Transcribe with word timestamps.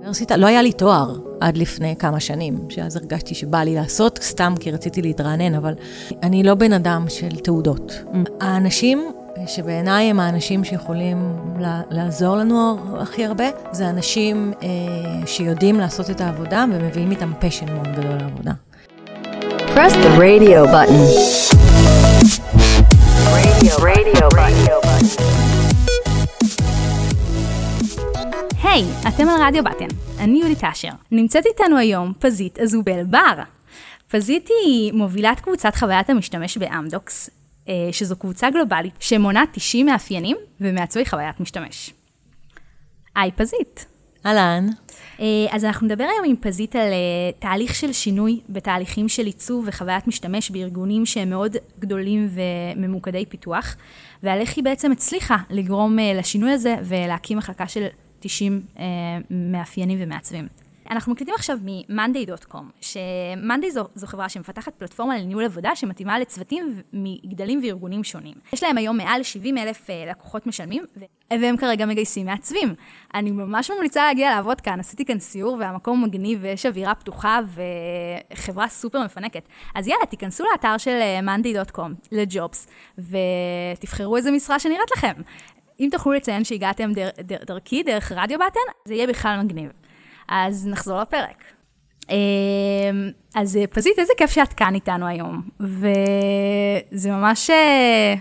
באוניברסיטה 0.00 0.36
לא 0.36 0.46
היה 0.46 0.62
לי 0.62 0.72
תואר 0.72 1.16
עד 1.40 1.56
לפני 1.56 1.94
כמה 1.98 2.20
שנים, 2.20 2.58
שאז 2.68 2.96
הרגשתי 2.96 3.34
שבא 3.34 3.58
לי 3.58 3.74
לעשות, 3.74 4.18
סתם 4.22 4.54
כי 4.60 4.70
רציתי 4.70 5.02
להתרענן, 5.02 5.54
אבל 5.54 5.74
אני 6.22 6.42
לא 6.42 6.54
בן 6.54 6.72
אדם 6.72 7.04
של 7.08 7.36
תעודות. 7.36 7.92
האנשים 8.40 9.12
שבעיניי 9.46 10.10
הם 10.10 10.20
האנשים 10.20 10.64
שיכולים 10.64 11.36
לעזור 11.90 12.36
לנו 12.36 12.78
הכי 13.00 13.24
הרבה, 13.24 13.44
זה 13.72 13.90
אנשים 13.90 14.52
אה, 14.62 14.68
שיודעים 15.26 15.80
לעשות 15.80 16.10
את 16.10 16.20
העבודה 16.20 16.64
ומביאים 16.72 17.10
איתם 17.10 17.32
פשן 17.38 17.72
מאוד 17.74 17.88
גדול 17.88 18.16
לעבודה. 18.16 18.52
Press 19.74 19.92
the 19.92 20.12
radio 20.18 20.66
button. 20.66 21.00
Radio, 23.36 23.74
radio, 23.90 24.28
radio 24.42 24.76
button. 24.82 25.59
היי, 28.72 28.82
hey, 28.82 29.08
אתם 29.08 29.28
על 29.28 29.42
רדיו 29.42 29.64
בטן, 29.64 29.86
אני 30.18 30.38
יהודית 30.38 30.64
אשר. 30.64 30.88
נמצאת 31.10 31.46
איתנו 31.46 31.76
היום 31.76 32.12
פזית 32.18 32.58
אזובל 32.58 33.04
בר. 33.04 33.42
פזית 34.10 34.48
היא 34.64 34.92
מובילת 34.92 35.40
קבוצת 35.40 35.76
חוויית 35.76 36.10
המשתמש 36.10 36.56
באמדוקס, 36.56 37.30
אה, 37.68 37.88
שזו 37.92 38.16
קבוצה 38.16 38.50
גלובלית 38.50 38.94
שמונה 39.00 39.44
90 39.52 39.86
מאפיינים 39.86 40.36
ומעצבי 40.60 41.04
חוויית 41.06 41.40
משתמש. 41.40 41.92
היי 43.16 43.30
פזית. 43.30 43.86
אהלן. 44.26 44.66
אה, 45.20 45.26
אז 45.50 45.64
אנחנו 45.64 45.86
נדבר 45.86 46.04
היום 46.04 46.24
עם 46.24 46.36
פזית 46.40 46.76
על 46.76 46.88
אה, 46.92 47.32
תהליך 47.38 47.74
של 47.74 47.92
שינוי 47.92 48.40
בתהליכים 48.48 49.08
של 49.08 49.26
עיצוב 49.26 49.64
וחוויית 49.68 50.06
משתמש 50.06 50.50
בארגונים 50.50 51.06
שהם 51.06 51.30
מאוד 51.30 51.56
גדולים 51.78 52.28
וממוקדי 52.34 53.26
פיתוח, 53.26 53.76
ועל 54.22 54.40
איך 54.40 54.56
היא 54.56 54.64
בעצם 54.64 54.92
הצליחה 54.92 55.36
לגרום 55.50 55.98
לשינוי 56.14 56.50
הזה 56.50 56.76
ולהקים 56.84 57.38
מחלקה 57.38 57.68
של 57.68 57.86
90 58.20 58.62
uh, 58.76 58.80
מאפיינים 59.30 59.98
ומעצבים. 60.00 60.46
אנחנו 60.90 61.12
מקליטים 61.12 61.34
עכשיו 61.34 61.58
מ-monday.com, 61.64 62.62
ש-monday 62.80 63.70
זו, 63.70 63.84
זו 63.94 64.06
חברה 64.06 64.28
שמפתחת 64.28 64.74
פלטפורמה 64.74 65.18
לניהול 65.18 65.44
עבודה 65.44 65.76
שמתאימה 65.76 66.18
לצוותים 66.18 66.82
מגדלים 66.92 67.60
וארגונים 67.64 68.04
שונים. 68.04 68.34
יש 68.52 68.62
להם 68.62 68.78
היום 68.78 68.96
מעל 68.96 69.22
70 69.22 69.58
אלף 69.58 69.86
uh, 69.86 70.10
לקוחות 70.10 70.46
משלמים, 70.46 70.84
והם 71.30 71.56
כרגע 71.56 71.86
מגייסים 71.86 72.26
מעצבים. 72.26 72.74
אני 73.14 73.30
ממש 73.30 73.70
ממליצה 73.70 74.06
להגיע 74.06 74.30
לעבוד 74.30 74.60
כאן, 74.60 74.80
עשיתי 74.80 75.04
כאן 75.04 75.18
סיור 75.18 75.56
והמקום 75.60 76.04
מגניב 76.04 76.38
ויש 76.42 76.66
אווירה 76.66 76.94
פתוחה 76.94 77.40
וחברה 78.32 78.68
סופר 78.68 79.04
מפנקת. 79.04 79.42
אז 79.74 79.86
יאללה, 79.88 80.06
תיכנסו 80.06 80.44
לאתר 80.52 80.78
של 80.78 80.90
אה, 81.00 81.20
monday.com, 81.20 81.90
לג'ובס, 82.12 82.66
ותבחרו 82.98 84.16
איזה 84.16 84.30
משרה 84.30 84.58
שנראית 84.58 84.90
לכם. 84.96 85.12
אם 85.80 85.88
תוכלו 85.92 86.12
לציין 86.12 86.44
שהגעתם 86.44 86.92
דר, 86.92 87.08
דר, 87.20 87.36
דרכי, 87.46 87.82
דרך 87.82 88.12
רדיו 88.12 88.38
בטן, 88.38 88.88
זה 88.88 88.94
יהיה 88.94 89.06
בכלל 89.06 89.40
מגניב. 89.42 89.70
אז 90.28 90.66
נחזור 90.66 91.00
לפרק. 91.00 91.44
אמ, 92.10 93.10
אז 93.34 93.58
פזית, 93.70 93.98
איזה 93.98 94.12
כיף 94.16 94.30
שאת 94.30 94.52
כאן 94.52 94.74
איתנו 94.74 95.06
היום. 95.06 95.42
וזה 95.60 97.10
ממש 97.10 97.50
אה, 97.50 98.14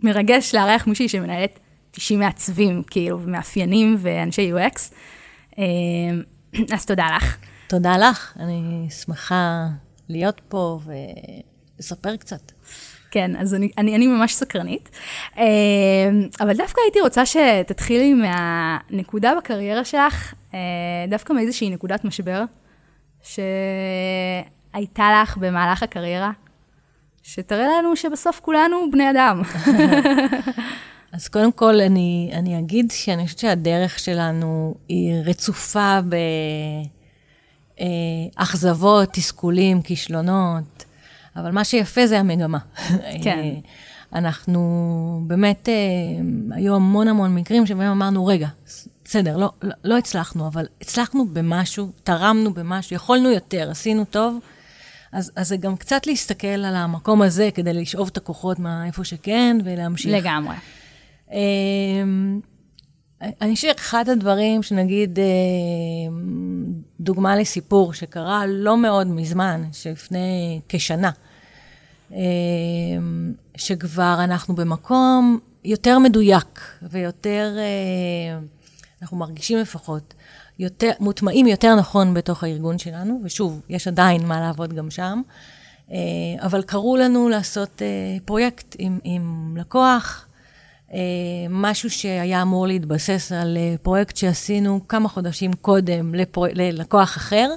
מרגש 0.00 0.54
לארח 0.54 0.86
מישהי 0.86 1.08
שמנהלת 1.08 1.58
90 1.90 2.20
מעצבים, 2.20 2.82
כאילו, 2.90 3.20
ומאפיינים 3.20 3.96
ואנשי 3.98 4.52
UX. 4.52 4.94
אמ, 5.58 6.22
אז 6.74 6.86
תודה 6.86 7.06
לך. 7.16 7.36
תודה 7.66 7.96
לך, 7.96 8.36
אני 8.40 8.88
שמחה 8.90 9.66
להיות 10.08 10.40
פה 10.48 10.80
ולספר 11.78 12.16
קצת. 12.16 12.52
כן, 13.10 13.36
אז 13.36 13.54
אני, 13.54 13.70
אני, 13.78 13.96
אני 13.96 14.06
ממש 14.06 14.34
סקרנית. 14.34 14.90
אמ, 15.36 15.42
אבל 16.40 16.56
דווקא 16.56 16.80
הייתי 16.84 17.00
רוצה 17.00 17.26
שתתחילי 17.26 18.14
מהנקודה 18.14 19.32
בקריירה 19.38 19.84
שלך, 19.84 20.34
אה, 20.54 20.58
דווקא 21.08 21.32
מאיזושהי 21.32 21.70
נקודת 21.70 22.04
משבר, 22.04 22.44
שהייתה 23.22 25.22
לך 25.22 25.36
במהלך 25.36 25.82
הקריירה, 25.82 26.30
שתראה 27.22 27.66
לנו 27.78 27.96
שבסוף 27.96 28.40
כולנו 28.40 28.90
בני 28.92 29.10
אדם. 29.10 29.42
אז 31.12 31.28
קודם 31.28 31.52
כל, 31.52 31.80
אני, 31.80 32.30
אני 32.32 32.58
אגיד 32.58 32.90
שאני 32.90 33.24
חושבת 33.24 33.38
שהדרך 33.38 33.98
שלנו 33.98 34.74
היא 34.88 35.14
רצופה 35.24 35.98
באכזבות, 37.78 39.08
אה, 39.08 39.14
תסכולים, 39.14 39.82
כישלונות. 39.82 40.84
אבל 41.36 41.50
מה 41.50 41.64
שיפה 41.64 42.06
זה 42.06 42.20
המגמה. 42.20 42.58
כן. 43.24 43.54
אנחנו 44.12 45.22
באמת, 45.26 45.68
אה, 45.68 45.74
היו 46.56 46.74
המון 46.74 47.08
המון 47.08 47.34
מקרים 47.34 47.66
שבהם 47.66 47.90
אמרנו, 47.90 48.26
רגע, 48.26 48.48
בסדר, 49.04 49.36
לא, 49.36 49.50
לא, 49.62 49.74
לא 49.84 49.98
הצלחנו, 49.98 50.46
אבל 50.46 50.66
הצלחנו 50.80 51.26
במשהו, 51.32 51.90
תרמנו 52.02 52.54
במשהו, 52.54 52.96
יכולנו 52.96 53.30
יותר, 53.30 53.70
עשינו 53.70 54.04
טוב. 54.04 54.38
אז, 55.12 55.32
אז 55.36 55.48
זה 55.48 55.56
גם 55.56 55.76
קצת 55.76 56.06
להסתכל 56.06 56.46
על 56.46 56.76
המקום 56.76 57.22
הזה 57.22 57.48
כדי 57.54 57.72
לשאוב 57.72 58.08
את 58.12 58.16
הכוחות 58.16 58.58
מאיפה 58.58 59.04
שכן 59.04 59.58
ולהמשיך. 59.64 60.12
לגמרי. 60.14 60.54
אני 63.20 63.54
חושבת 63.54 63.78
שאחד 63.78 64.08
הדברים 64.08 64.62
שנגיד, 64.62 65.18
אה, 65.18 65.24
דוגמה 67.00 67.36
לסיפור 67.36 67.92
שקרה 67.92 68.46
לא 68.46 68.76
מאוד 68.76 69.06
מזמן, 69.06 69.62
שלפני 69.72 70.60
כשנה, 70.68 71.10
אה, 72.12 72.18
שכבר 73.56 74.16
אנחנו 74.24 74.54
במקום 74.54 75.38
יותר 75.64 75.98
מדויק 75.98 76.60
ויותר, 76.82 77.56
אה, 77.58 78.38
אנחנו 79.02 79.16
מרגישים 79.16 79.58
לפחות, 79.58 80.14
יותר, 80.58 80.90
מוטמעים 81.00 81.46
יותר 81.46 81.74
נכון 81.74 82.14
בתוך 82.14 82.44
הארגון 82.44 82.78
שלנו, 82.78 83.20
ושוב, 83.24 83.60
יש 83.68 83.88
עדיין 83.88 84.26
מה 84.26 84.40
לעבוד 84.40 84.72
גם 84.72 84.90
שם, 84.90 85.22
אבל 86.38 86.62
קראו 86.62 86.96
לנו 86.96 87.28
לעשות 87.28 87.82
פרויקט 88.24 88.76
עם, 88.78 88.98
עם 89.04 89.56
לקוח, 89.56 90.26
משהו 91.50 91.90
שהיה 91.90 92.42
אמור 92.42 92.66
להתבסס 92.66 93.32
על 93.32 93.56
אה, 93.56 93.74
פרויקט 93.82 94.16
שעשינו 94.16 94.80
כמה 94.88 95.08
חודשים 95.08 95.52
קודם 95.52 96.14
לפרו... 96.14 96.46
ללקוח 96.54 97.16
אחר, 97.16 97.48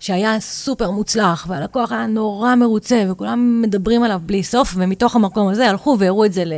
שהיה 0.00 0.40
סופר 0.40 0.90
מוצלח, 0.90 1.46
והלקוח 1.48 1.92
היה 1.92 2.06
נורא 2.06 2.54
מרוצה, 2.54 3.04
וכולם 3.10 3.62
מדברים 3.62 4.02
עליו 4.02 4.20
בלי 4.26 4.42
סוף, 4.42 4.74
ומתוך 4.76 5.16
המקום 5.16 5.48
הזה 5.48 5.70
הלכו 5.70 5.96
והראו 5.98 6.24
את 6.24 6.32
זה 6.32 6.44
ל... 6.44 6.52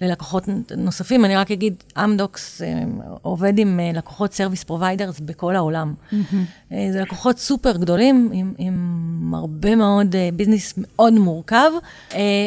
ללקוחות 0.00 0.44
נוספים. 0.76 1.24
אני 1.24 1.36
רק 1.36 1.50
אגיד, 1.50 1.74
אמדוקס 2.04 2.62
אה, 2.62 2.82
עובד 3.22 3.58
עם 3.58 3.80
לקוחות 3.94 4.32
service 4.32 4.64
providers 4.64 5.20
בכל 5.20 5.56
העולם. 5.56 5.94
Mm-hmm. 6.12 6.74
זה 6.92 7.00
לקוחות 7.00 7.38
סופר 7.38 7.76
גדולים, 7.76 8.30
עם, 8.32 8.54
עם 8.58 9.34
הרבה 9.34 9.76
מאוד 9.76 10.16
business 10.34 10.74
מאוד 10.76 11.12
מורכב, 11.12 11.70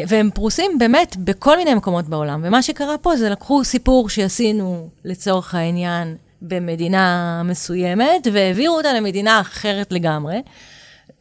והם 0.07 0.29
פרוסים 0.33 0.77
באמת 0.79 1.17
בכל 1.17 1.57
מיני 1.57 1.73
מקומות 1.73 2.05
בעולם. 2.05 2.41
ומה 2.43 2.61
שקרה 2.61 2.97
פה 2.97 3.17
זה 3.17 3.29
לקחו 3.29 3.63
סיפור 3.63 4.09
שעשינו, 4.09 4.87
לצורך 5.05 5.55
העניין, 5.55 6.15
במדינה 6.41 7.41
מסוימת, 7.45 8.27
והעבירו 8.33 8.77
אותה 8.77 8.93
למדינה 8.93 9.41
אחרת 9.41 9.91
לגמרי. 9.91 10.41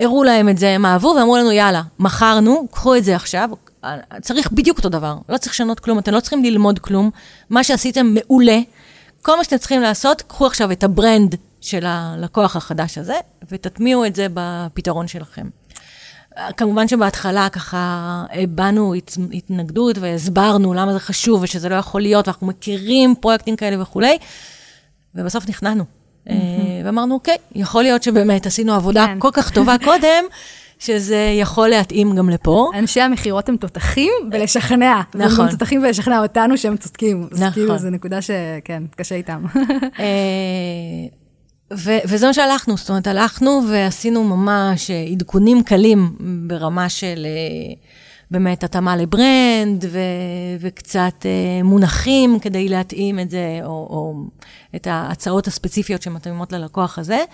הראו 0.01 0.25
להם 0.25 0.49
את 0.49 0.59
זה, 0.59 0.71
הם 0.71 0.87
אהבו, 0.87 1.15
ואמרו 1.19 1.37
לנו, 1.37 1.53
יאללה, 1.53 1.83
מכרנו, 1.99 2.67
קחו 2.71 2.97
את 2.97 3.05
זה 3.05 3.17
עכשיו. 3.17 3.51
צריך 4.21 4.53
בדיוק 4.53 4.79
אותו 4.79 4.89
דבר, 4.89 5.17
לא 5.29 5.37
צריך 5.39 5.53
לשנות 5.53 5.81
כלום, 5.81 5.99
אתם 5.99 6.13
לא 6.13 6.21
צריכים 6.21 6.45
ללמוד 6.45 6.79
כלום. 6.79 7.11
מה 7.51 7.65
שעשיתם 7.65 8.15
מעולה. 8.15 8.59
כל 9.23 9.37
מה 9.37 9.45
שאתם 9.45 9.59
צריכים 9.59 9.81
לעשות, 9.81 10.23
קחו 10.23 10.47
עכשיו 10.47 10.73
את 10.73 10.85
ה 10.85 10.93
brand 10.93 11.35
של 11.61 11.85
הלקוח 11.87 12.57
החדש 12.57 12.99
הזה, 12.99 13.15
ותטמיעו 13.51 14.07
את 14.07 14.15
זה 14.15 14.27
בפתרון 14.35 15.09
שלכם. 15.09 15.47
כמובן 16.57 16.89
שבהתחלה 16.89 17.49
ככה 17.49 18.25
הבענו 18.31 18.95
התנגדות 19.33 19.99
והסברנו 19.99 20.75
למה 20.75 20.93
זה 20.93 21.01
חשוב 21.01 21.43
ושזה 21.43 21.69
לא 21.69 21.75
יכול 21.75 22.01
להיות, 22.01 22.29
ואנחנו 22.29 22.47
מכירים 22.47 23.15
פרויקטים 23.21 23.57
כאלה 23.57 23.83
וכולי. 23.83 24.19
ובסוף 25.17 25.49
נכנענו. 25.49 25.85
Mm-hmm. 25.85 26.31
ואמרנו, 26.85 27.15
אוקיי, 27.15 27.37
יכול 27.55 27.83
להיות 27.83 28.03
שבאמת 28.03 28.47
עשינו 28.47 28.75
עבודה 28.75 29.07
כן. 29.07 29.17
כל 29.19 29.31
כך 29.33 29.51
טובה 29.51 29.77
קודם, 29.85 30.25
שזה 30.79 31.33
יכול 31.41 31.69
להתאים 31.69 32.17
גם 32.17 32.31
לפה. 32.31 32.71
אנשי 32.79 33.01
המכירות 33.01 33.49
הם 33.49 33.57
תותחים 33.57 34.13
בלשכנע. 34.31 35.01
נכון. 35.15 35.45
הם 35.45 35.51
תותחים 35.51 35.83
בלשכנע 35.83 36.23
אותנו 36.23 36.59
שהם 36.59 36.77
צודקים. 36.77 37.29
נכון. 37.33 37.47
אז 37.47 37.55
כאילו, 37.55 37.79
זו 37.79 37.91
נקודה 37.91 38.23
שכן, 38.23 38.83
קשה 38.97 39.15
איתם. 39.15 39.45
אה, 39.99 40.05
ו- 41.73 41.99
וזה 42.05 42.27
מה 42.27 42.35
שהלכנו, 42.35 42.77
זאת 42.77 42.91
אומרת, 42.91 43.07
הלכנו 43.07 43.63
ועשינו 43.71 44.25
ממש 44.25 44.91
עדכונים 44.91 45.63
קלים 45.63 46.17
ברמה 46.47 46.89
של... 46.89 47.27
באמת 48.31 48.65
התאמה 48.65 48.97
לברנד 48.97 49.85
ו- 49.91 49.99
וקצת 50.61 51.27
אה, 51.27 51.63
מונחים 51.63 52.39
כדי 52.39 52.69
להתאים 52.69 53.21
את 53.21 53.31
זה, 53.31 53.61
או, 53.63 53.69
או 53.69 54.15
את 54.77 54.87
ההצעות 54.87 55.47
הספציפיות 55.47 56.03
שמתאימות 56.03 56.53
ללקוח 56.53 56.99
הזה. 56.99 57.25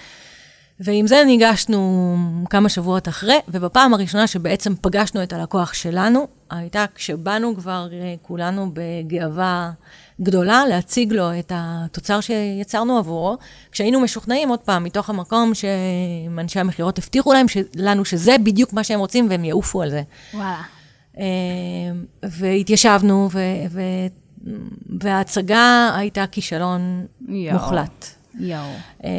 ועם 0.80 1.06
זה 1.06 1.22
ניגשנו 1.26 2.16
כמה 2.50 2.68
שבועות 2.68 3.08
אחרי, 3.08 3.38
ובפעם 3.48 3.94
הראשונה 3.94 4.26
שבעצם 4.26 4.74
פגשנו 4.80 5.22
את 5.22 5.32
הלקוח 5.32 5.72
שלנו, 5.72 6.26
הייתה 6.50 6.84
כשבאנו 6.94 7.56
כבר 7.56 7.88
אה, 7.92 8.14
כולנו 8.22 8.70
בגאווה 8.72 9.70
גדולה 10.20 10.66
להציג 10.68 11.12
לו 11.12 11.38
את 11.38 11.52
התוצר 11.54 12.20
שיצרנו 12.20 12.98
עבורו, 12.98 13.36
כשהיינו 13.72 14.00
משוכנעים 14.00 14.48
עוד 14.48 14.58
פעם, 14.58 14.84
מתוך 14.84 15.10
המקום 15.10 15.52
שאנשי 15.54 16.60
המכירות 16.60 16.98
הבטיחו 16.98 17.32
להם 17.32 17.46
לנו 17.76 18.04
שזה 18.04 18.36
בדיוק 18.44 18.72
מה 18.72 18.84
שהם 18.84 19.00
רוצים 19.00 19.26
והם 19.30 19.44
יעופו 19.44 19.82
על 19.82 19.90
זה. 19.90 20.02
וואלה. 20.34 20.62
אה, 21.19 21.25
והתיישבנו, 22.23 23.29
ו, 23.32 23.38
ו, 23.70 23.81
וההצגה 25.00 25.91
הייתה 25.97 26.25
כישלון 26.26 27.06
יואו. 27.29 27.53
מוחלט. 27.55 28.06
יואו. 28.41 28.61
אה, 29.05 29.11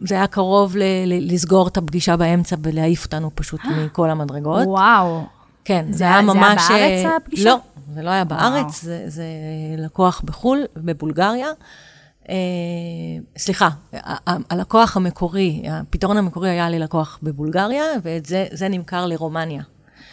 זה 0.00 0.14
היה 0.14 0.26
קרוב 0.26 0.76
ל- 0.76 0.82
ל- 1.06 1.34
לסגור 1.34 1.68
את 1.68 1.76
הפגישה 1.76 2.16
באמצע 2.16 2.56
ולהעיף 2.62 3.04
אותנו 3.04 3.30
פשוט 3.34 3.60
מכל 3.86 4.10
המדרגות. 4.10 4.62
וואו. 4.66 5.22
כן, 5.64 5.84
זה 5.90 5.98
זה 5.98 6.04
היה- 6.04 6.16
זה 6.16 6.22
ממש... 6.22 6.62
היה 6.70 6.88
בארץ 6.88 7.04
אה, 7.06 7.16
הפגישה? 7.16 7.44
לא, 7.48 7.56
זה 7.94 8.02
לא 8.02 8.10
היה. 8.10 8.24
בארץ, 8.24 8.82
זה, 8.82 9.04
זה 9.06 9.24
לקוח 9.78 10.22
בחו"ל, 10.24 10.58
בבולגריה. 10.76 11.48
אה, 12.28 12.34
סליחה, 13.36 13.68
הלקוח 14.26 14.96
המקורי, 14.96 15.62
הפתרון 15.70 16.16
המקורי 16.16 16.50
היה 16.50 16.70
ללקוח 16.70 17.18
בבולגריה, 17.22 17.84
וזה 18.02 18.46
זה 18.52 18.68
נמכר 18.68 19.06
לרומניה. 19.06 19.62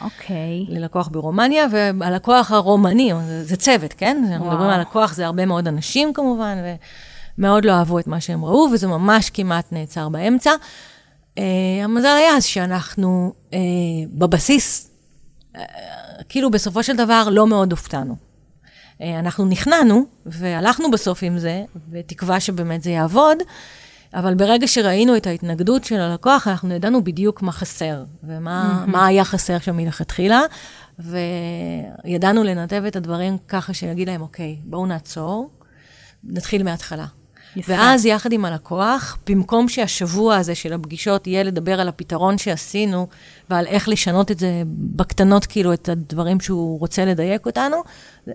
אוקיי. 0.02 0.66
ללקוח 0.70 1.08
ברומניה, 1.08 1.66
והלקוח 1.72 2.52
הרומני, 2.52 3.12
זה, 3.28 3.44
זה 3.44 3.56
צוות, 3.56 3.94
כן? 3.94 4.24
אנחנו. 4.32 4.46
מדברים 4.46 4.70
על 4.70 4.82
לקוח, 4.82 5.14
זה 5.14 5.26
הרבה 5.26 5.46
מאוד 5.46 5.68
אנשים 5.68 6.14
כמובן, 6.14 6.58
ומאוד 7.38 7.66
לא 7.66 7.72
אהבו 7.72 8.00
את 8.00 8.08
מה 8.08 8.22
שהם 8.22 8.46
ראו, 8.46 8.70
וזה 8.74 8.88
ממש 8.88 9.30
כמעט 9.30 9.66
נעצר 9.72 10.10
באמצע. 10.10 10.52
Uh, 11.36 11.42
המזל 11.84 12.16
היה 12.18 12.38
אז 12.38 12.46
שאנחנו 12.46 13.34
uh, 13.52 13.54
בבסיס, 14.14 14.92
uh, 15.56 15.60
כאילו 16.30 16.52
בסופו 16.52 16.84
של 16.84 16.96
דבר 16.96 17.28
לא 17.32 17.48
מאוד 17.48 17.72
הופתענו. 17.72 18.16
Uh, 18.16 19.04
אנחנו 19.20 19.46
נכנענו, 19.46 20.06
והלכנו 20.26 20.92
בסוף 20.92 21.24
עם 21.24 21.40
זה, 21.40 21.64
בתקווה 21.88 22.40
שבאמת 22.40 22.84
זה 22.84 22.90
יעבוד, 22.90 23.38
אבל 24.14 24.34
ברגע 24.34 24.68
שראינו 24.68 25.18
את 25.18 25.28
ההתנגדות 25.28 25.84
של 25.84 26.00
הלקוח, 26.00 26.48
אנחנו 26.48 26.74
ידענו 26.74 27.04
בדיוק 27.04 27.42
מה 27.42 27.52
חסר, 27.52 28.04
ומה 28.24 28.86
מה 28.88 29.06
היה 29.06 29.26
חסר 29.26 29.60
שם 29.60 29.78
מלכתחילה, 29.78 30.42
וידענו 31.00 32.44
לנתב 32.44 32.84
את 32.88 32.96
הדברים 32.96 33.38
ככה 33.48 33.74
שנגיד 33.74 34.08
להם, 34.10 34.22
אוקיי, 34.22 34.58
בואו 34.64 34.86
נעצור, 34.86 35.50
נתחיל 36.24 36.64
מההתחלה. 36.64 37.06
יפה. 37.56 37.72
ואז 37.72 38.06
יחד 38.06 38.32
עם 38.32 38.46
הלקוח, 38.46 39.18
במקום 39.28 39.70
שהשבוע 39.70 40.36
הזה 40.36 40.56
של 40.56 40.74
הפגישות 40.74 41.28
יהיה 41.28 41.44
לדבר 41.44 41.80
על 41.80 41.88
הפתרון 41.88 42.38
שעשינו 42.38 43.08
ועל 43.50 43.68
איך 43.68 43.90
לשנות 43.90 44.32
את 44.32 44.40
זה 44.40 44.62
בקטנות, 44.68 45.46
כאילו, 45.46 45.74
את 45.74 45.90
הדברים 45.90 46.40
שהוא 46.40 46.80
רוצה 46.80 47.06
לדייק 47.06 47.46
אותנו, 47.46 47.78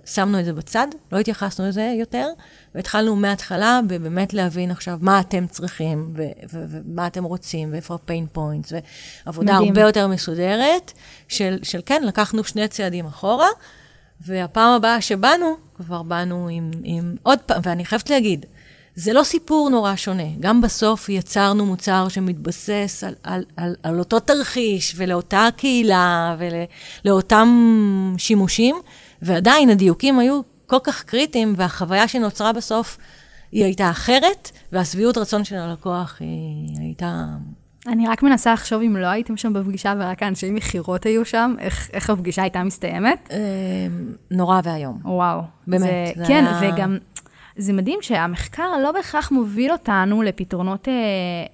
שמנו 0.04 0.40
את 0.40 0.44
זה 0.44 0.52
בצד, 0.52 0.86
לא 1.12 1.18
התייחסנו 1.18 1.68
לזה 1.68 1.94
יותר, 2.00 2.28
והתחלנו 2.74 3.16
מההתחלה 3.16 3.80
באמת 3.86 4.34
להבין 4.34 4.70
עכשיו 4.70 4.98
מה 5.00 5.20
אתם 5.20 5.46
צריכים, 5.46 6.12
ו- 6.16 6.22
ו- 6.52 6.64
ומה 6.68 7.06
אתם 7.06 7.24
רוצים, 7.24 7.72
ואיפה 7.72 7.94
ה-pain 7.94 8.36
points, 8.38 8.72
ועבודה 9.26 9.52
מדהים. 9.52 9.68
הרבה 9.68 9.80
יותר 9.80 10.08
מסודרת, 10.08 10.92
של, 11.28 11.58
של 11.62 11.80
כן, 11.86 12.02
לקחנו 12.06 12.44
שני 12.44 12.68
צעדים 12.68 13.06
אחורה, 13.06 13.48
והפעם 14.20 14.70
הבאה 14.70 15.00
שבאנו, 15.00 15.54
כבר 15.76 16.02
באנו 16.02 16.48
עם, 16.48 16.70
עם 16.82 17.14
עוד 17.22 17.38
פעם, 17.38 17.60
ואני 17.64 17.84
חייבת 17.84 18.10
להגיד, 18.10 18.46
זה 18.96 19.12
לא 19.12 19.22
סיפור 19.22 19.70
נורא 19.70 19.96
שונה. 19.96 20.22
גם 20.40 20.60
בסוף 20.60 21.08
יצרנו 21.08 21.66
מוצר 21.66 22.08
שמתבסס 22.08 23.04
על, 23.06 23.14
על, 23.22 23.44
על, 23.56 23.74
על 23.82 23.98
אותו 23.98 24.20
תרחיש 24.20 24.94
ולאותה 24.96 25.48
קהילה 25.56 26.36
ולאותם 27.04 27.48
שימושים, 28.18 28.76
ועדיין 29.22 29.70
הדיוקים 29.70 30.18
היו 30.18 30.40
כל 30.66 30.76
כך 30.84 31.02
קריטיים, 31.04 31.54
והחוויה 31.56 32.08
שנוצרה 32.08 32.52
בסוף 32.52 32.98
היא 33.52 33.64
הייתה 33.64 33.90
אחרת, 33.90 34.50
והשביעות 34.72 35.18
רצון 35.18 35.44
של 35.44 35.56
הלקוח 35.56 36.16
היא 36.20 36.78
הייתה... 36.80 37.24
אני 37.86 38.08
רק 38.08 38.22
מנסה 38.22 38.52
לחשוב 38.52 38.82
אם 38.82 38.96
לא 38.96 39.06
הייתם 39.06 39.36
שם 39.36 39.52
בפגישה 39.52 39.94
ורק 39.98 40.22
האנשי 40.22 40.50
מכירות 40.50 41.06
היו 41.06 41.24
שם, 41.24 41.54
איך, 41.58 41.90
איך 41.92 42.10
הפגישה 42.10 42.42
הייתה 42.42 42.62
מסתיימת. 42.62 43.28
אה, 43.32 43.38
נורא 44.30 44.60
ואיום. 44.64 44.98
וואו. 45.04 45.40
באמת, 45.66 45.80
זה, 45.80 46.12
זה 46.16 46.24
כן, 46.26 46.44
היה- 46.46 46.72
וגם, 46.74 46.98
זה 47.56 47.72
מדהים 47.72 47.98
שהמחקר 48.02 48.78
לא 48.82 48.92
בהכרח 48.92 49.30
מוביל 49.30 49.72
אותנו 49.72 50.22
לפתרונות 50.22 50.88
אה, 50.88 50.92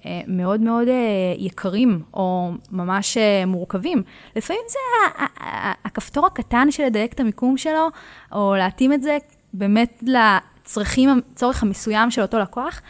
אה, 0.05 0.21
מאוד 0.27 0.61
מאוד 0.61 0.87
אה, 0.87 0.93
יקרים, 1.37 2.01
או 2.13 2.51
ממש 2.71 3.17
אה, 3.17 3.45
מורכבים. 3.45 4.03
לפעמים 4.35 4.61
זה 4.69 4.79
הכפתור 5.85 6.25
הקטן 6.25 6.71
של 6.71 6.83
לדייק 6.83 7.13
את 7.13 7.19
המיקום 7.19 7.57
שלו, 7.57 7.87
או 8.31 8.55
להתאים 8.57 8.93
את 8.93 9.01
זה 9.01 9.17
באמת 9.53 10.03
לצרכים, 10.03 11.09
הצורך 11.33 11.63
המסוים 11.63 12.11
של 12.11 12.21
אותו 12.21 12.39
לקוח. 12.39 12.81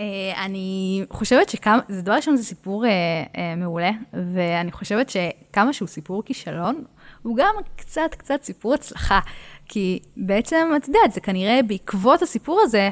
אה, 0.00 0.44
אני 0.44 1.04
חושבת 1.10 1.48
שכמה, 1.48 1.78
זה 1.88 2.02
דבר 2.02 2.14
ראשון, 2.14 2.36
זה 2.36 2.44
סיפור 2.44 2.86
אה, 2.86 2.90
אה, 3.36 3.54
מעולה, 3.56 3.90
ואני 4.34 4.72
חושבת 4.72 5.10
שכמה 5.10 5.72
שהוא 5.72 5.88
סיפור 5.88 6.22
כישלון, 6.24 6.84
הוא 7.22 7.36
גם 7.36 7.54
קצת 7.76 8.14
קצת 8.18 8.42
סיפור 8.42 8.74
הצלחה. 8.74 9.20
כי 9.68 9.98
בעצם, 10.16 10.68
את 10.76 10.88
יודעת, 10.88 11.12
זה 11.12 11.20
כנראה 11.20 11.60
בעקבות 11.66 12.22
הסיפור 12.22 12.60
הזה, 12.64 12.90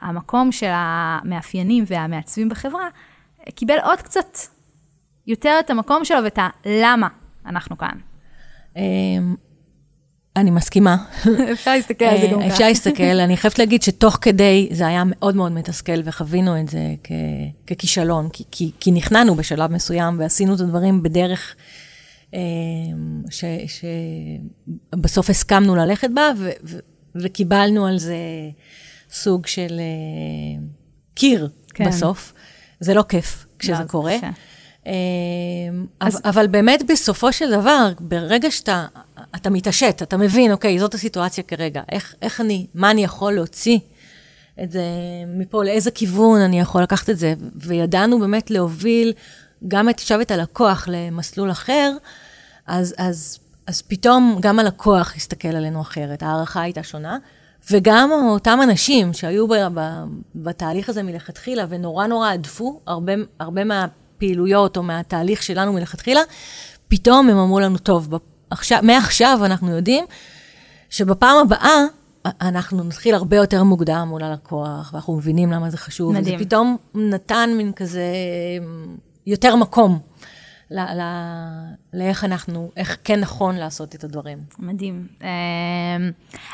המקום 0.00 0.52
של 0.52 0.70
המאפיינים 0.70 1.84
והמעצבים 1.86 2.48
בחברה 2.48 2.88
קיבל 3.54 3.76
עוד 3.84 4.02
קצת 4.02 4.38
יותר 5.26 5.56
את 5.60 5.70
המקום 5.70 6.04
שלו 6.04 6.24
ואת 6.24 6.38
הלמה 6.64 7.08
אנחנו 7.46 7.78
כאן. 7.78 7.98
אה, 8.76 8.82
אני 10.36 10.50
מסכימה. 10.50 10.96
אפשר 11.52 11.70
להסתכל 11.70 12.04
על 12.04 12.20
זה 12.20 12.26
גם 12.26 12.40
אה, 12.40 12.44
ככה. 12.44 12.54
אפשר 12.54 12.68
להסתכל, 12.68 13.02
אני 13.02 13.36
חייבת 13.36 13.58
להגיד 13.58 13.82
שתוך 13.82 14.18
כדי 14.20 14.68
זה 14.72 14.86
היה 14.86 15.02
מאוד 15.06 15.36
מאוד 15.36 15.52
מתסכל, 15.52 16.00
וחווינו 16.04 16.60
את 16.60 16.68
זה 16.68 16.80
כ- 17.04 17.12
ככישלון, 17.66 18.28
כי, 18.32 18.44
כי, 18.50 18.70
כי 18.80 18.92
נכנענו 18.92 19.34
בשלב 19.34 19.72
מסוים 19.72 20.18
ועשינו 20.18 20.54
את 20.54 20.60
הדברים 20.60 21.02
בדרך 21.02 21.54
שבסוף 24.92 25.30
הסכמנו 25.30 25.76
ללכת 25.76 26.10
בה, 26.14 26.30
ו, 26.38 26.50
ו, 26.64 26.78
וקיבלנו 27.14 27.86
על 27.86 27.98
זה 27.98 28.16
סוג 29.10 29.46
של 29.46 29.80
אה, 29.80 30.62
קיר 31.14 31.48
כן. 31.74 31.88
בסוף. 31.88 32.32
זה 32.80 32.94
לא 32.94 33.04
כיף 33.08 33.46
לא, 33.52 33.58
כשזה 33.58 33.74
זה 33.76 33.84
קורה. 33.84 34.16
קשה. 34.18 34.30
אה, 34.86 34.92
אז- 36.00 36.16
אבל, 36.16 36.28
אבל 36.30 36.46
באמת 36.46 36.82
בסופו 36.88 37.32
של 37.32 37.50
דבר, 37.50 37.92
ברגע 38.00 38.50
שאתה 38.50 38.86
אתה 39.34 39.50
מתעשת, 39.50 39.98
אתה 40.02 40.16
מבין, 40.16 40.52
אוקיי, 40.52 40.78
זאת 40.78 40.94
הסיטואציה 40.94 41.44
כרגע, 41.44 41.82
איך, 41.92 42.14
איך 42.22 42.40
אני, 42.40 42.66
מה 42.74 42.90
אני 42.90 43.04
יכול 43.04 43.32
להוציא 43.32 43.78
את 44.62 44.70
זה 44.70 44.82
מפה, 45.26 45.64
לאיזה 45.64 45.90
כיוון 45.90 46.40
אני 46.40 46.60
יכול 46.60 46.82
לקחת 46.82 47.10
את 47.10 47.18
זה, 47.18 47.34
וידענו 47.56 48.18
באמת 48.20 48.50
להוביל 48.50 49.12
גם 49.68 49.88
את, 49.88 49.98
עכשיו 49.98 50.20
את 50.20 50.30
הלקוח 50.30 50.88
למסלול 50.90 51.50
אחר, 51.50 51.92
אז, 52.66 52.94
אז, 52.98 53.38
אז 53.66 53.82
פתאום 53.82 54.38
גם 54.40 54.58
הלקוח 54.58 55.16
הסתכל 55.16 55.48
עלינו 55.48 55.80
אחרת, 55.80 56.22
ההערכה 56.22 56.60
הייתה 56.60 56.82
שונה. 56.82 57.18
וגם 57.70 58.10
אותם 58.12 58.58
אנשים 58.62 59.12
שהיו 59.12 59.48
ב, 59.48 59.54
ב, 59.74 59.80
בתהליך 60.34 60.88
הזה 60.88 61.02
מלכתחילה 61.02 61.66
ונורא 61.68 62.06
נורא 62.06 62.30
הדפו 62.30 62.80
הרבה, 62.86 63.12
הרבה 63.40 63.64
מהפעילויות 63.64 64.76
או 64.76 64.82
מהתהליך 64.82 65.42
שלנו 65.42 65.72
מלכתחילה, 65.72 66.20
פתאום 66.88 67.30
הם 67.30 67.38
אמרו 67.38 67.60
לנו, 67.60 67.78
טוב, 67.78 68.08
עכשיו, 68.50 68.78
מעכשיו 68.82 69.40
אנחנו 69.44 69.70
יודעים 69.70 70.04
שבפעם 70.90 71.36
הבאה 71.36 71.84
אנחנו 72.40 72.84
נתחיל 72.84 73.14
הרבה 73.14 73.36
יותר 73.36 73.62
מוקדם 73.62 74.06
מול 74.08 74.22
הלקוח, 74.22 74.90
ואנחנו 74.92 75.16
מבינים 75.16 75.52
למה 75.52 75.70
זה 75.70 75.76
חשוב. 75.76 76.12
מדהים. 76.12 76.36
וזה 76.36 76.44
פתאום 76.44 76.76
נתן 76.94 77.50
מין 77.56 77.72
כזה 77.72 78.04
יותר 79.26 79.56
מקום 79.56 79.98
ל, 80.74 80.80
ל, 80.80 81.02
לאיך 81.92 82.24
אנחנו, 82.24 82.70
איך 82.76 82.96
כן 83.04 83.20
נכון 83.20 83.56
לעשות 83.56 83.94
את 83.94 84.04
הדברים. 84.04 84.38
מדהים. 84.58 85.06
אמ, 85.22 85.26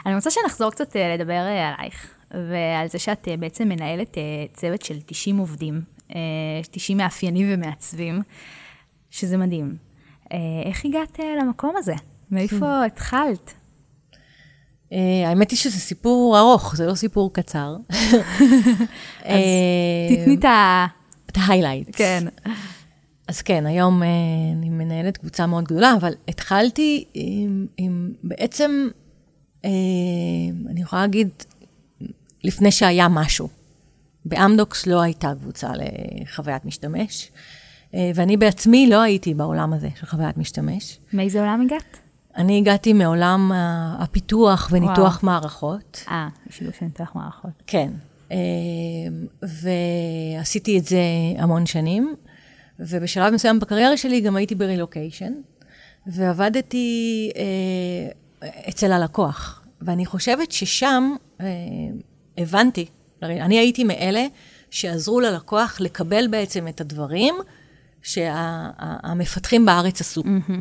אני 0.07 0.15
רוצה 0.15 0.31
שנחזור 0.31 0.71
קצת 0.71 0.97
אה, 0.97 1.15
לדבר 1.17 1.33
אה, 1.33 1.69
עלייך, 1.69 2.15
ועל 2.31 2.89
זה 2.89 2.99
שאת 2.99 3.29
אה, 3.29 3.37
בעצם 3.37 3.69
מנהלת 3.69 4.17
צוות 4.55 4.83
של 4.83 5.00
90 5.07 5.39
עובדים, 5.39 5.81
אה, 6.15 6.21
90 6.71 6.99
מאפיינים 6.99 7.47
ומעצבים, 7.50 8.23
שזה 9.11 9.37
מדהים. 9.37 9.77
איך 10.67 10.85
הגעת 10.85 11.19
למקום 11.41 11.75
הזה? 11.77 11.95
מאיפה 12.31 12.85
התחלת? 12.87 13.55
אה, 14.93 15.29
האמת 15.29 15.50
היא 15.50 15.59
שזה 15.59 15.79
סיפור 15.79 16.39
ארוך, 16.39 16.77
זה 16.77 16.87
לא 16.87 16.95
סיפור 16.95 17.33
קצר. 17.33 17.77
אז 19.25 19.45
תתני 20.09 20.35
את 20.39 20.45
ה... 20.45 20.87
את 21.27 21.37
ההיילייטס. 21.37 21.99
כן. 21.99 22.25
אז 23.31 23.43
כן, 23.43 23.67
היום 23.67 24.03
אה, 24.03 24.09
אני 24.53 24.71
מנהלת 24.71 25.17
קבוצה 25.17 25.47
מאוד 25.47 25.65
גדולה, 25.65 25.95
אבל 25.97 26.13
התחלתי 26.29 27.05
עם, 27.15 27.67
עם 27.77 28.13
בעצם, 28.25 28.89
אה, 29.65 29.71
אני 30.71 30.81
יכולה 30.81 31.03
להגיד, 31.03 31.29
לפני 32.45 32.71
שהיה 32.73 33.09
משהו. 33.09 33.49
באמדוקס 34.25 34.87
לא 34.87 35.01
הייתה 35.01 35.33
קבוצה 35.41 35.73
לחוויית 36.23 36.65
משתמש, 36.65 37.31
אה, 37.95 38.11
ואני 38.15 38.37
בעצמי 38.37 38.87
לא 38.91 39.03
הייתי 39.03 39.35
בעולם 39.35 39.73
הזה 39.73 39.89
של 40.01 40.07
חוויית 40.07 40.37
משתמש. 40.37 40.99
מאיזה 41.13 41.41
עולם 41.41 41.61
הגעת? 41.61 41.99
אני 42.37 42.59
הגעתי 42.59 42.93
מעולם 42.93 43.53
הפיתוח 43.99 44.69
וניתוח 44.73 44.99
וואו. 45.23 45.27
מערכות. 45.27 46.05
אה, 46.11 46.29
שילוב 46.51 46.75
של 46.79 46.85
ניתוח 46.85 47.13
מערכות. 47.15 47.63
כן. 47.67 47.91
ועשיתי 49.43 50.79
את 50.79 50.85
זה 50.85 51.01
המון 51.39 51.67
שנים, 51.67 52.15
ובשלב 52.81 53.35
מסוים 53.35 53.61
בקריירה 53.61 53.97
שלי 53.97 54.21
גם 54.21 54.37
הייתי 54.37 54.55
ברילוקיישן, 54.55 55.33
ועבדתי 56.07 57.31
אה, 57.37 58.49
אצל 58.69 58.93
הלקוח. 58.93 59.63
ואני 59.83 60.07
חושבת 60.07 60.53
ששם 60.53 61.15
אה, 61.41 61.47
הבנתי, 62.39 62.87
אני 63.23 63.59
הייתי 63.59 63.85
מאלה 63.85 64.27
שעזרו 64.71 65.21
ללקוח 65.21 65.81
לקבל 65.81 66.27
בעצם 66.29 66.69
את 66.69 66.81
הדברים 66.81 67.35
שהמפתחים 68.03 69.67
בארץ 69.67 70.01
עשו. 70.01 70.23
Mm-hmm. 70.23 70.53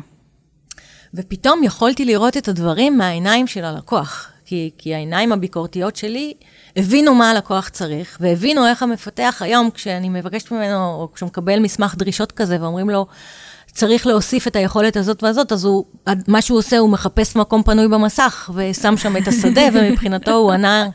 ופתאום 1.14 1.62
יכולתי 1.64 2.04
לראות 2.04 2.36
את 2.36 2.48
הדברים 2.48 2.98
מהעיניים 2.98 3.46
של 3.46 3.64
הלקוח, 3.64 4.32
כי, 4.50 4.70
כי 4.78 4.94
העיניים 4.94 5.32
הביקורתיות 5.32 5.96
שלי 5.96 6.34
הבינו 6.76 7.14
מה 7.14 7.30
הלקוח 7.30 7.68
צריך, 7.68 8.18
והבינו 8.20 8.66
איך 8.66 8.82
המפתח 8.82 9.42
היום, 9.44 9.70
כשאני 9.74 10.08
מבקשת 10.08 10.50
ממנו, 10.50 10.94
או 10.94 11.08
כשהוא 11.14 11.26
מקבל 11.26 11.58
מסמך 11.58 11.94
דרישות 11.94 12.32
כזה, 12.32 12.56
ואומרים 12.60 12.90
לו, 12.90 13.06
צריך 13.72 14.06
להוסיף 14.06 14.46
את 14.46 14.56
היכולת 14.56 14.96
הזאת 14.96 15.22
והזאת, 15.22 15.52
אז 15.52 15.64
הוא, 15.64 15.84
מה 16.28 16.42
שהוא 16.42 16.58
עושה, 16.58 16.78
הוא 16.78 16.90
מחפש 16.90 17.36
מקום 17.36 17.62
פנוי 17.62 17.88
במסך, 17.88 18.50
ושם 18.54 18.96
שם 18.96 19.16
את 19.16 19.28
השדה, 19.28 19.62
ומבחינתו 19.72 20.34
הוא 20.34 20.52
ענה 20.52 20.88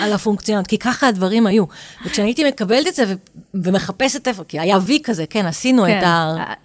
על 0.00 0.12
הפונקציונות, 0.12 0.66
כי 0.66 0.78
ככה 0.78 1.08
הדברים 1.08 1.46
היו. 1.46 1.64
וכשאני 2.06 2.28
הייתי 2.28 2.44
מקבלת 2.44 2.86
את 2.86 2.94
זה 2.94 3.04
ו- 3.08 3.14
ומחפשת 3.64 4.28
איפה, 4.28 4.44
כי 4.44 4.60
היה 4.60 4.78
וי 4.82 5.00
כזה, 5.04 5.24
כן, 5.30 5.46
עשינו 5.46 5.84
כן. 5.84 5.98
את 5.98 6.04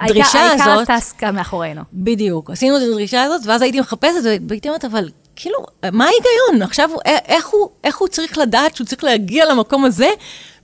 הדרישה 0.02 0.40
העיקר, 0.40 0.64
הזאת. 0.64 0.68
העיקר 0.68 0.94
הטסקה 0.94 1.32
מאחורינו. 1.32 1.82
בדיוק, 1.94 2.50
עשינו 2.50 2.78
את 2.78 2.82
הדרישה 2.82 3.24
הזאת, 3.24 3.42
ואז 3.46 3.62
הייתי 3.62 3.80
מחפשת, 3.80 4.40
והייתי 4.48 4.68
אומרת, 4.68 4.86
אבל 4.86 5.10
כאילו, 5.36 5.60
מה 5.92 6.06
ההיגיון? 6.06 6.62
עכשיו, 6.62 6.90
איך 7.06 7.48
הוא, 7.48 7.70
איך 7.84 7.98
הוא 7.98 8.08
צריך 8.08 8.38
לדעת 8.38 8.76
שהוא 8.76 8.88
צריך 8.88 9.04
להגיע 9.04 9.46
למקום 9.46 9.86
הזה 9.86 10.10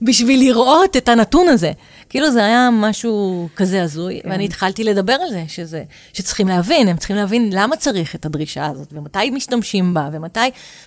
בשביל 0.02 0.40
לראות 0.40 0.96
את 0.96 1.08
הנתון 1.08 1.48
הזה? 1.48 1.72
כאילו 2.08 2.30
זה 2.30 2.44
היה 2.44 2.68
משהו 2.72 3.48
כזה 3.56 3.82
הזוי, 3.82 4.20
כן. 4.22 4.30
ואני 4.30 4.44
התחלתי 4.44 4.84
לדבר 4.84 5.12
על 5.12 5.30
זה, 5.30 5.44
שזה, 5.48 5.82
שצריכים 6.12 6.48
להבין, 6.48 6.88
הם 6.88 6.96
צריכים 6.96 7.16
להבין 7.16 7.50
למה 7.52 7.76
צריך 7.76 8.14
את 8.14 8.26
הדרישה 8.26 8.66
הזאת, 8.66 8.88
ומתי 8.92 9.30
משתמשים 9.30 9.94
בה, 9.94 10.08
ומתי... 10.12 10.40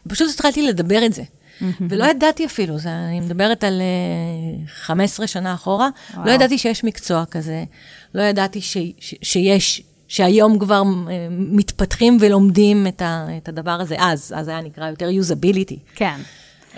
פשוט 0.07 0.29
התחלתי 0.33 0.61
לדבר 0.61 1.05
את 1.05 1.13
זה. 1.13 1.23
ולא 1.89 2.05
ידעתי 2.05 2.45
אפילו, 2.45 2.79
זה, 2.79 2.89
אני 2.89 3.19
מדברת 3.19 3.63
על 3.63 3.81
uh, 3.81 4.69
אה, 4.69 4.75
15 4.83 5.27
שנה 5.27 5.53
אחורה, 5.53 5.89
לא 6.09 6.17
וואו. 6.17 6.27
לא 6.27 6.31
ידעתי 6.31 6.57
שיש 6.57 6.83
מקצוע 6.83 7.25
כזה, 7.31 7.63
לא 8.15 8.21
ידעתי 8.21 8.61
ש, 8.61 8.77
ש, 8.99 9.15
שיש, 9.21 9.81
שהיום 10.07 10.59
כבר 10.59 10.81
uh, 10.81 11.09
מתפתחים 11.31 12.17
ולומדים 12.21 12.88
את, 12.88 13.01
ה, 13.01 13.27
את 13.38 13.50
הדבר 13.50 13.71
הזה, 13.71 13.95
אז, 14.00 14.33
אז 14.38 14.47
היה 14.47 14.62
נקרא 14.62 14.89
יותר 14.89 15.09
usability. 15.09 15.77
כן. 15.95 16.19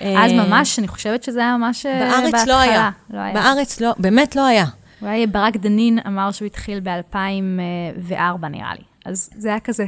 אז 0.01 0.31
ממש, 0.31 0.79
אני 0.79 0.87
חושבת 0.87 1.23
שזה 1.23 1.39
היה 1.39 1.57
ממש 1.57 1.85
בהתחלה. 1.85 2.31
בארץ 2.31 2.47
לא 2.47 2.59
היה. 2.59 2.89
לא 3.09 3.19
היה. 3.19 3.33
בארץ 3.33 3.81
לא, 3.81 3.93
באמת 3.97 4.35
לא 4.35 4.45
היה. 4.45 4.65
אולי 5.01 5.27
ברק 5.27 5.57
דנין 5.57 5.99
אמר 6.07 6.31
שהוא 6.31 6.45
התחיל 6.45 6.79
ב-2004, 6.79 8.47
נראה 8.49 8.73
לי. 8.73 8.83
אז 9.05 9.29
זה 9.37 9.49
היה 9.49 9.59
כזה, 9.59 9.85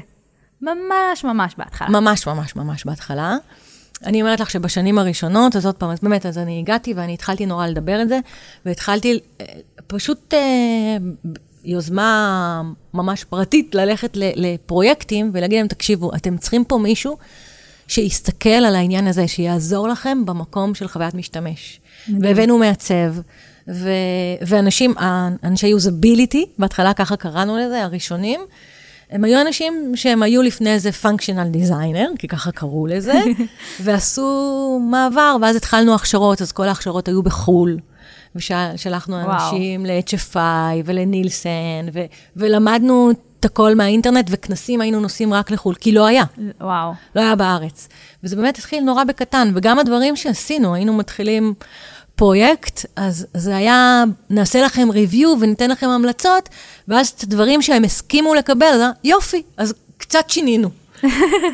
ממש 0.61 1.23
ממש 1.23 1.55
בהתחלה. 1.57 1.89
ממש 1.89 2.27
ממש 2.27 2.55
ממש 2.55 2.85
בהתחלה. 2.85 3.37
אני 4.05 4.21
אומרת 4.21 4.39
לך 4.39 4.49
שבשנים 4.49 4.97
הראשונות, 4.97 5.55
אז 5.55 5.65
עוד 5.65 5.75
פעם, 5.75 5.89
אז 5.89 5.99
באמת, 6.01 6.25
אז 6.25 6.37
אני 6.37 6.59
הגעתי 6.59 6.93
ואני 6.93 7.13
התחלתי 7.13 7.45
נורא 7.45 7.67
לדבר 7.67 8.01
את 8.01 8.09
זה, 8.09 8.19
והתחלתי 8.65 9.19
פשוט 9.87 10.33
אה, 10.33 10.97
יוזמה 11.63 12.61
ממש 12.93 13.23
פרטית 13.23 13.75
ללכת 13.75 14.11
לפרויקטים 14.15 15.31
ולהגיד 15.33 15.57
להם, 15.57 15.67
תקשיבו, 15.67 16.15
אתם 16.15 16.37
צריכים 16.37 16.63
פה 16.63 16.77
מישהו 16.77 17.17
שיסתכל 17.87 18.49
על 18.49 18.75
העניין 18.75 19.07
הזה, 19.07 19.27
שיעזור 19.27 19.87
לכם 19.87 20.25
במקום 20.25 20.75
של 20.75 20.87
חוויית 20.87 21.13
משתמש. 21.13 21.79
והבאנו 22.21 22.57
מעצב, 22.57 23.13
ו- 23.67 23.89
ואנשים, 24.41 24.93
אנשי 25.43 25.67
יוזביליטי, 25.67 26.45
בהתחלה 26.59 26.93
ככה 26.93 27.15
קראנו 27.15 27.57
לזה, 27.57 27.83
הראשונים, 27.83 28.39
הם 29.11 29.23
היו 29.23 29.41
אנשים 29.41 29.91
שהם 29.95 30.23
היו 30.23 30.41
לפני 30.41 30.73
איזה 30.73 30.91
פונקשיונל 30.91 31.49
דיזיינר, 31.49 32.09
כי 32.19 32.27
ככה 32.27 32.51
קראו 32.51 32.87
לזה, 32.87 33.13
ועשו 33.83 34.79
מעבר, 34.91 35.37
ואז 35.41 35.55
התחלנו 35.55 35.95
הכשרות, 35.95 36.41
אז 36.41 36.51
כל 36.51 36.67
ההכשרות 36.67 37.07
היו 37.07 37.23
בחו"ל. 37.23 37.77
ושלחנו 38.35 39.21
אנשים 39.21 39.85
ל-HFI 39.85 40.83
ולנילסן, 40.85 41.85
ו- 41.93 42.05
ולמדנו 42.35 43.11
את 43.39 43.45
הכל 43.45 43.75
מהאינטרנט, 43.75 44.27
וכנסים 44.29 44.81
היינו 44.81 44.99
נוסעים 44.99 45.33
רק 45.33 45.51
לחו"ל, 45.51 45.75
כי 45.75 45.91
לא 45.91 46.05
היה. 46.05 46.23
וואו. 46.61 46.93
לא 47.15 47.21
היה 47.21 47.35
בארץ. 47.35 47.87
וזה 48.23 48.35
באמת 48.35 48.57
התחיל 48.57 48.83
נורא 48.83 49.03
בקטן, 49.03 49.51
וגם 49.55 49.79
הדברים 49.79 50.15
שעשינו, 50.15 50.75
היינו 50.75 50.93
מתחילים 50.93 51.53
פרויקט, 52.15 52.85
אז 52.95 53.27
זה 53.33 53.55
היה, 53.55 54.03
נעשה 54.29 54.61
לכם 54.61 54.89
ריוויו 54.91 55.35
וניתן 55.41 55.69
לכם 55.71 55.89
המלצות, 55.89 56.49
ואז 56.87 57.07
את 57.07 57.23
הדברים 57.23 57.61
שהם 57.61 57.83
הסכימו 57.83 58.33
לקבל, 58.33 58.81
יופי, 59.03 59.43
אז 59.57 59.73
קצת 59.97 60.29
שינינו. 60.29 60.69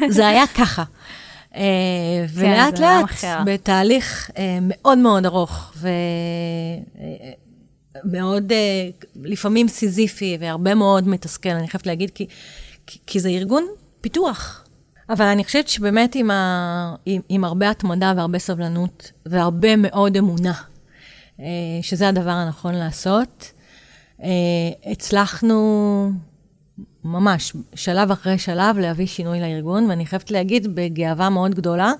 זה 0.10 0.28
היה 0.28 0.48
ככה. 0.48 0.84
Uh, 1.56 1.58
ולאט 2.34 2.80
לאט, 2.80 3.24
בתהליך 3.46 4.30
uh, 4.30 4.34
מאוד 4.62 4.98
מאוד 4.98 5.26
ארוך, 5.26 5.74
ומאוד, 8.06 8.52
uh, 8.52 8.56
לפעמים 9.24 9.68
סיזיפי, 9.68 10.38
והרבה 10.40 10.76
מאוד 10.76 11.08
מתסכל, 11.08 11.50
אני 11.50 11.68
חייבת 11.68 11.88
להגיד, 11.88 12.12
כי, 13.08 13.20
זה 13.20 13.30
ארגון 13.30 13.66
פיתוח. 14.02 14.62
אבל 15.10 15.26
אני 15.26 15.44
חושבת 15.44 15.68
שבאמת 15.68 16.16
עם, 16.16 16.32
ה, 16.32 16.96
עם, 17.06 17.22
עם 17.30 17.44
הרבה 17.44 17.70
התמדה 17.70 18.14
והרבה 18.18 18.40
סבלנות, 18.40 19.12
והרבה 19.26 19.76
מאוד 19.76 20.18
אמונה, 20.18 20.54
שזה 21.82 22.08
הדבר 22.08 22.32
הנכון 22.32 22.76
לעשות, 22.76 23.52
הצלחנו 24.86 26.12
ממש, 27.06 27.54
שלב 27.76 28.12
אחרי 28.12 28.38
שלב, 28.38 28.78
להביא 28.78 29.06
שינוי 29.08 29.40
לארגון, 29.40 29.90
ואני 29.90 30.06
חייבת 30.06 30.32
להגיד 30.32 30.76
בגאווה 30.76 31.30
מאוד 31.30 31.56
גדולה, 31.56 31.92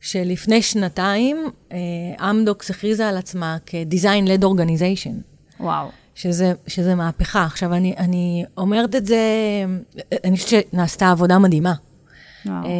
שלפני 0.00 0.62
שנתיים, 0.62 1.50
אה, 1.72 2.30
אמדוקס 2.30 2.70
הכריזה 2.70 3.08
על 3.08 3.16
עצמה 3.16 3.56
כ-Design-Led 3.66 4.42
Organization. 4.42 5.14
וואו. 5.60 5.88
שזה, 6.14 6.52
שזה 6.66 6.94
מהפכה. 6.94 7.44
עכשיו, 7.44 7.74
אני, 7.74 7.94
אני 7.98 8.44
אומרת 8.56 8.94
את 8.94 9.06
זה, 9.06 9.18
אני 10.24 10.36
חושבת 10.36 10.66
שנעשתה 10.70 11.10
עבודה 11.10 11.38
מדהימה. 11.38 11.74
וואו. 12.46 12.64
אה, 12.64 12.70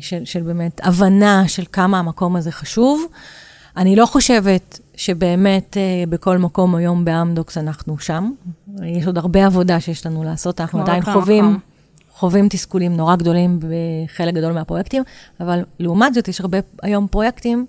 של, 0.00 0.24
של 0.24 0.42
באמת 0.42 0.80
הבנה 0.84 1.48
של 1.48 1.64
כמה 1.72 1.98
המקום 1.98 2.36
הזה 2.36 2.52
חשוב. 2.52 3.06
אני 3.76 3.96
לא 3.96 4.06
חושבת 4.06 4.78
שבאמת 4.96 5.76
אה, 5.76 6.04
בכל 6.08 6.38
מקום 6.38 6.74
היום 6.74 7.04
באמדוקס 7.04 7.58
אנחנו 7.58 7.98
שם. 7.98 8.32
יש 8.82 9.06
עוד 9.06 9.18
הרבה 9.18 9.46
עבודה 9.46 9.80
שיש 9.80 10.06
לנו 10.06 10.24
לעשות, 10.24 10.60
אנחנו 10.60 10.80
עדיין 10.80 11.02
חווים, 11.02 11.58
חווים 12.10 12.48
תסכולים 12.48 12.96
נורא 12.96 13.16
גדולים 13.16 13.58
בחלק 13.60 14.34
גדול 14.34 14.52
מהפרויקטים, 14.52 15.02
אבל 15.40 15.64
לעומת 15.78 16.14
זאת 16.14 16.28
יש 16.28 16.40
הרבה 16.40 16.58
היום 16.82 17.06
פרויקטים, 17.08 17.66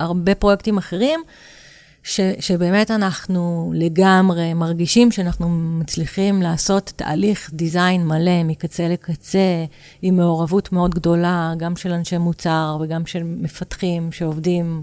הרבה 0.00 0.34
פרויקטים 0.34 0.78
אחרים, 0.78 1.20
ש, 2.02 2.20
שבאמת 2.40 2.90
אנחנו 2.90 3.72
לגמרי 3.74 4.54
מרגישים 4.54 5.12
שאנחנו 5.12 5.48
מצליחים 5.48 6.42
לעשות 6.42 6.92
תהליך 6.96 7.50
דיזיין 7.52 8.06
מלא 8.06 8.44
מקצה 8.44 8.88
לקצה, 8.88 9.64
עם 10.02 10.16
מעורבות 10.16 10.72
מאוד 10.72 10.94
גדולה, 10.94 11.52
גם 11.56 11.76
של 11.76 11.92
אנשי 11.92 12.18
מוצר 12.18 12.78
וגם 12.80 13.06
של 13.06 13.22
מפתחים 13.24 14.12
שעובדים 14.12 14.82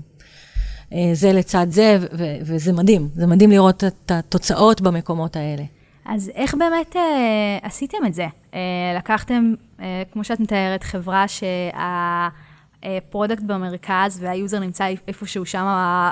זה 1.13 1.33
לצד 1.33 1.67
זה, 1.69 1.97
ו- 2.01 2.37
וזה 2.41 2.73
מדהים. 2.73 3.09
זה 3.15 3.27
מדהים 3.27 3.51
לראות 3.51 3.83
את 3.83 4.11
התוצאות 4.11 4.81
במקומות 4.81 5.35
האלה. 5.35 5.63
אז 6.05 6.31
איך 6.35 6.55
באמת 6.55 6.95
אה, 6.95 7.57
עשיתם 7.61 7.97
את 8.07 8.13
זה? 8.13 8.27
אה, 8.53 8.59
לקחתם, 8.97 9.53
אה, 9.79 10.03
כמו 10.11 10.23
שאת 10.23 10.39
מתארת, 10.39 10.83
חברה 10.83 11.25
שה 12.83 13.01
product 13.01 13.43
במרכז 13.43 14.19
וה 14.21 14.34
user 14.34 14.59
נמצא 14.59 14.87
איפשהו 15.07 15.45
שם 15.45 15.65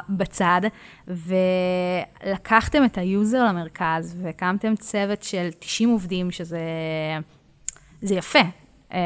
בצד, 0.09 0.61
ולקחתם 1.07 2.85
את 2.85 2.97
ה 2.97 3.07
user 3.07 3.43
למרכז 3.43 4.17
והקמתם 4.21 4.75
צוות 4.75 5.23
של 5.23 5.49
90 5.59 5.89
עובדים, 5.89 6.31
שזה 6.31 6.59
זה 8.01 8.15
יפה. 8.15 8.41
אה, 8.93 8.99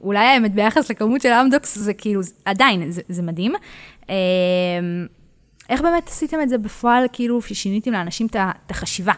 אולי 0.00 0.26
האמת 0.26 0.54
ביחס 0.54 0.90
לכמות 0.90 1.20
של 1.20 1.28
אמדוקס 1.28 1.78
זה 1.78 1.94
כאילו, 1.94 2.20
עדיין, 2.44 2.90
זה, 2.90 3.02
זה 3.08 3.22
מדהים. 3.22 3.54
אה, 4.10 4.14
איך 5.68 5.80
באמת 5.80 6.08
עשיתם 6.08 6.40
את 6.42 6.48
זה 6.48 6.58
בפועל, 6.58 7.04
כאילו, 7.12 7.42
ששיניתם 7.42 7.92
לאנשים 7.92 8.26
את 8.26 8.70
החשיבה? 8.70 9.12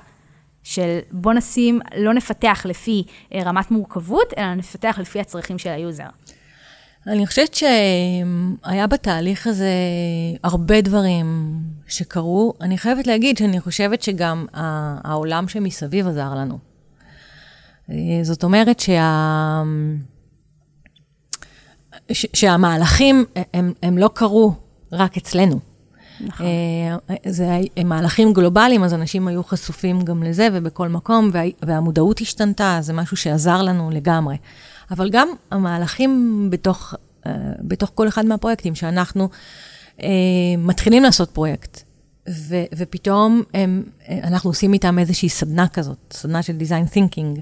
של 0.66 0.98
בוא 1.10 1.32
נשים, 1.32 1.80
לא 1.96 2.14
נפתח 2.14 2.62
לפי 2.68 3.04
אה, 3.34 3.42
רמת 3.42 3.70
מורכבות, 3.70 4.32
אלא 4.38 4.54
נפתח 4.54 4.98
לפי 5.00 5.20
הצרכים 5.20 5.58
של 5.58 5.70
ה 5.70 5.76
user. 5.76 6.08
אני 7.06 7.26
חושבת 7.26 7.54
שהיה 7.54 8.86
בתהליך 8.86 9.46
הזה 9.46 9.70
הרבה 10.44 10.80
דברים 10.80 11.58
שקרו. 11.86 12.54
אני 12.60 12.78
חייבת 12.78 13.06
להגיד 13.06 13.36
שאני 13.36 13.60
חושבת 13.60 14.02
שגם 14.02 14.46
העולם 15.04 15.48
שמסביב 15.48 16.06
עזר 16.06 16.34
לנו. 16.34 16.58
זאת 18.22 18.44
אומרת 18.44 18.80
שה... 18.80 19.62
ש, 22.12 22.26
שהמהלכים, 22.32 23.24
הם, 23.54 23.72
הם 23.82 23.98
לא 23.98 24.10
קרו 24.14 24.54
רק 24.92 25.16
אצלנו. 25.16 25.60
נכון. 26.20 26.46
זה 27.26 27.58
הם 27.76 27.88
מהלכים 27.88 28.32
גלובליים, 28.32 28.84
אז 28.84 28.94
אנשים 28.94 29.28
היו 29.28 29.44
חשופים 29.44 30.02
גם 30.02 30.22
לזה 30.22 30.48
ובכל 30.52 30.88
מקום, 30.88 31.30
וה, 31.32 31.42
והמודעות 31.62 32.20
השתנתה, 32.20 32.78
זה 32.80 32.92
משהו 32.92 33.16
שעזר 33.16 33.62
לנו 33.62 33.90
לגמרי. 33.90 34.36
אבל 34.90 35.10
גם 35.10 35.28
המהלכים 35.50 36.46
בתוך, 36.50 36.94
בתוך 37.60 37.90
כל 37.94 38.08
אחד 38.08 38.26
מהפרויקטים, 38.26 38.74
שאנחנו 38.74 39.28
מתחילים 40.58 41.02
לעשות 41.02 41.30
פרויקט, 41.30 41.82
ו, 42.28 42.56
ופתאום 42.76 43.42
הם, 43.54 43.82
אנחנו 44.08 44.50
עושים 44.50 44.72
איתם 44.72 44.98
איזושהי 44.98 45.28
סדנה 45.28 45.68
כזאת, 45.68 45.98
סדנה 46.12 46.42
של 46.42 46.56
design 46.58 46.94
thinking, 46.94 47.40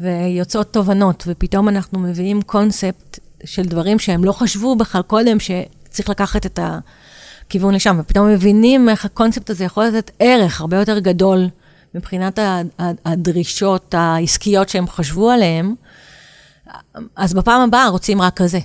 ויוצאות 0.00 0.72
תובנות, 0.72 1.24
ופתאום 1.26 1.68
אנחנו 1.68 1.98
מביאים 1.98 2.42
קונספט 2.42 3.18
של 3.44 3.62
דברים 3.62 3.98
שהם 3.98 4.24
לא 4.24 4.32
חשבו 4.32 4.76
בכלל 4.76 5.02
קודם, 5.02 5.40
שצריך 5.90 6.08
לקחת 6.08 6.46
את 6.46 6.58
הכיוון 6.62 7.74
לשם, 7.74 7.96
ופתאום 8.00 8.28
מבינים 8.28 8.88
איך 8.88 9.04
הקונספט 9.04 9.50
הזה 9.50 9.64
יכול 9.64 9.84
לתת 9.84 10.10
ערך 10.18 10.60
הרבה 10.60 10.76
יותר 10.76 10.98
גדול 10.98 11.48
מבחינת 11.94 12.38
הדרישות 13.04 13.94
העסקיות 13.94 14.68
שהם 14.68 14.88
חשבו 14.88 15.30
עליהן, 15.30 15.74
אז 17.16 17.34
בפעם 17.34 17.60
הבאה 17.60 17.88
רוצים 17.88 18.22
רק 18.22 18.36
כזה. 18.36 18.58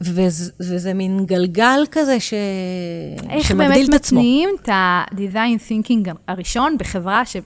וזה, 0.00 0.52
וזה 0.60 0.94
מין 0.94 1.26
גלגל 1.26 1.84
כזה 1.90 2.20
ש... 2.20 2.34
שמגדיל 3.18 3.26
את 3.30 3.34
עצמו. 3.34 3.38
איך 3.38 3.50
באמת 3.50 3.88
מתניעים 3.88 4.48
את 4.62 4.68
ה-design 4.68 5.68
thinking 5.68 6.10
הראשון 6.28 6.78
בחברה 6.78 7.26
ש... 7.26 7.36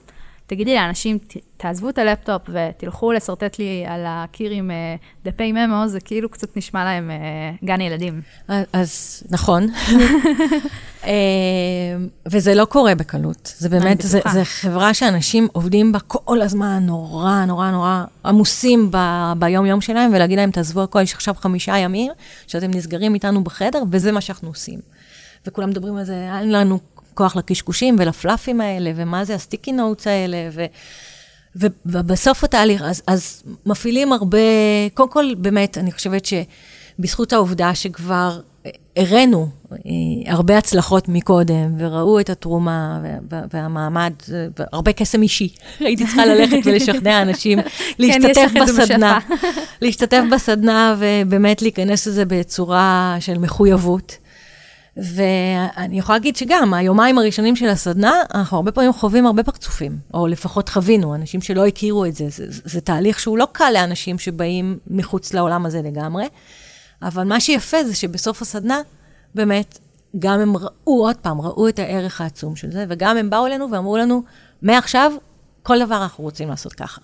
תגידי 0.49 0.75
לאנשים, 0.75 1.17
תעזבו 1.57 1.89
את 1.89 1.97
הלפטופ 1.97 2.41
ותלכו 2.49 3.11
לשרטט 3.11 3.59
לי 3.59 3.83
על 3.87 4.01
הקיר 4.07 4.51
עם 4.51 4.71
אה, 4.71 4.95
דפי 5.25 5.51
ממו, 5.51 5.87
זה 5.87 5.99
כאילו 5.99 6.29
קצת 6.29 6.57
נשמע 6.57 6.83
להם 6.83 7.11
אה, 7.11 7.15
גן 7.63 7.81
ילדים. 7.81 8.21
אז 8.73 9.23
נכון. 9.29 9.67
אה, 11.05 11.11
וזה 12.25 12.55
לא 12.55 12.65
קורה 12.65 12.95
בקלות. 12.95 13.53
זה 13.57 13.69
באמת, 13.69 14.01
זה, 14.01 14.19
זה 14.33 14.45
חברה 14.45 14.93
שאנשים 14.93 15.47
עובדים 15.51 15.91
בה 15.91 15.99
כל 15.99 16.41
הזמן 16.41 16.83
נורא, 16.85 17.45
נורא, 17.45 17.71
נורא 17.71 18.03
עמוסים 18.25 18.91
ב, 18.91 18.97
ביום-יום 19.39 19.81
שלהם, 19.81 20.11
ולהגיד 20.13 20.37
להם, 20.37 20.51
תעזבו 20.51 20.83
הכל, 20.83 21.01
יש 21.01 21.13
עכשיו 21.13 21.35
חמישה 21.37 21.77
ימים 21.77 22.11
שאתם 22.47 22.71
נסגרים 22.71 23.13
איתנו 23.13 23.43
בחדר, 23.43 23.83
וזה 23.91 24.11
מה 24.11 24.21
שאנחנו 24.21 24.47
עושים. 24.47 24.79
וכולם 25.47 25.69
מדברים 25.69 25.97
על 25.97 26.03
זה, 26.03 26.29
אין 26.39 26.51
לנו 26.51 26.79
כוח 27.19 27.35
לקשקושים 27.35 27.95
ולפלאפים 27.99 28.61
האלה, 28.61 28.91
ומה 28.95 29.25
זה 29.25 29.35
הסטיקי 29.35 29.71
נוטס 29.71 30.07
האלה, 30.07 30.37
ו... 30.51 30.65
ובסוף 31.85 32.43
התהליך, 32.43 32.81
אז, 32.81 33.01
אז 33.07 33.43
מפעילים 33.65 34.13
הרבה, 34.13 34.37
קודם 34.93 35.09
כל, 35.09 35.33
באמת, 35.37 35.77
אני 35.77 35.91
חושבת 35.91 36.25
שבזכות 36.25 37.33
העובדה 37.33 37.75
שכבר 37.75 38.39
הראינו 38.95 39.47
אה, 39.71 39.79
הרבה 40.33 40.57
הצלחות 40.57 41.09
מקודם, 41.09 41.75
וראו 41.77 42.19
את 42.19 42.29
התרומה 42.29 42.99
והמעמד, 43.51 44.13
והרבה 44.59 44.93
קסם 44.93 45.21
אישי. 45.21 45.49
הייתי 45.79 46.05
צריכה 46.05 46.25
ללכת 46.25 46.57
ולשכנע 46.65 47.21
אנשים 47.21 47.59
להשתתף 47.99 48.49
כן, 48.53 48.65
בסדנה. 48.65 49.19
להשתתף 49.81 50.21
בסדנה 50.31 50.95
ובאמת 50.99 51.61
להיכנס 51.61 52.07
לזה 52.07 52.25
בצורה 52.25 53.17
של 53.19 53.37
מחויבות. 53.37 54.17
ואני 54.97 55.99
יכולה 55.99 56.17
להגיד 56.17 56.35
שגם, 56.35 56.73
היומיים 56.73 57.17
הראשונים 57.17 57.55
של 57.55 57.69
הסדנה, 57.69 58.13
אנחנו 58.33 58.57
הרבה 58.57 58.71
פעמים 58.71 58.93
חווים 58.93 59.25
הרבה 59.25 59.43
פרצופים, 59.43 59.97
או 60.13 60.27
לפחות 60.27 60.69
חווינו, 60.69 61.15
אנשים 61.15 61.41
שלא 61.41 61.65
הכירו 61.65 62.05
את 62.05 62.15
זה. 62.15 62.29
זה, 62.29 62.51
זה, 62.51 62.61
זה 62.65 62.81
תהליך 62.81 63.19
שהוא 63.19 63.37
לא 63.37 63.47
קל 63.51 63.71
לאנשים 63.73 64.19
שבאים 64.19 64.79
מחוץ 64.87 65.33
לעולם 65.33 65.65
הזה 65.65 65.81
לגמרי, 65.81 66.27
אבל 67.01 67.23
מה 67.23 67.39
שיפה 67.39 67.83
זה 67.83 67.95
שבסוף 67.95 68.41
הסדנה, 68.41 68.81
באמת, 69.35 69.79
גם 70.19 70.39
הם 70.39 70.57
ראו, 70.57 70.69
עוד 70.85 71.15
פעם, 71.15 71.41
ראו 71.41 71.69
את 71.69 71.79
הערך 71.79 72.21
העצום 72.21 72.55
של 72.55 72.71
זה, 72.71 72.85
וגם 72.89 73.17
הם 73.17 73.29
באו 73.29 73.47
אלינו 73.47 73.71
ואמרו 73.71 73.97
לנו, 73.97 74.23
מעכשיו, 74.61 75.11
כל 75.63 75.85
דבר 75.85 76.03
אנחנו 76.03 76.23
רוצים 76.23 76.49
לעשות 76.49 76.73
ככה. 76.73 77.01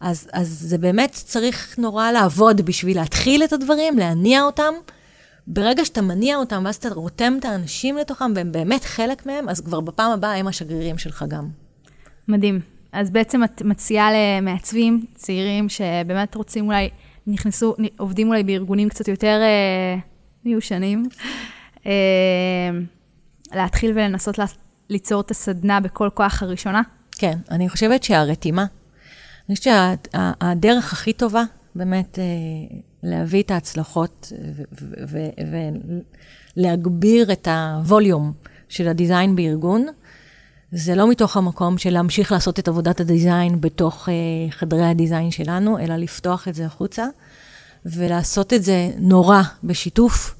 אז, 0.00 0.28
אז 0.32 0.48
זה 0.48 0.78
באמת 0.78 1.12
צריך 1.12 1.78
נורא 1.78 2.10
לעבוד 2.10 2.60
בשביל 2.60 2.96
להתחיל 2.96 3.44
את 3.44 3.52
הדברים, 3.52 3.98
להניע 3.98 4.42
אותם, 4.42 4.74
ברגע 5.46 5.84
שאתה 5.84 6.02
מניע 6.02 6.36
אותם, 6.36 6.62
ואז 6.66 6.76
אתה 6.76 6.88
רותם 6.88 7.36
את 7.38 7.44
האנשים 7.44 7.96
לתוכם, 7.96 8.32
והם 8.36 8.52
באמת 8.52 8.84
חלק 8.84 9.26
מהם, 9.26 9.48
אז 9.48 9.60
כבר 9.60 9.80
בפעם 9.80 10.12
הבאה 10.12 10.36
הם 10.36 10.48
השגרירים 10.48 10.98
שלך 10.98 11.24
גם. 11.28 11.48
מדהים. 12.28 12.60
אז 12.92 13.10
בעצם 13.10 13.44
את 13.44 13.62
מציעה 13.62 14.08
למעצבים 14.12 15.04
צעירים 15.14 15.68
שבאמת 15.68 16.34
רוצים 16.34 16.66
אולי, 16.66 16.88
נכנסו, 17.26 17.74
עובדים 17.98 18.28
אולי 18.28 18.44
בארגונים 18.44 18.88
קצת 18.88 19.08
יותר 19.08 19.40
אה, 19.42 19.98
מיושנים, 20.44 21.08
אה, 21.86 21.92
להתחיל 23.54 23.90
ולנסות 23.90 24.38
ליצור 24.90 25.20
את 25.20 25.30
הסדנה 25.30 25.80
בכל 25.80 26.08
כוח 26.14 26.42
הראשונה? 26.42 26.82
כן, 27.18 27.38
אני 27.50 27.68
חושבת 27.68 28.02
שהרתימה, 28.02 28.66
אני 29.48 29.56
חושבת 29.56 29.74
שהדרך 30.12 30.92
הכי 30.92 31.12
טובה, 31.12 31.42
באמת, 31.74 32.18
אה, 32.18 32.24
להביא 33.02 33.42
את 33.42 33.50
ההצלחות 33.50 34.32
ולהגביר 36.56 37.32
את 37.32 37.48
הווליום 37.48 38.32
של 38.68 38.88
הדיזיין 38.88 39.36
בארגון. 39.36 39.86
זה 40.72 40.94
לא 40.94 41.10
מתוך 41.10 41.36
המקום 41.36 41.78
של 41.78 41.90
להמשיך 41.90 42.32
לעשות 42.32 42.58
את 42.58 42.68
עבודת 42.68 43.00
הדיזיין 43.00 43.60
בתוך 43.60 44.08
uh, 44.08 44.52
חדרי 44.52 44.84
הדיזיין 44.84 45.30
שלנו, 45.30 45.78
אלא 45.78 45.96
לפתוח 45.96 46.48
את 46.48 46.54
זה 46.54 46.66
החוצה, 46.66 47.06
ולעשות 47.86 48.52
את 48.52 48.62
זה 48.62 48.90
נורא 48.98 49.42
בשיתוף 49.64 50.34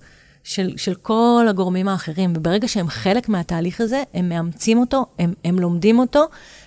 של, 0.44 0.72
של 0.76 0.94
כל 0.94 1.46
הגורמים 1.48 1.88
האחרים. 1.88 2.32
וברגע 2.36 2.68
שהם 2.68 2.88
חלק 2.88 3.28
מהתהליך 3.28 3.80
הזה, 3.80 4.02
הם 4.14 4.28
מאמצים 4.28 4.78
אותו, 4.78 5.06
הם, 5.18 5.34
הם 5.44 5.58
לומדים 5.58 5.98
אותו, 5.98 6.24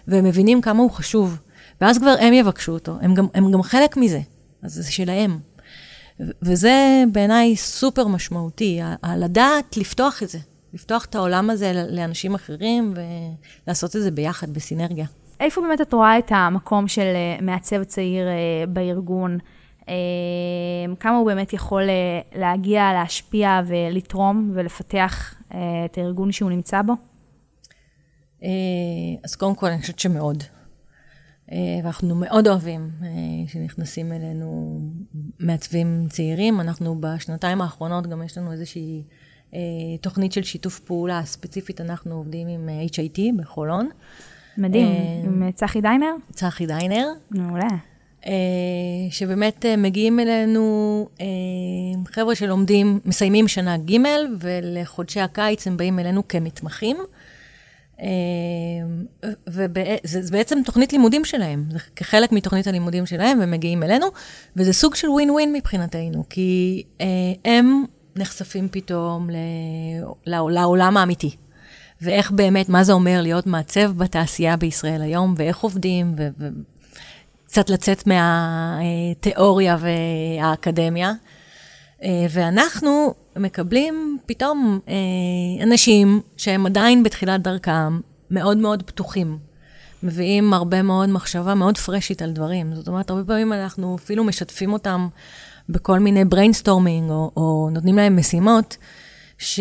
והם 0.08 0.26
מבינים 0.26 0.62
כמה 0.62 0.84
הוא 0.84 0.92
חשוב. 0.92 1.38
ואז 1.82 1.98
כבר 1.98 2.16
הם 2.20 2.34
יבקשו 2.34 2.72
אותו, 2.72 2.98
הם 3.02 3.14
גם, 3.14 3.28
הם 3.34 3.52
גם 3.52 3.64
חלק 3.64 3.98
מזה, 3.98 4.20
אז 4.64 4.74
זה 4.74 4.92
שלהם. 4.92 5.40
וזה 6.42 7.04
בעיניי 7.12 7.56
סופר 7.56 8.08
משמעותי, 8.08 8.80
לדעת 9.18 9.78
לפתוח 9.78 10.24
את 10.24 10.30
זה, 10.30 10.40
לפתוח 10.74 11.06
את 11.06 11.16
העולם 11.16 11.50
הזה 11.50 11.86
לאנשים 11.90 12.36
אחרים 12.36 12.94
ולעשות 13.66 13.96
את 13.96 14.02
זה 14.02 14.12
ביחד, 14.12 14.50
בסינרגיה. 14.50 15.06
איפה 15.40 15.62
באמת 15.62 15.82
את 15.82 15.94
רואה 15.94 16.18
את 16.18 16.32
המקום 16.36 16.88
של 16.88 17.02
אה, 17.16 17.38
מעצב 17.42 17.84
צעיר 17.84 18.28
אה, 18.28 18.34
בארגון? 18.68 19.38
אה, 19.90 19.96
כמה 21.00 21.18
הוא 21.18 21.26
באמת 21.26 21.54
יכול 21.54 21.84
להגיע, 22.36 22.94
להשפיע 22.94 23.62
ולתרום 23.68 24.52
ולפתח 24.54 25.36
את 25.86 25.98
הארגון 25.98 26.32
שהוא 26.32 26.50
נמצא 26.50 26.82
בו? 26.82 26.94
אז 29.24 29.36
קודם 29.36 29.56
כל, 29.56 29.68
אני 29.68 29.82
חושבת 29.82 30.00
שמאוד. 30.00 30.44
אה, 31.52 31.58
ואנחנו 31.84 32.16
מאוד 32.16 32.48
אוהבים 32.48 32.90
אה, 33.04 33.08
שנכנסים 33.48 34.12
אלינו 34.12 34.80
מעצבים 35.40 36.06
צעירים. 36.10 36.60
אנחנו 36.62 36.96
בשנתיים 37.00 37.62
האחרונות 37.62 38.08
גם 38.08 38.24
יש 38.24 38.38
לנו 38.38 38.52
איזושהי 38.52 39.04
אה, 39.54 39.60
תוכנית 40.02 40.32
של 40.32 40.44
שיתוף 40.44 40.80
פעולה 40.80 41.22
ספציפית, 41.26 41.82
אנחנו 41.82 42.16
עובדים 42.16 42.48
עם 42.48 42.70
HIT 42.92 43.20
בחולון. 43.38 43.90
מדהים, 44.58 44.88
עם 45.24 45.52
צחי 45.52 45.82
דיינר? 45.82 46.12
צחי 46.34 46.66
דיינר. 46.66 47.08
מעולה. 47.32 47.68
שבאמת 49.10 49.66
מגיעים 49.78 50.20
אלינו 50.20 51.08
חבר'ה 52.08 52.36
שלומדים, 52.36 53.00
מסיימים 53.06 53.48
שנה 53.48 53.78
ג' 53.78 53.98
ולחודשי 54.40 55.20
הקיץ 55.20 55.68
הם 55.68 55.78
באים 55.78 56.00
אלינו 56.00 56.28
כמתמחים. 56.28 56.98
אה, 58.02 59.30
וזה 59.48 60.32
בעצם 60.32 60.60
תוכנית 60.66 60.94
לימודים 60.94 61.26
שלהם, 61.26 61.66
זה 61.72 61.80
כחלק 61.96 62.32
מתוכנית 62.32 62.68
הלימודים 62.68 63.06
שלהם, 63.06 63.40
והם 63.40 63.52
מגיעים 63.52 63.84
אלינו, 63.84 64.08
וזה 64.56 64.74
סוג 64.74 64.96
של 64.96 65.10
ווין 65.10 65.32
ווין 65.32 65.54
מבחינתנו, 65.54 66.24
כי 66.30 66.84
אה, 67.02 67.06
הם 67.46 67.84
נחשפים 68.16 68.68
פתאום 68.72 69.30
לעולם 70.26 70.98
האמיתי, 70.98 71.36
ואיך 72.02 72.32
באמת, 72.32 72.70
מה 72.70 72.84
זה 72.84 72.94
אומר 72.94 73.22
להיות 73.22 73.48
מעצב 73.48 73.92
בתעשייה 73.92 74.58
בישראל 74.58 75.02
היום, 75.02 75.34
ואיך 75.38 75.58
עובדים, 75.58 76.16
וקצת 76.18 77.70
לצאת 77.70 78.04
מהתיאוריה 78.08 79.78
והאקדמיה. 79.80 81.14
אה, 82.04 82.26
ואנחנו 82.30 83.14
מקבלים 83.36 84.18
פתאום 84.26 84.80
אה, 84.88 84.94
אנשים 85.64 86.22
שהם 86.38 86.66
עדיין 86.66 87.04
בתחילת 87.04 87.42
דרכם, 87.42 88.00
מאוד 88.32 88.58
מאוד 88.58 88.84
פתוחים. 88.84 89.38
מביאים 90.04 90.54
הרבה 90.54 90.82
מאוד 90.82 91.10
מחשבה 91.10 91.54
מאוד 91.54 91.78
פרשית 91.78 92.22
על 92.22 92.32
דברים. 92.32 92.76
זאת 92.76 92.88
אומרת, 92.88 93.10
הרבה 93.10 93.24
פעמים 93.24 93.54
אנחנו 93.54 93.96
אפילו 93.96 94.24
משתפים 94.24 94.74
אותם 94.74 95.08
בכל 95.70 96.00
מיני 96.00 96.26
brainstorming, 96.26 97.10
או, 97.10 97.32
או 97.38 97.70
נותנים 97.72 97.96
להם 97.96 98.18
משימות, 98.18 98.78
שפשוט 99.38 99.60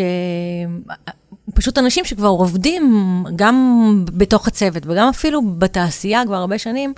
אנשים 1.79 2.05
שכבר 2.05 2.29
עובדים 2.29 3.25
גם 3.37 3.89
בתוך 4.05 4.49
הצוות, 4.49 4.83
וגם 4.87 5.09
אפילו 5.09 5.43
בתעשייה 5.43 6.23
כבר 6.27 6.37
הרבה 6.37 6.59
שנים, 6.59 6.95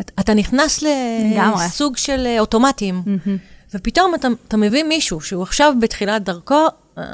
אתה 0.00 0.34
נכנס 0.34 0.82
לסוג 0.82 1.96
של 1.96 2.26
אוטומטים, 2.38 3.02
ופתאום 3.74 4.14
אתה, 4.14 4.28
אתה 4.48 4.56
מביא 4.56 4.84
מישהו 4.84 5.20
שהוא 5.20 5.42
עכשיו 5.42 5.74
בתחילת 5.80 6.22
דרכו, 6.24 6.66
אה, 6.98 7.04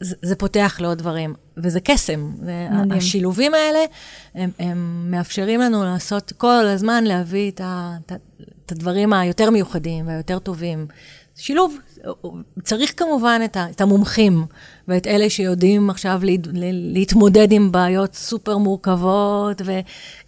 זה, 0.00 0.16
זה 0.22 0.36
פותח 0.36 0.76
לעוד 0.80 0.98
דברים, 0.98 1.34
וזה 1.56 1.80
קסם. 1.80 2.32
השילובים 2.90 3.54
האלה, 3.54 3.78
הם, 4.34 4.50
הם 4.58 5.06
מאפשרים 5.10 5.60
לנו 5.60 5.84
לעשות 5.84 6.32
כל 6.38 6.66
הזמן, 6.66 7.04
להביא 7.04 7.50
את, 7.50 7.60
ה, 7.60 7.96
את 8.66 8.72
הדברים 8.72 9.12
היותר 9.12 9.50
מיוחדים 9.50 10.06
והיותר 10.06 10.38
טובים. 10.38 10.86
שילוב, 11.36 11.78
צריך 12.62 12.92
כמובן 12.96 13.40
את, 13.44 13.56
ה, 13.56 13.70
את 13.70 13.80
המומחים 13.80 14.44
ואת 14.88 15.06
אלה 15.06 15.30
שיודעים 15.30 15.90
עכשיו 15.90 16.20
לה, 16.22 16.32
להתמודד 16.72 17.52
עם 17.52 17.72
בעיות 17.72 18.14
סופר 18.14 18.58
מורכבות, 18.58 19.62
ו, 19.64 19.78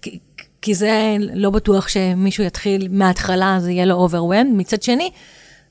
כי, 0.02 0.18
כי 0.62 0.74
זה 0.74 1.16
לא 1.34 1.50
בטוח 1.50 1.88
שמישהו 1.88 2.44
יתחיל 2.44 2.88
מההתחלה, 2.90 3.56
זה 3.60 3.70
יהיה 3.70 3.84
לו 3.84 4.08
overwhelmed. 4.08 4.52
מצד 4.52 4.82
שני, 4.82 5.10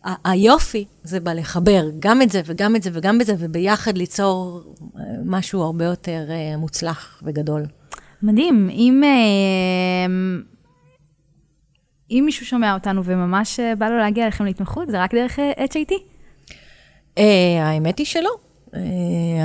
היופי 0.04 0.86
זה 1.04 1.20
בלחבר 1.20 1.86
גם 2.00 2.22
את 2.22 2.30
זה 2.30 2.42
וגם 2.46 2.76
את 2.76 2.84
זה 2.84 2.90
וגם 2.94 3.22
את 3.22 3.26
זה, 3.26 3.36
וביחד 3.40 3.98
ליצור 3.98 4.62
אה, 4.98 5.02
משהו 5.26 5.62
הרבה 5.62 5.86
יותר 5.86 6.26
אה, 6.30 6.58
מוצלח 6.58 7.22
וגדול. 7.26 7.66
מדהים. 8.24 8.70
אם, 8.70 9.04
אה, 9.04 10.14
אם 12.12 12.24
מישהו 12.26 12.46
שומע 12.46 12.74
אותנו 12.74 13.06
וממש 13.06 13.60
בא 13.78 13.90
לו 13.90 13.98
להגיע 13.98 14.24
אליכם 14.24 14.46
להתמחות, 14.46 14.90
זה 14.90 15.04
רק 15.04 15.16
דרך 15.16 15.40
HIT? 15.40 15.94
האמת 17.62 17.98
היא 17.98 18.06
שלא. 18.06 18.30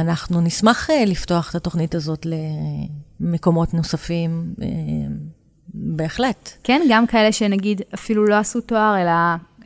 אנחנו 0.01 0.41
נשמח 0.41 0.91
לפתוח 0.91 1.51
את 1.51 1.55
התוכנית 1.55 1.95
הזאת 1.95 2.27
למקומות 3.21 3.75
נוספים, 3.75 4.55
בהחלט. 5.75 6.51
כן, 6.63 6.83
גם 6.91 7.07
כאלה 7.07 7.33
שנגיד 7.33 7.81
אפילו 7.95 8.25
לא 8.27 8.35
עשו 8.35 8.61
תואר, 8.61 9.03
אלא 9.03 9.11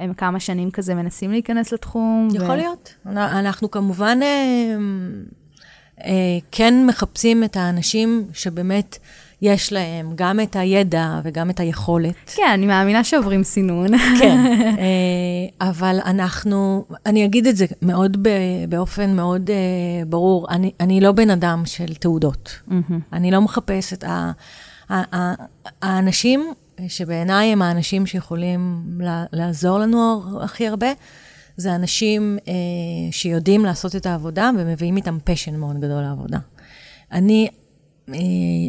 הם 0.01 0.15
כמה 0.15 0.41
שנים 0.41 0.71
כזה 0.71 0.95
מנסים 0.95 1.31
להיכנס 1.31 1.73
לתחום. 1.73 2.29
יכול 2.35 2.51
ו... 2.51 2.57
להיות. 2.57 2.95
אנחנו 3.07 3.71
כמובן 3.71 4.19
אה, 4.23 4.77
אה, 6.05 6.39
כן 6.51 6.87
מחפשים 6.87 7.45
את 7.45 7.57
האנשים 7.57 8.27
שבאמת 8.33 8.99
יש 9.43 9.73
להם 9.73 10.13
גם 10.15 10.41
את 10.41 10.57
הידע 10.57 11.21
וגם 11.25 11.51
את 11.51 11.61
היכולת. 11.61 12.15
כן, 12.27 12.51
אני 12.55 12.67
מאמינה 12.67 13.05
שעוברים 13.05 13.43
סינון. 13.43 13.99
כן, 14.19 14.39
אה, 14.79 15.69
אבל 15.69 15.99
אנחנו, 16.05 16.85
אני 17.07 17.25
אגיד 17.25 17.47
את 17.47 17.57
זה 17.57 17.67
מאוד, 17.83 18.27
באופן 18.69 19.17
מאוד 19.17 19.51
ברור, 20.07 20.47
אני, 20.51 20.73
אני 20.81 21.01
לא 21.01 21.13
בן 21.13 21.31
אדם 21.31 21.63
של 21.67 21.95
תעודות. 21.95 22.59
Mm-hmm. 22.69 22.93
אני 23.13 23.31
לא 23.31 23.41
מחפש 23.41 23.93
את 23.93 24.05
ה... 24.05 24.33
האנשים 25.83 26.53
שבעיניי 26.88 27.53
הם 27.53 27.62
האנשים 27.62 28.07
שיכולים 28.07 28.83
לעזור 29.33 29.79
לנו 29.79 30.23
הכי 30.43 30.69
הרבה, 30.69 30.93
זה 31.57 31.75
אנשים 31.75 32.38
אה, 32.49 32.53
שיודעים 33.11 33.64
לעשות 33.64 33.97
את 33.97 34.07
העבודה 34.07 34.51
ומביאים 34.59 34.97
איתם 34.97 35.19
פשן 35.25 35.57
מאוד 35.57 35.77
גדול 35.81 36.03
לעבודה. 36.03 36.38
אני 37.12 37.49
אה, 38.09 38.14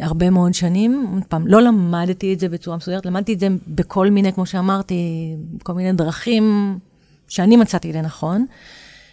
הרבה 0.01 0.29
מאוד 0.29 0.53
שנים, 0.53 1.07
עוד 1.13 1.23
פעם, 1.23 1.47
לא 1.47 1.61
למדתי 1.61 2.33
את 2.33 2.39
זה 2.39 2.49
בצורה 2.49 2.77
מסודרת, 2.77 3.05
למדתי 3.05 3.33
את 3.33 3.39
זה 3.39 3.47
בכל 3.67 4.09
מיני, 4.09 4.33
כמו 4.33 4.45
שאמרתי, 4.45 4.95
כל 5.63 5.73
מיני 5.73 5.93
דרכים 5.93 6.77
שאני 7.27 7.57
מצאתי 7.57 7.93
לנכון, 7.93 8.45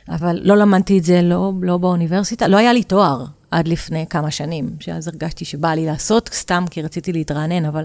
אבל 0.08 0.40
לא 0.42 0.56
למדתי 0.56 0.98
את 0.98 1.04
זה 1.04 1.22
לא, 1.22 1.52
לא 1.62 1.78
באוניברסיטה, 1.78 2.48
לא 2.48 2.56
היה 2.56 2.72
לי 2.72 2.82
תואר 2.82 3.24
עד 3.50 3.68
לפני 3.68 4.06
כמה 4.10 4.30
שנים, 4.30 4.70
שאז 4.80 5.08
הרגשתי 5.08 5.44
שבא 5.44 5.68
לי 5.68 5.86
לעשות 5.86 6.30
סתם 6.32 6.64
כי 6.70 6.82
רציתי 6.82 7.12
להתרענן, 7.12 7.64
אבל... 7.64 7.84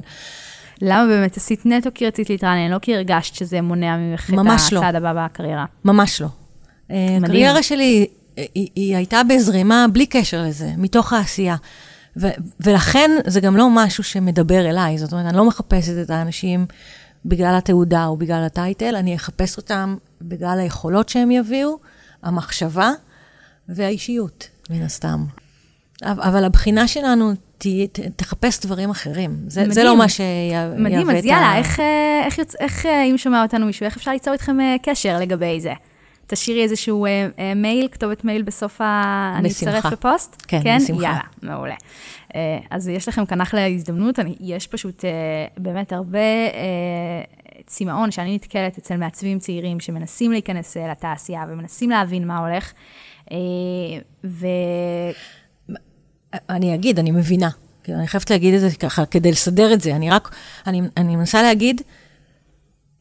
למה 0.82 1.06
באמת 1.08 1.38
עשית 1.38 1.66
נטו 1.66 1.90
כי 1.94 2.08
רצית 2.08 2.30
להתרענן, 2.30 2.72
לא 2.72 2.80
כי 2.80 2.96
הרגשת 2.96 3.36
שזה 3.36 3.62
מונע 3.62 3.98
ממך 3.98 4.30
את 4.30 4.36
לא. 4.36 4.80
הצעד 4.80 4.96
לא. 4.96 5.10
הבא 5.10 5.26
בקריירה? 5.26 5.66
ממש 5.86 6.22
לא. 6.22 6.28
אה, 6.92 7.06
מדהים. 7.06 7.24
הקריירה 7.24 7.64
שלי, 7.64 8.08
היא, 8.38 8.70
היא 8.76 8.96
הייתה 8.96 9.22
בזרימה 9.30 9.86
בלי 9.94 10.06
קשר 10.06 10.44
לזה, 10.44 10.72
מתוך 10.78 11.14
העשייה. 11.14 11.56
ו- 12.18 12.28
ולכן 12.60 13.12
זה 13.28 13.42
גם 13.42 13.58
לא 13.58 13.68
משהו 13.72 14.04
שמדבר 14.04 14.70
אליי, 14.70 14.98
זאת 14.98 15.14
אומרת, 15.14 15.26
אני 15.26 15.38
לא 15.38 15.48
מחפשת 15.48 15.94
את 16.02 16.10
האנשים 16.10 16.66
בגלל 17.26 17.56
התעודה 17.58 18.06
או 18.06 18.18
בגלל 18.18 18.44
הטייטל, 18.44 18.96
אני 18.96 19.16
אחפש 19.16 19.58
אותם 19.58 19.96
בגלל 20.22 20.60
היכולות 20.60 21.10
שהם 21.10 21.32
יביאו, 21.32 21.80
המחשבה 22.24 22.92
והאישיות, 23.70 24.48
מן 24.70 24.82
הסתם. 24.82 25.26
אבל 26.02 26.44
הבחינה 26.44 26.88
שלנו 26.88 27.34
ת, 27.58 27.68
ת, 27.92 28.00
תחפש 28.16 28.60
דברים 28.60 28.90
אחרים. 28.90 29.38
זה, 29.48 29.66
זה 29.70 29.84
לא 29.84 29.98
מה 29.98 30.10
שיהווה 30.10 30.74
את 30.74 30.80
ה... 30.80 30.82
מדהים, 30.82 31.10
אז 31.10 31.26
יאללה, 31.26 31.58
איך, 31.58 31.80
אה, 31.80 32.22
איך, 32.26 32.40
איך, 32.40 32.56
איך, 32.60 32.86
אה, 32.86 33.04
אם 33.04 33.18
שומע 33.18 33.44
אותנו 33.44 33.66
מישהו, 33.66 33.86
איך 33.86 33.98
אפשר 33.98 34.12
ליצור 34.12 34.34
איתכם 34.34 34.60
אה, 34.62 34.76
קשר 34.84 35.20
לגבי 35.20 35.62
זה? 35.62 35.74
תשאירי 36.28 36.64
איזשהו 36.64 37.06
אה, 37.06 37.28
אה, 37.40 37.54
מייל, 37.56 37.88
כתובת 37.92 38.24
מייל 38.24 38.42
בסוף 38.42 38.82
ה... 38.82 39.40
בשמחה. 39.44 39.70
אני 39.70 39.80
אצרף 39.80 39.94
לפוסט? 39.94 40.46
כן, 40.48 40.60
כן? 40.64 40.78
בשמחה. 40.78 41.04
יאללה, 41.04 41.20
מעולה. 41.42 41.76
אה, 42.36 42.60
אז 42.70 42.88
יש 42.88 43.08
לכם 43.08 43.26
כאן 43.26 43.42
אחלה 43.42 43.68
הזדמנות, 43.68 44.20
אני, 44.20 44.36
יש 44.40 44.68
פשוט 44.68 45.06
אה, 45.06 45.10
באמת 45.58 45.94
הרבה 45.94 46.20
אה, 46.20 47.22
צמאון 47.66 48.12
שאני 48.12 48.36
נתקלת 48.36 48.78
אצל 48.78 48.98
מעצבים 48.98 49.40
צעירים 49.40 49.80
שמנסים 49.80 50.32
להיכנס 50.32 50.78
לתעשייה 50.78 51.46
ומנסים 51.50 51.90
להבין 51.90 52.28
מה 52.28 52.38
הולך. 52.38 52.74
אה, 53.32 53.38
ו... 54.24 54.48
אני 56.50 56.76
אגיד, 56.76 57.00
אני 57.00 57.12
מבינה. 57.12 57.50
אני 57.90 58.08
חייבת 58.08 58.30
להגיד 58.30 58.54
את 58.54 58.62
זה 58.62 58.70
ככה, 58.80 59.06
כדי 59.06 59.32
לסדר 59.32 59.74
את 59.74 59.82
זה. 59.82 59.96
אני 59.96 60.10
רק, 60.10 60.36
אני, 60.68 60.82
אני 60.98 61.16
מנסה 61.16 61.42
להגיד 61.42 61.82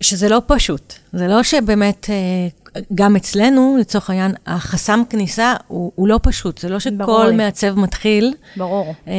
שזה 0.01 0.29
לא 0.29 0.43
פשוט. 0.47 0.95
זה 1.13 1.29
לא 1.29 1.43
שבאמת, 1.43 2.07
אה, 2.11 2.83
גם 2.95 3.17
אצלנו, 3.17 3.77
לצורך 3.81 4.11
העניין, 4.11 4.35
החסם 4.47 5.03
כניסה 5.11 5.55
הוא, 5.69 5.93
הוא 5.95 6.09
לא 6.09 6.21
פשוט. 6.23 6.59
זה 6.59 6.69
לא 6.69 6.79
שכל 6.81 6.97
ברור. 6.97 7.31
מעצב 7.31 7.79
מתחיל. 7.79 8.35
ברור. 8.57 8.95
אה, 9.09 9.13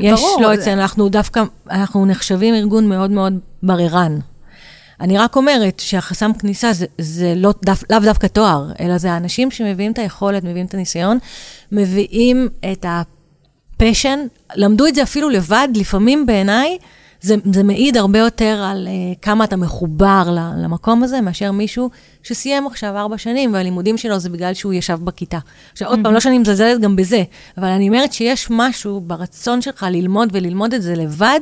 יש 0.00 0.20
ברור. 0.20 0.40
לא 0.40 0.54
אצלנו, 0.54 0.82
אנחנו 0.82 1.08
דווקא, 1.08 1.42
אנחנו 1.70 2.06
נחשבים 2.06 2.54
ארגון 2.54 2.88
מאוד 2.88 3.10
מאוד 3.10 3.38
בררן. 3.62 4.18
אני 5.00 5.18
רק 5.18 5.36
אומרת 5.36 5.80
שהחסם 5.80 6.32
כניסה 6.38 6.72
זה, 6.72 6.86
זה 6.98 7.34
לא, 7.36 7.54
דו, 7.64 7.72
לאו 7.90 7.98
דווקא 7.98 8.26
תואר, 8.26 8.72
אלא 8.80 8.98
זה 8.98 9.12
האנשים 9.12 9.50
שמביאים 9.50 9.92
את 9.92 9.98
היכולת, 9.98 10.44
מביאים 10.44 10.66
את 10.66 10.74
הניסיון, 10.74 11.18
מביאים 11.72 12.48
את 12.72 12.84
ה... 12.84 13.02
פשן, 13.90 14.26
למדו 14.56 14.86
את 14.86 14.94
זה 14.94 15.02
אפילו 15.02 15.28
לבד, 15.28 15.68
לפעמים 15.74 16.26
בעיניי, 16.26 16.78
זה, 17.20 17.34
זה 17.52 17.62
מעיד 17.62 17.96
הרבה 17.96 18.18
יותר 18.18 18.64
על 18.64 18.88
uh, 18.88 19.18
כמה 19.22 19.44
אתה 19.44 19.56
מחובר 19.56 20.36
למקום 20.56 21.02
הזה, 21.02 21.20
מאשר 21.20 21.52
מישהו 21.52 21.90
שסיים 22.22 22.66
עכשיו 22.66 22.96
ארבע 22.96 23.18
שנים, 23.18 23.54
והלימודים 23.54 23.96
שלו 23.96 24.18
זה 24.18 24.30
בגלל 24.30 24.54
שהוא 24.54 24.72
ישב 24.72 24.98
בכיתה. 25.04 25.38
עכשיו, 25.72 25.88
עוד 25.88 25.98
mm-hmm. 25.98 26.02
פעם, 26.02 26.14
לא 26.14 26.20
שאני 26.20 26.38
מזלזלת 26.38 26.80
גם 26.80 26.96
בזה, 26.96 27.22
אבל 27.58 27.68
אני 27.68 27.88
אומרת 27.88 28.12
שיש 28.12 28.46
משהו 28.50 29.00
ברצון 29.00 29.62
שלך 29.62 29.86
ללמוד 29.90 30.28
וללמוד 30.32 30.74
את 30.74 30.82
זה 30.82 30.94
לבד, 30.94 31.40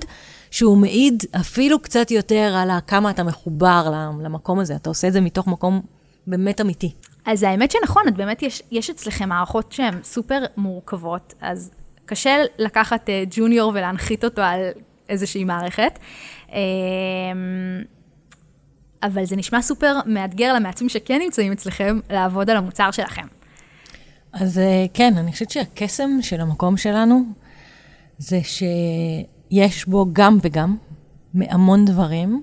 שהוא 0.50 0.78
מעיד 0.78 1.22
אפילו 1.40 1.78
קצת 1.78 2.11
יותר 2.11 2.55
על 2.57 2.70
כמה 2.87 3.11
אתה 3.11 3.22
מחובר 3.22 3.92
למקום 4.22 4.59
הזה. 4.59 4.74
אתה 4.74 4.90
עושה 4.90 5.09
את 5.09 5.12
זה 5.12 5.20
מתוך 5.20 5.46
מקום 5.46 5.81
באמת 6.26 6.61
אמיתי. 6.61 6.92
אז 7.26 7.42
האמת 7.42 7.70
שנכון, 7.70 8.02
את 8.09 8.16
באמת, 8.16 8.42
יש, 8.42 8.62
יש 8.70 8.90
אצלכם 8.90 9.28
מערכות 9.28 9.72
שהן 9.72 9.94
סופר 10.02 10.44
מורכבות, 10.57 11.35
אז 11.40 11.70
קשה 12.12 12.42
לקחת 12.59 13.09
uh, 13.09 13.12
ג'וניור 13.31 13.72
ולהנחית 13.75 14.25
אותו 14.25 14.42
על 14.42 14.61
איזושהי 15.09 15.44
מערכת. 15.44 15.98
Um, 16.48 16.53
אבל 19.03 19.25
זה 19.25 19.37
נשמע 19.37 19.62
סופר 19.62 19.98
מאתגר 20.07 20.55
למעצבים 20.55 20.88
שכן 20.88 21.18
נמצאים 21.25 21.53
אצלכם, 21.53 22.01
לעבוד 22.11 22.51
על 22.51 22.57
המוצר 22.57 22.90
שלכם. 22.90 23.27
אז 24.33 24.59
uh, 24.59 24.90
כן, 24.94 25.14
אני 25.16 25.33
חושבת 25.33 25.51
שהקסם 25.51 26.11
של 26.22 26.40
המקום 26.40 26.77
שלנו, 26.77 27.22
זה 28.18 28.40
שיש 28.44 29.87
בו 29.87 30.07
גם 30.12 30.38
וגם, 30.42 30.77
מהמון 31.35 31.85
דברים 31.85 32.42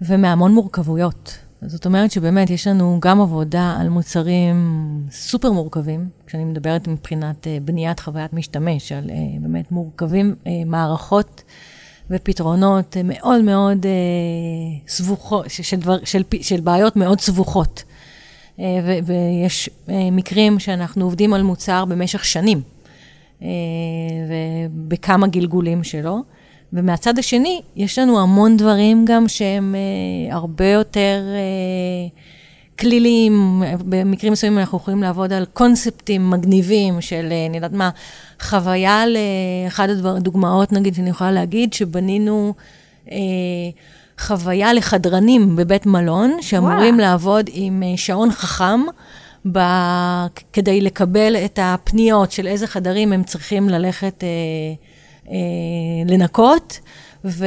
ומהמון 0.00 0.52
מורכבויות. 0.52 1.38
זאת 1.62 1.86
אומרת 1.86 2.10
שבאמת 2.10 2.50
יש 2.50 2.66
לנו 2.66 2.98
גם 3.00 3.20
עבודה 3.20 3.76
על 3.80 3.88
מוצרים 3.88 4.56
סופר 5.10 5.52
מורכבים, 5.52 6.08
כשאני 6.26 6.44
מדברת 6.44 6.88
מבחינת 6.88 7.44
uh, 7.44 7.48
בניית 7.64 8.00
חוויית 8.00 8.32
משתמש, 8.32 8.92
על 8.92 9.04
uh, 9.04 9.12
באמת 9.40 9.72
מורכבים, 9.72 10.34
uh, 10.44 10.48
מערכות 10.66 11.42
ופתרונות 12.10 12.96
מאוד 13.04 13.42
מאוד 13.42 13.86
סבוכות, 14.88 15.44
של, 15.48 15.76
דבר, 15.76 15.96
של, 16.04 16.22
של 16.40 16.60
בעיות 16.60 16.96
מאוד 16.96 17.20
סבוכות. 17.20 17.84
ו, 18.58 18.90
ויש 19.04 19.70
מקרים 19.88 20.58
שאנחנו 20.58 21.04
עובדים 21.04 21.34
על 21.34 21.42
מוצר 21.42 21.84
במשך 21.84 22.24
שנים, 22.24 22.62
ובכמה 24.28 25.26
גלגולים 25.26 25.84
שלו. 25.84 26.22
ומהצד 26.72 27.18
השני, 27.18 27.60
יש 27.76 27.98
לנו 27.98 28.20
המון 28.20 28.56
דברים 28.56 29.04
גם 29.04 29.28
שהם 29.28 29.74
אה, 29.74 30.34
הרבה 30.34 30.66
יותר 30.66 31.20
אה, 31.34 32.18
כליליים. 32.78 33.62
במקרים 33.78 34.32
מסוימים 34.32 34.58
אנחנו 34.58 34.78
יכולים 34.78 35.02
לעבוד 35.02 35.32
על 35.32 35.44
קונספטים 35.52 36.30
מגניבים 36.30 37.00
של, 37.00 37.28
אה, 37.30 37.46
אני 37.46 37.56
יודעת 37.56 37.72
מה, 37.72 37.90
חוויה 38.42 39.04
לאחד 39.06 39.88
הדוגמאות, 39.90 40.72
נגיד, 40.72 40.94
שאני 40.94 41.10
יכולה 41.10 41.32
להגיד, 41.32 41.72
שבנינו 41.72 42.54
חוויה 44.20 44.72
לחדרנים 44.72 45.56
בבית 45.56 45.86
מלון, 45.86 46.36
שאמורים 46.40 46.94
וואו. 46.94 47.06
לעבוד 47.06 47.50
עם 47.52 47.82
שעון 47.96 48.30
חכם. 48.30 48.80
ב... 49.52 49.58
כדי 50.52 50.80
לקבל 50.80 51.36
את 51.36 51.58
הפניות 51.62 52.32
של 52.32 52.46
איזה 52.46 52.66
חדרים 52.66 53.12
הם 53.12 53.24
צריכים 53.24 53.68
ללכת 53.68 54.24
אה, 54.24 54.28
אה, 54.28 54.87
לנקות, 56.06 56.80
ו... 57.24 57.46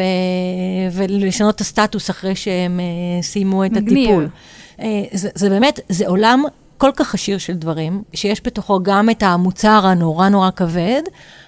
ולשנות 0.92 1.56
את 1.56 1.62
הסטטוס 1.62 2.10
אחרי 2.10 2.36
שהם 2.36 2.80
אה, 2.80 3.24
סיימו 3.24 3.66
את 3.66 3.72
מגניב. 3.72 4.10
הטיפול. 4.10 4.30
אה, 4.80 5.04
זה, 5.12 5.30
זה 5.36 5.50
באמת, 5.50 5.80
זה 5.90 6.08
עולם 6.08 6.44
כל 6.78 6.92
כך 6.96 7.14
עשיר 7.14 7.38
של 7.38 7.54
דברים, 7.54 8.04
שיש 8.14 8.42
בתוכו 8.46 8.84
גם 8.84 9.10
את 9.10 9.24
המוצר 9.24 9.82
הנורא 9.86 10.30
נורא 10.30 10.50
כבד, 10.56 11.02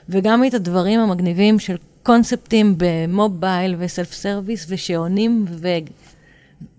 וגם 0.09 0.43
את 0.45 0.53
הדברים 0.53 0.99
המגניבים 0.99 1.59
של 1.59 1.75
קונספטים 2.03 2.75
ב 2.77 2.91
mobile 2.91 3.75
ו 3.79 3.86
self 3.86 4.13
service 4.13 4.65
ושעונים 4.69 5.45
ו... 5.49 5.67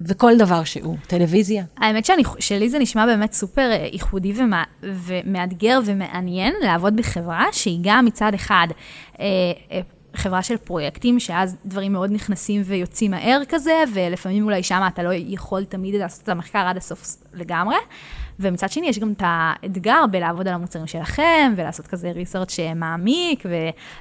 וכל 0.01 0.37
דבר 0.39 0.65
שהוא, 0.65 0.97
טלוויזיה. 1.07 1.65
האמת 1.77 2.05
שאני, 2.05 2.23
שלי 2.39 2.71
זה 2.71 2.79
נשמע 2.79 3.07
באמת 3.07 3.33
סופר 3.33 3.71
אה, 3.71 3.89
ייחודי 3.93 4.33
ומה, 4.37 4.65
ומאתגר 4.83 5.81
ומעניין 5.85 6.55
לעבוד 6.63 6.97
בחברה 6.97 7.47
שהיא 7.53 7.79
גם 7.83 8.05
מצד 8.05 8.35
אחד 8.35 8.69
אה, 9.21 9.25
אה, 9.73 9.81
חברה 10.17 10.43
של 10.43 10.57
פרויקטים, 10.57 11.21
שאז 11.21 11.57
דברים 11.67 11.93
מאוד 11.93 12.13
נכנסים 12.13 12.63
ויוצאים 12.65 13.11
מהר 13.11 13.41
כזה, 13.49 13.85
ולפעמים 13.95 14.45
אולי 14.45 14.63
שם 14.63 14.83
אתה 14.87 15.03
לא 15.03 15.11
יכול 15.13 15.65
תמיד 15.65 15.95
לעשות 15.95 16.23
את 16.23 16.29
המחקר 16.29 16.59
עד 16.59 16.77
הסוף 16.77 17.17
לגמרי. 17.35 17.77
ומצד 18.41 18.71
שני, 18.71 18.89
יש 18.89 18.99
גם 18.99 19.13
את 19.13 19.23
האתגר 19.25 20.05
בלעבוד 20.11 20.49
על 20.49 20.55
המוצרים 20.55 20.87
שלכם, 20.87 21.53
ולעשות 21.57 21.87
כזה 21.87 22.11
research 22.11 22.59
מעמיק, 22.77 23.47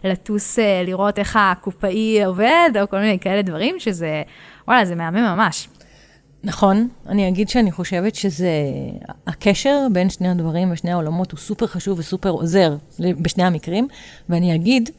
ולטוס 0.03 0.59
לראות 0.85 1.19
איך 1.19 1.37
הקופאי 1.39 2.23
עובד, 2.23 2.69
או 2.81 2.89
כל 2.89 2.99
מיני 2.99 3.19
כאלה 3.19 3.41
דברים, 3.41 3.75
שזה, 3.79 4.21
וואלה, 4.67 4.86
זה 4.86 4.95
מהמם 4.95 5.23
ממש. 5.23 5.67
נכון, 6.43 6.88
אני 7.08 7.28
אגיד 7.28 7.49
שאני 7.49 7.71
חושבת 7.71 8.15
שזה, 8.15 8.49
הקשר 9.28 9.88
בין 9.91 10.10
שני 10.10 10.30
הדברים 10.30 10.71
ושני 10.71 10.91
העולמות 10.91 11.32
הוא 11.32 11.39
סופר 11.39 11.67
חשוב 11.67 11.99
וסופר 11.99 12.30
עוזר 12.30 12.76
בשני 12.99 13.43
המקרים, 13.43 13.88
ואני 14.30 14.56
אגיד 14.56 14.89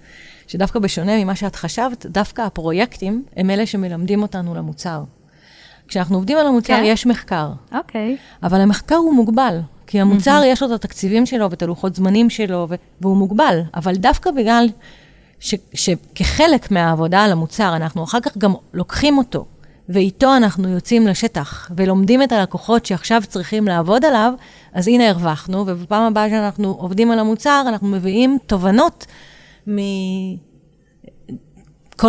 שדווקא 0.46 0.78
בשונה 0.78 1.24
ממה 1.24 1.34
שאת 1.34 1.56
חשבת, 1.56 2.06
דווקא 2.06 2.42
הפרויקטים 2.42 3.24
הם 3.36 3.50
אלה 3.50 3.66
שמלמדים 3.66 4.22
אותנו 4.22 4.54
למוצר. 4.54 5.02
כשאנחנו 5.88 6.16
עובדים 6.16 6.38
על 6.38 6.46
המוצר, 6.46 6.76
כן? 6.76 6.82
יש 6.84 7.06
מחקר. 7.06 7.50
אוקיי. 7.74 8.16
Okay. 8.16 8.46
אבל 8.46 8.60
המחקר 8.60 8.96
הוא 8.96 9.14
מוגבל, 9.14 9.60
כי 9.86 10.00
המוצר 10.00 10.40
mm-hmm. 10.42 10.46
יש 10.46 10.62
לו 10.62 10.68
את 10.68 10.72
התקציבים 10.72 11.26
שלו 11.26 11.50
ואת 11.50 11.62
הלוחות 11.62 11.94
זמנים 11.94 12.30
שלו, 12.30 12.68
והוא 13.00 13.16
מוגבל. 13.16 13.60
אבל 13.74 13.96
דווקא 13.96 14.30
בגלל 14.30 14.68
ש- 15.40 15.54
שכחלק 15.74 16.70
מהעבודה 16.70 17.24
על 17.24 17.32
המוצר, 17.32 17.76
אנחנו 17.76 18.04
אחר 18.04 18.20
כך 18.20 18.36
גם 18.36 18.54
לוקחים 18.74 19.18
אותו 19.18 19.46
ואיתו 19.88 20.36
אנחנו 20.36 20.68
יוצאים 20.68 21.06
לשטח 21.06 21.70
ולומדים 21.76 22.22
את 22.22 22.32
הלקוחות 22.32 22.86
שעכשיו 22.86 23.22
צריכים 23.28 23.68
לעבוד 23.68 24.04
עליו, 24.04 24.32
אז 24.72 24.88
הנה 24.88 25.08
הרווחנו, 25.08 25.58
ובפעם 25.66 26.02
הבאה 26.02 26.30
שאנחנו 26.30 26.76
עובדים 26.78 27.10
על 27.10 27.18
המוצר, 27.18 27.64
אנחנו 27.68 27.88
מביאים 27.88 28.38
תובנות 28.46 29.06
מכל 29.66 29.84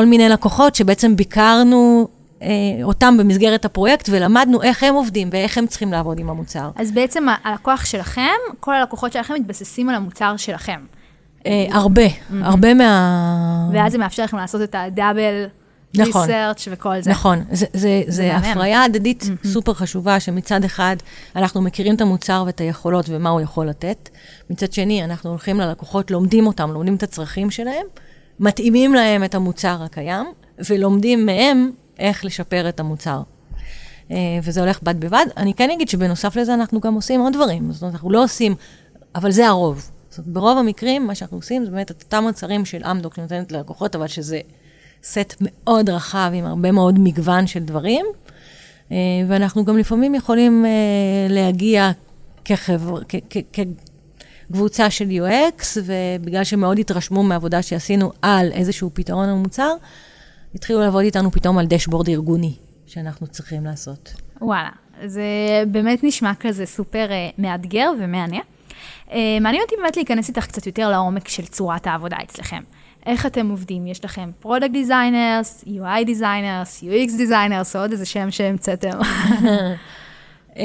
מיני 0.06 0.30
לקוחות 0.30 0.76
שבעצם 0.76 1.16
ביקרנו 1.16 2.08
אה, 2.42 2.48
אותם 2.84 3.18
במסגרת 3.18 3.66
הפרויקט 3.66 4.10
ולמדנו 4.12 4.62
איך 4.62 4.84
הם 4.84 4.96
עובדים 4.96 5.30
ואיך 5.32 5.58
הם 5.58 5.68
צריכים 5.68 5.92
לעבוד 5.92 6.20
עם 6.20 6.30
המוצר. 6.30 6.70
אז 6.76 6.92
בעצם 6.92 7.26
הלקוח 7.44 7.86
שלכם, 7.86 8.32
כל 8.60 8.76
הלקוחות 8.76 9.14
שלכם 9.14 9.34
מתבססים 9.34 9.90
על 9.90 9.96
המוצר 9.96 10.38
שלכם. 10.38 10.80
אה, 11.46 11.66
הרבה, 11.72 12.08
mm-hmm. 12.08 12.34
הרבה 12.42 12.74
מה... 12.74 13.70
ואז 13.74 13.92
זה 13.92 13.98
מאפשר 13.98 14.24
לכם 14.24 14.38
לעשות 14.38 14.62
את 14.62 14.76
הדאבל... 14.78 15.46
נכון, 15.98 16.22
ריסרצ' 16.22 16.68
וכל 16.72 17.02
זה. 17.02 17.12
נכון, 17.12 17.44
זה, 17.52 17.66
זה, 17.74 18.02
זה, 18.08 18.12
זה 18.12 18.36
הפריה 18.36 18.84
הדדית 18.84 19.24
mm-hmm. 19.24 19.48
סופר 19.48 19.74
חשובה, 19.74 20.20
שמצד 20.20 20.64
אחד 20.64 20.96
אנחנו 21.36 21.62
מכירים 21.62 21.96
את 21.96 22.02
המוצר 22.02 22.44
ואת 22.46 22.62
היכולות 22.62 23.06
ומה 23.10 23.30
הוא 23.30 23.42
יכול 23.42 23.70
לתת, 23.70 24.10
מצד 24.50 24.74
שני 24.74 25.04
אנחנו 25.04 25.30
הולכים 25.30 25.60
ללקוחות, 25.60 26.12
לומדים 26.12 26.48
אותם, 26.48 26.72
לומדים 26.72 26.96
את 26.96 27.04
הצרכים 27.04 27.52
שלהם, 27.52 27.86
מתאימים 28.40 28.94
להם 28.94 29.24
את 29.24 29.36
המוצר 29.36 29.84
הקיים, 29.84 30.26
ולומדים 30.70 31.26
מהם 31.26 31.72
איך 32.00 32.26
לשפר 32.26 32.70
את 32.70 32.80
המוצר. 32.80 33.22
אה, 34.12 34.18
וזה 34.44 34.62
הולך 34.62 34.84
בד 34.84 35.00
בבד. 35.00 35.26
אני 35.38 35.54
כן 35.54 35.70
אגיד 35.70 35.90
שבנוסף 35.90 36.36
לזה 36.36 36.54
אנחנו 36.54 36.80
גם 36.80 36.94
עושים 36.94 37.22
עוד 37.22 37.34
דברים. 37.34 37.72
זאת 37.72 37.82
אומרת, 37.82 37.94
אנחנו 37.94 38.12
לא 38.12 38.24
עושים, 38.24 38.56
אבל 39.16 39.32
זה 39.32 39.48
הרוב. 39.48 39.90
זאת 40.10 40.18
אומרת, 40.18 40.34
ברוב 40.34 40.58
המקרים, 40.58 41.08
מה 41.08 41.16
שאנחנו 41.16 41.38
עושים 41.38 41.66
זה 41.66 41.72
באמת 41.72 41.92
את 41.92 42.04
אותם 42.04 42.24
מוצרים 42.24 42.66
של 42.66 42.84
אמדוק 42.84 43.16
שנותנת 43.16 43.52
ללקוחות, 43.52 43.96
אבל 43.96 44.08
שזה 44.08 44.40
סט 45.06 45.36
מאוד 45.42 45.90
רחב 45.90 46.32
עם 46.34 46.46
הרבה 46.46 46.72
מאוד 46.72 47.00
מגוון 47.00 47.48
של 47.48 47.60
דברים, 47.60 48.06
אה, 48.92 48.98
ואנחנו 49.28 49.66
גם 49.66 49.78
לפעמים 49.78 50.16
יכולים 50.16 50.66
אה, 50.66 50.70
להגיע 51.30 51.92
כחבר... 52.46 53.00
כקבוצה 54.50 54.90
של 54.90 55.10
UX, 55.10 55.64
ובגלל 55.86 56.44
שמאוד 56.44 56.80
התרשמו 56.80 57.24
מהעבודה 57.24 57.62
שעשינו 57.62 58.12
על 58.22 58.52
איזשהו 58.52 58.90
פתרון 58.94 59.30
או 59.30 59.36
מוצר, 59.36 59.72
התחילו 60.56 60.80
לעבוד 60.80 61.04
איתנו 61.04 61.32
פתאום 61.32 61.58
על 61.58 61.66
dashboard 61.66 62.10
ארגוני 62.10 62.54
שאנחנו 62.88 63.28
צריכים 63.28 63.66
לעשות. 63.66 64.14
וואלה, 64.42 64.70
זה 65.06 65.24
באמת 65.68 66.04
נשמע 66.04 66.32
כזה 66.40 66.66
סופר 66.66 67.08
uh, 67.10 67.42
מאתגר. 67.42 67.92
Uh, 68.00 69.14
מעניין 69.42 69.64
אותי 69.64 69.76
באמת 69.82 69.98
להיכנס 69.98 70.30
איתך 70.30 70.46
קצת 70.46 70.66
יותר 70.66 70.90
לעומק 70.90 71.28
של 71.28 71.46
צורת 71.46 71.88
העבודה 71.88 72.18
אצלכם. 72.24 72.62
איך 73.06 73.26
אתם 73.26 73.50
עובדים? 73.50 73.88
יש 73.88 74.06
לכם 74.06 74.32
product 74.40 74.72
designers, 74.72 75.64
UI 75.68 76.06
designers, 76.06 76.84
UX 76.84 77.18
designers, 77.18 77.76
עוד 77.76 77.92
איזה 77.92 78.06
שם 78.06 78.32
שהמצאתם. 78.32 79.00
אמ, 80.56 80.64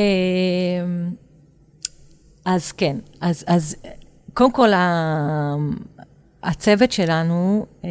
אז 2.44 2.72
כן, 2.72 2.96
אז, 3.20 3.44
אז 3.46 3.76
קודם 4.34 4.52
כל, 4.52 4.68
הצוות 6.42 6.92
שלנו 6.92 7.66
אמ, 7.84 7.88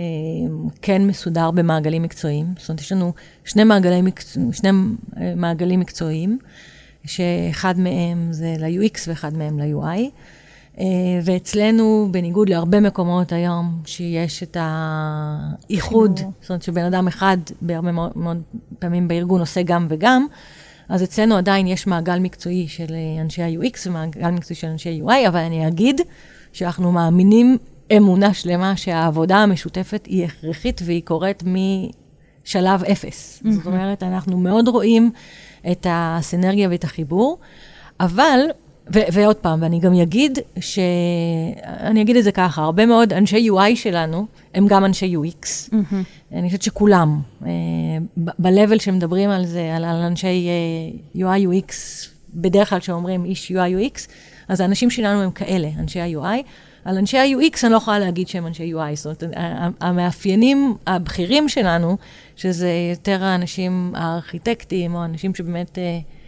כן 0.82 1.08
מסודר 1.08 1.52
במעגלים 1.52 2.04
מקצועיים. 2.04 2.46
זאת 2.58 2.70
אומרת, 2.70 2.82
יש 2.82 2.92
לנו 2.92 3.14
שני 3.46 3.64
מעגלי 3.64 4.02
מקצוע, 4.02 4.44
שני 4.52 4.70
אה, 5.18 5.34
מעגלים 5.36 5.80
מקצועיים, 5.80 6.40
שאחד 7.06 7.80
מהם 7.80 8.28
זה 8.32 8.56
ל-UX 8.60 9.00
ואחד 9.08 9.38
מהם 9.38 9.60
ל-UI. 9.60 10.02
אה, 10.80 10.86
ואצלנו, 11.24 12.08
בניגוד 12.12 12.50
להרבה 12.50 12.80
מקומות 12.80 13.32
היום, 13.32 13.82
שיש 13.86 14.44
את 14.44 14.58
האיחוד, 14.60 16.20
זאת 16.42 16.50
אומרת 16.50 16.64
שבן 16.64 16.84
אדם 16.86 17.08
אחד 17.08 17.38
בהרבה 17.62 17.92
מאוד, 17.92 18.12
מאוד 18.16 18.42
פעמים 18.80 19.08
בארגון 19.08 19.40
עושה 19.40 19.62
גם 19.64 19.88
וגם, 19.90 20.26
אז 20.90 21.04
אצלנו 21.04 21.36
עדיין 21.36 21.68
יש 21.68 21.88
מעגל 21.88 22.20
מקצועי 22.20 22.68
של 22.68 22.94
אה, 22.94 23.22
אנשי 23.22 23.42
ה-UX 23.44 23.78
ומעגל 23.86 24.30
מקצועי 24.32 24.56
של 24.56 24.68
אנשי 24.68 25.02
UI, 25.06 25.28
אבל 25.28 25.40
אני 25.40 25.68
אגיד 25.68 26.02
שאנחנו 26.54 26.92
מאמינים 26.92 27.58
אמונה 27.98 28.34
שלמה 28.34 28.78
שהעבודה 28.78 29.38
המשותפת 29.38 30.06
היא 30.06 30.26
הכרחית 30.26 30.82
והיא 30.86 31.02
קורית 31.06 31.44
משלב 31.44 32.84
אפס. 32.84 33.42
Mm-hmm. 33.44 33.52
זאת 33.52 33.66
אומרת, 33.66 34.04
אנחנו 34.04 34.38
מאוד 34.38 34.68
רואים 34.68 35.12
את 35.72 35.88
הסנרגיה 35.90 36.70
ואת 36.70 36.84
החיבור, 36.84 37.38
אבל 38.00 38.40
ו- 38.94 39.14
ועוד 39.14 39.36
פעם, 39.36 39.62
ואני 39.62 39.80
גם 39.80 39.94
אגיד 39.94 40.40
ש... 40.60 40.80
אני 41.66 42.02
אגיד 42.02 42.16
את 42.16 42.24
זה 42.24 42.32
ככה, 42.32 42.62
הרבה 42.62 42.86
מאוד 42.86 43.14
אנשי 43.14 43.50
UI 43.50 43.76
שלנו 43.76 44.26
הם 44.54 44.68
גם 44.68 44.86
אנשי 44.86 45.16
UX. 45.16 45.46
Mm-hmm. 45.46 45.96
אני 46.32 46.48
חושבת 46.48 46.62
שכולם, 46.62 47.22
uh, 47.42 47.46
ב-level 48.18 48.80
שמדברים 48.80 49.30
על 49.30 49.46
זה, 49.46 49.76
על, 49.76 49.86
על 49.86 49.96
אנשי 49.96 50.48
uh, 51.16 51.18
UI 51.18 51.48
UX, 51.48 51.74
בדרך 52.34 52.70
כלל 52.70 52.80
כשאומרים 52.80 53.26
איש 53.26 53.52
UI 53.52 53.96
UX, 53.96 54.00
אז 54.48 54.60
האנשים 54.60 54.90
שלנו 54.90 55.22
הם 55.22 55.32
כאלה, 55.32 55.70
אנשי 55.80 56.00
ה-UI. 56.00 56.44
על 56.86 56.98
אנשי 56.98 57.18
ה-UX 57.18 57.60
אני 57.64 57.72
לא 57.72 57.78
יכולה 57.78 58.00
להגיד 58.00 58.28
שהם 58.28 58.48
אנשי 58.48 58.74
UI, 58.74 58.96
זאת 58.96 59.24
אומרת, 59.24 59.38
המאפיינים 59.82 60.76
הבכירים 60.88 61.50
שלנו, 61.50 61.98
שזה 62.36 62.72
יותר 62.90 63.24
האנשים 63.24 63.94
הארכיטקטים, 63.96 64.96
או 64.96 65.06
אנשים 65.06 65.36
שבאמת... 65.36 65.78
Uh, 65.78 66.19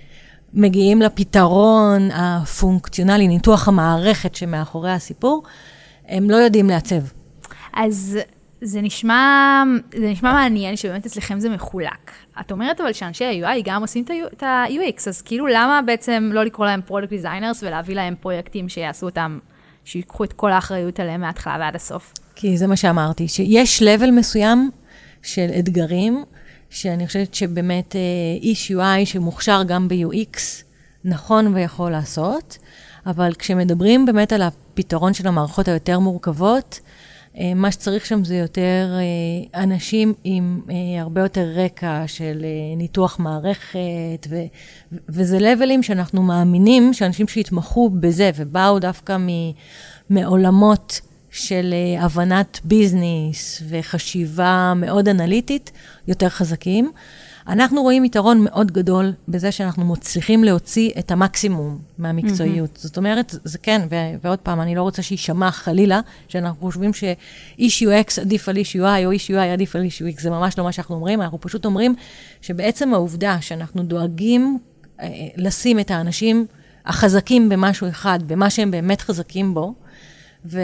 מגיעים 0.53 1.01
לפתרון 1.01 2.09
הפונקציונלי, 2.11 3.27
ניתוח 3.27 3.67
המערכת 3.67 4.35
שמאחורי 4.35 4.91
הסיפור, 4.91 5.43
הם 6.07 6.29
לא 6.29 6.35
יודעים 6.35 6.69
לעצב. 6.69 7.01
אז 7.73 8.19
זה 8.61 8.81
נשמע, 8.81 9.63
זה 9.91 10.09
נשמע 10.09 10.33
מעניין 10.33 10.75
שבאמת 10.75 11.05
אצלכם 11.05 11.39
זה 11.39 11.49
מחולק. 11.49 12.11
את 12.39 12.51
אומרת 12.51 12.81
אבל 12.81 12.93
שאנשי 12.93 13.25
ה-UI 13.25 13.61
גם 13.63 13.81
עושים 13.81 14.03
את 14.33 14.43
ה-UX, 14.43 15.03
אז 15.07 15.21
כאילו 15.21 15.47
למה 15.47 15.79
בעצם 15.85 16.29
לא 16.33 16.43
לקרוא 16.43 16.65
להם 16.65 16.81
product 16.85 17.09
designers 17.09 17.63
ולהביא 17.63 17.95
להם 17.95 18.15
פרויקטים 18.21 18.69
שיעשו 18.69 19.05
אותם, 19.05 19.39
שיקחו 19.85 20.23
את 20.23 20.33
כל 20.33 20.51
האחריות 20.51 20.99
עליהם 20.99 21.21
מההתחלה 21.21 21.57
ועד 21.59 21.75
הסוף? 21.75 22.13
כי 22.35 22.57
זה 22.57 22.67
מה 22.67 22.75
שאמרתי, 22.75 23.27
שיש 23.27 23.83
level 23.83 24.11
מסוים 24.11 24.71
של 25.23 25.47
אתגרים, 25.59 26.23
שאני 26.71 27.07
חושבת 27.07 27.33
שבאמת 27.33 27.95
אה, 27.95 28.01
איש 28.41 28.71
UI 28.71 29.05
שמוכשר 29.05 29.63
גם 29.67 29.87
ב-UX, 29.87 30.37
נכון 31.05 31.55
ויכול 31.55 31.91
לעשות, 31.91 32.57
אבל 33.05 33.33
כשמדברים 33.39 34.05
באמת 34.05 34.33
על 34.33 34.41
הפתרון 34.41 35.13
של 35.13 35.27
המערכות 35.27 35.67
היותר 35.67 35.99
מורכבות, 35.99 36.79
אה, 37.37 37.53
מה 37.55 37.71
שצריך 37.71 38.05
שם 38.05 38.23
זה 38.23 38.35
יותר 38.35 38.87
אה, 38.93 39.61
אנשים 39.63 40.13
עם 40.23 40.61
הרבה 40.99 41.21
יותר 41.21 41.47
רקע 41.55 42.03
של 42.07 42.45
ניתוח 42.77 43.19
מערכת, 43.19 44.27
ו, 44.29 44.35
וזה 45.09 45.39
לבלים 45.39 45.83
שאנחנו 45.83 46.23
מאמינים 46.23 46.93
שאנשים 46.93 47.27
שהתמחו 47.27 47.89
בזה 47.89 48.31
ובאו 48.35 48.79
דווקא 48.79 49.17
מעולמות 50.09 51.01
של 51.31 51.73
הבנת 51.99 52.59
ביזנס 52.63 53.61
וחשיבה 53.69 54.73
מאוד 54.75 55.07
אנליטית, 55.07 55.71
יותר 56.07 56.29
חזקים. 56.29 56.91
אנחנו 57.47 57.81
רואים 57.81 58.05
יתרון 58.05 58.43
מאוד 58.43 58.71
גדול 58.71 59.13
בזה 59.27 59.51
שאנחנו 59.51 59.85
מצליחים 59.85 60.43
להוציא 60.43 60.91
את 60.99 61.11
המקסימום 61.11 61.79
מהמקצועיות. 61.97 62.75
Mm-hmm. 62.75 62.79
זאת 62.81 62.97
אומרת, 62.97 63.35
זה 63.43 63.57
כן, 63.57 63.81
ו- 63.89 63.95
ועוד 64.23 64.39
פעם, 64.39 64.61
אני 64.61 64.75
לא 64.75 64.81
רוצה 64.81 65.01
שיישמע 65.01 65.51
חלילה, 65.51 65.99
שאנחנו 66.27 66.61
חושבים 66.61 66.91
שאיש 66.93 67.83
UX 67.83 68.21
עדיף 68.21 68.49
על 68.49 68.57
איש 68.57 68.75
UI, 68.75 69.05
או 69.05 69.11
איש 69.11 69.31
UI 69.31 69.53
עדיף 69.53 69.75
על 69.75 69.81
איש 69.81 70.01
UX, 70.01 70.21
זה 70.21 70.29
ממש 70.29 70.57
לא 70.57 70.63
מה 70.63 70.71
שאנחנו 70.71 70.95
אומרים, 70.95 71.21
אנחנו 71.21 71.41
פשוט 71.41 71.65
אומרים 71.65 71.95
שבעצם 72.41 72.93
העובדה 72.93 73.37
שאנחנו 73.41 73.83
דואגים 73.83 74.57
אה, 75.01 75.07
לשים 75.35 75.79
את 75.79 75.91
האנשים 75.91 76.45
החזקים 76.85 77.49
במשהו 77.49 77.89
אחד, 77.89 78.19
במה 78.27 78.49
שהם 78.49 78.71
באמת 78.71 79.01
חזקים 79.01 79.53
בו, 79.53 79.73
ו- 80.45 80.59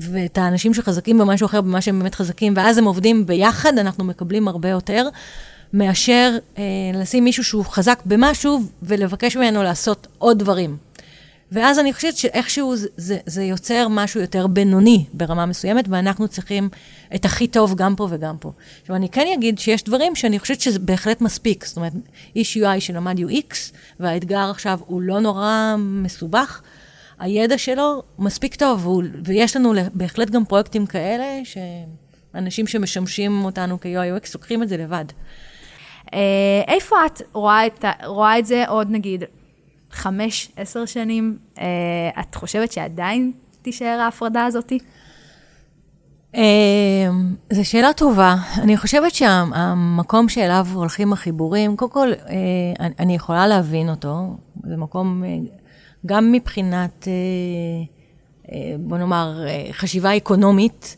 ואת 0.00 0.38
האנשים 0.38 0.74
שחזקים 0.74 1.18
במשהו 1.18 1.46
אחר, 1.46 1.60
במה 1.60 1.80
שהם 1.80 1.98
באמת 1.98 2.14
חזקים, 2.14 2.52
ואז 2.56 2.78
הם 2.78 2.84
עובדים 2.84 3.26
ביחד, 3.26 3.78
אנחנו 3.78 4.04
מקבלים 4.04 4.48
הרבה 4.48 4.68
יותר. 4.68 5.08
מאשר 5.72 6.36
אה, 6.58 6.62
לשים 6.94 7.24
מישהו 7.24 7.44
שהוא 7.44 7.64
חזק 7.64 8.02
במשהו 8.06 8.60
ולבקש 8.82 9.36
ממנו 9.36 9.62
לעשות 9.62 10.06
עוד 10.18 10.38
דברים. 10.38 10.76
ואז 11.52 11.78
אני 11.78 11.92
חושבת 11.92 12.16
שאיכשהו 12.16 12.76
זה, 12.76 12.88
זה, 12.96 13.18
זה 13.26 13.44
יוצר 13.44 13.86
משהו 13.90 14.20
יותר 14.20 14.46
בינוני 14.46 15.04
ברמה 15.12 15.46
מסוימת, 15.46 15.84
ואנחנו 15.88 16.28
צריכים 16.28 16.68
את 17.14 17.24
הכי 17.24 17.46
טוב 17.46 17.74
גם 17.74 17.96
פה 17.96 18.08
וגם 18.10 18.36
פה. 18.40 18.52
עכשיו, 18.80 18.96
אני 18.96 19.08
כן 19.08 19.26
אגיד 19.34 19.58
שיש 19.58 19.82
דברים 19.82 20.14
שאני 20.14 20.38
חושבת 20.38 20.60
שזה 20.60 20.78
בהחלט 20.78 21.20
מספיק. 21.20 21.64
זאת 21.64 21.76
אומרת, 21.76 21.92
איש 22.36 22.56
UI 22.56 22.80
שלמד 22.80 23.18
UX, 23.18 23.54
והאתגר 24.00 24.50
עכשיו 24.50 24.78
הוא 24.86 25.00
לא 25.00 25.20
נורא 25.20 25.74
מסובך, 25.78 26.60
הידע 27.18 27.58
שלו 27.58 28.02
מספיק 28.18 28.54
טוב, 28.54 28.88
ויש 29.24 29.56
לנו 29.56 29.72
בהחלט 29.94 30.30
גם 30.30 30.44
פרויקטים 30.44 30.86
כאלה, 30.86 31.40
שאנשים 31.44 32.66
שמשמשים 32.66 33.44
אותנו 33.44 33.80
כ-UI 33.80 34.22
UX 34.22 34.30
לוקחים 34.34 34.62
את 34.62 34.68
זה 34.68 34.76
לבד. 34.76 35.04
אה, 36.14 36.62
איפה 36.68 36.96
את 37.06 37.22
רואה 37.32 37.66
את, 37.66 37.84
רואה 38.04 38.38
את 38.38 38.46
זה 38.46 38.64
עוד 38.68 38.90
נגיד 38.90 39.24
חמש, 39.90 40.48
עשר 40.56 40.84
שנים? 40.84 41.38
אה, 41.58 41.64
את 42.20 42.34
חושבת 42.34 42.72
שעדיין 42.72 43.32
תישאר 43.62 43.98
ההפרדה 44.00 44.44
הזאתי? 44.44 44.78
אה, 46.34 47.08
זו 47.52 47.68
שאלה 47.68 47.92
טובה. 47.92 48.34
אני 48.62 48.76
חושבת 48.76 49.14
שהמקום 49.14 50.28
שאליו 50.28 50.66
הולכים 50.74 51.12
החיבורים, 51.12 51.76
קודם 51.76 51.90
כל, 51.90 52.12
אני 52.98 53.14
יכולה 53.14 53.46
להבין 53.46 53.88
אותו. 53.90 54.36
זה 54.64 54.76
מקום, 54.76 55.24
גם 56.06 56.32
מבחינת, 56.32 57.08
בוא 58.78 58.98
נאמר, 58.98 59.46
חשיבה 59.72 60.16
אקונומית, 60.16 60.96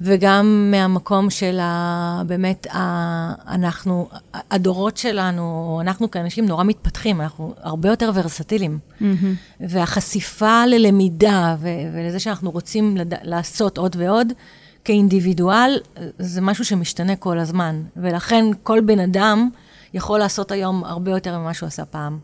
וגם 0.00 0.68
מהמקום 0.70 1.30
של 1.30 1.58
ה... 1.60 2.22
באמת, 2.26 2.66
ה... 2.66 3.54
אנחנו, 3.54 4.08
הדורות 4.50 4.96
שלנו, 4.96 5.78
אנחנו 5.82 6.10
כאנשים 6.10 6.46
נורא 6.46 6.64
מתפתחים, 6.64 7.20
אנחנו 7.20 7.54
הרבה 7.62 7.88
יותר 7.88 8.10
ורסטיליים. 8.14 8.78
Mm-hmm. 8.78 9.04
והחשיפה 9.60 10.66
ללמידה 10.66 11.56
ו... 11.58 11.68
ולזה 11.94 12.20
שאנחנו 12.20 12.50
רוצים 12.50 12.96
לד... 12.96 13.14
לעשות 13.22 13.78
עוד 13.78 13.96
ועוד, 13.98 14.32
כאינדיבידואל, 14.84 15.78
זה 16.18 16.40
משהו 16.40 16.64
שמשתנה 16.64 17.16
כל 17.16 17.38
הזמן. 17.38 17.82
ולכן 17.96 18.44
כל 18.62 18.80
בן 18.80 18.98
אדם 18.98 19.50
יכול 19.94 20.18
לעשות 20.18 20.50
היום 20.50 20.84
הרבה 20.84 21.10
יותר 21.10 21.38
ממה 21.38 21.54
שהוא 21.54 21.66
עשה 21.66 21.84
פעם. 21.84 22.18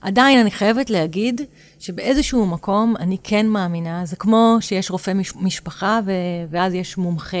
עדיין 0.00 0.38
אני 0.38 0.50
חייבת 0.50 0.90
להגיד 0.90 1.40
שבאיזשהו 1.78 2.46
מקום 2.46 2.94
אני 2.98 3.16
כן 3.22 3.46
מאמינה, 3.46 4.06
זה 4.06 4.16
כמו 4.16 4.56
שיש 4.60 4.90
רופא 4.90 5.12
מש, 5.12 5.32
משפחה 5.36 6.00
ו, 6.04 6.12
ואז 6.50 6.74
יש 6.74 6.98
מומחה 6.98 7.36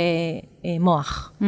אה, 0.64 0.70
מוח. 0.80 1.32
Mm-hmm. 1.42 1.44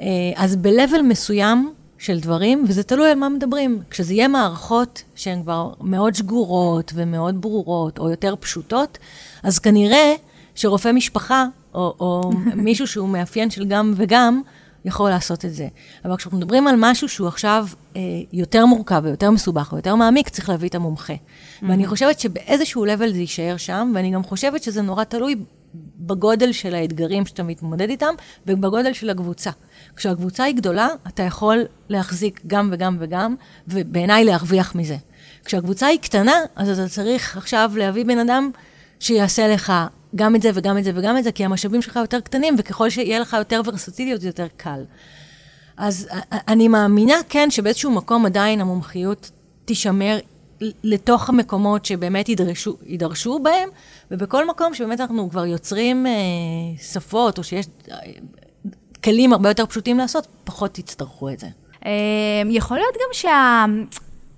אה, 0.00 0.06
אז 0.36 0.56
ב-level 0.56 1.02
מסוים 1.02 1.72
של 1.98 2.20
דברים, 2.20 2.64
וזה 2.68 2.82
תלוי 2.82 3.10
על 3.10 3.18
מה 3.18 3.28
מדברים. 3.28 3.80
כשזה 3.90 4.14
יהיה 4.14 4.28
מערכות 4.28 5.02
שהן 5.14 5.42
כבר 5.42 5.72
מאוד 5.80 6.14
שגורות 6.14 6.92
ומאוד 6.94 7.40
ברורות, 7.40 7.98
או 7.98 8.10
יותר 8.10 8.34
פשוטות, 8.40 8.98
אז 9.42 9.58
כנראה 9.58 10.14
שרופא 10.54 10.92
משפחה, 10.92 11.46
או, 11.74 11.94
או 12.00 12.30
מישהו 12.66 12.86
שהוא 12.86 13.08
מאפיין 13.08 13.50
של 13.50 13.64
גם 13.64 13.92
וגם, 13.96 14.42
יכול 14.86 15.10
לעשות 15.10 15.44
את 15.44 15.54
זה. 15.54 15.68
אבל 16.04 16.16
כשאנחנו 16.16 16.38
מדברים 16.38 16.68
על 16.68 16.74
משהו 16.78 17.08
שהוא 17.08 17.28
עכשיו 17.28 17.66
אה, 17.96 18.00
יותר 18.32 18.66
מורכב 18.66 19.00
ויותר 19.04 19.30
מסובך 19.30 19.72
ויותר 19.72 19.94
מעמיק, 19.94 20.28
צריך 20.28 20.48
להביא 20.48 20.68
את 20.68 20.74
המומחה. 20.74 21.14
Mm-hmm. 21.14 21.64
ואני 21.68 21.86
חושבת 21.86 22.20
שבאיזשהו 22.20 22.86
level 22.86 23.12
זה 23.12 23.18
יישאר 23.18 23.56
שם, 23.56 23.92
ואני 23.94 24.10
גם 24.10 24.22
חושבת 24.22 24.62
שזה 24.62 24.82
נורא 24.82 25.04
תלוי 25.04 25.36
בגודל 25.98 26.52
של 26.52 26.74
האתגרים 26.74 27.26
שאתה 27.26 27.42
מתמודד 27.42 27.90
איתם, 27.90 28.14
ובגודל 28.46 28.92
של 28.92 29.10
הקבוצה. 29.10 29.50
כשהקבוצה 29.96 30.44
היא 30.44 30.54
גדולה, 30.54 30.88
אתה 31.08 31.22
יכול 31.22 31.64
להחזיק 31.88 32.40
גם 32.46 32.68
וגם 32.72 32.96
וגם, 33.00 33.34
ובעיניי 33.68 34.24
להרוויח 34.24 34.74
מזה. 34.74 34.96
כשהקבוצה 35.44 35.86
היא 35.86 35.98
קטנה, 35.98 36.36
אז 36.56 36.78
אתה 36.78 36.88
צריך 36.88 37.36
עכשיו 37.36 37.72
להביא 37.76 38.04
בן 38.04 38.18
אדם 38.18 38.50
שיעשה 39.00 39.48
לך 39.48 39.72
גם 40.14 40.36
את 40.36 40.42
זה 40.42 40.50
וגם 40.54 40.78
את 40.78 40.84
זה 40.84 40.90
וגם 40.94 41.18
את 41.18 41.24
זה, 41.24 41.32
כי 41.32 41.44
המשאבים 41.44 41.82
שלך 41.82 41.96
יותר 41.96 42.20
קטנים, 42.20 42.54
וככל 42.58 42.90
שיהיה 42.90 43.20
לך 43.20 43.36
יותר 43.38 43.60
ורסטיליות, 43.64 44.20
זה 44.20 44.28
יותר 44.28 44.46
קל. 44.56 44.84
אז 45.76 46.08
אני 46.32 46.68
מאמינה, 46.68 47.14
כן, 47.28 47.50
שבאיזשהו 47.50 47.90
מקום 47.90 48.26
עדיין 48.26 48.60
המומחיות 48.60 49.30
תישמר 49.64 50.18
לתוך 50.84 51.28
המקומות 51.28 51.84
שבאמת 51.84 52.28
ידרשו, 52.28 52.76
ידרשו 52.86 53.38
בהם, 53.38 53.68
ובכל 54.10 54.48
מקום 54.48 54.74
שבאמת 54.74 55.00
אנחנו 55.00 55.30
כבר 55.30 55.46
יוצרים 55.46 56.06
אה, 56.06 56.12
שפות, 56.92 57.38
או 57.38 57.44
שיש 57.44 57.66
אה, 57.90 57.96
כלים 59.04 59.32
הרבה 59.32 59.50
יותר 59.50 59.66
פשוטים 59.66 59.98
לעשות, 59.98 60.26
פחות 60.44 60.78
יצטרכו 60.78 61.30
את 61.30 61.38
זה. 61.38 61.46
אה, 61.86 61.92
יכול 62.50 62.76
להיות 62.76 62.94
גם 62.94 63.08
שה... 63.12 63.64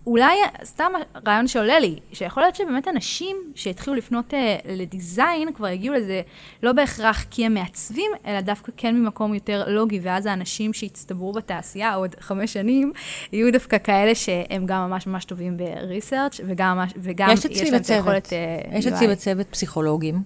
אולי, 0.09 0.37
סתם 0.65 0.93
רעיון 1.27 1.49
שעולה 1.49 1.79
לי, 1.81 1.99
שיכול 2.13 2.43
להיות 2.43 2.57
שבאמת 2.57 2.89
אנשים 2.89 3.37
שהתחילו 3.55 3.97
לפנות 3.97 4.35
אה, 4.35 4.57
לדיזיין, 4.65 5.53
כבר 5.53 5.67
הגיעו 5.67 5.95
לזה 5.95 6.23
לא 6.63 6.73
בהכרח 6.73 7.25
כי 7.31 7.47
הם 7.47 7.55
מעצבים, 7.55 8.11
אלא 8.27 8.41
דווקא 8.41 8.73
כן 8.77 8.97
ממקום 8.97 9.35
יותר 9.35 9.65
לוגי, 9.69 10.01
ואז 10.03 10.27
האנשים 10.27 10.73
שהצטברו 10.73 11.33
בתעשייה 11.33 11.95
עוד 11.95 12.15
חמש 12.21 12.53
שנים, 12.53 12.93
יהיו 13.33 13.53
דווקא 13.53 13.79
כאלה 13.85 14.15
שהם 14.15 14.67
גם 14.67 14.91
ממש 14.91 15.07
ממש 15.07 15.25
טובים 15.25 15.57
בריסרצ' 15.57 16.41
וגם, 16.47 16.79
וגם 16.97 17.29
יש, 17.33 17.45
יש 17.45 17.71
להם 17.71 17.81
את 17.81 17.91
היכולת... 17.91 18.33
אה, 18.33 18.79
יש 18.79 18.87
אצלי 18.87 19.09
בצוות 19.09 19.47
פסיכולוגים. 19.51 20.23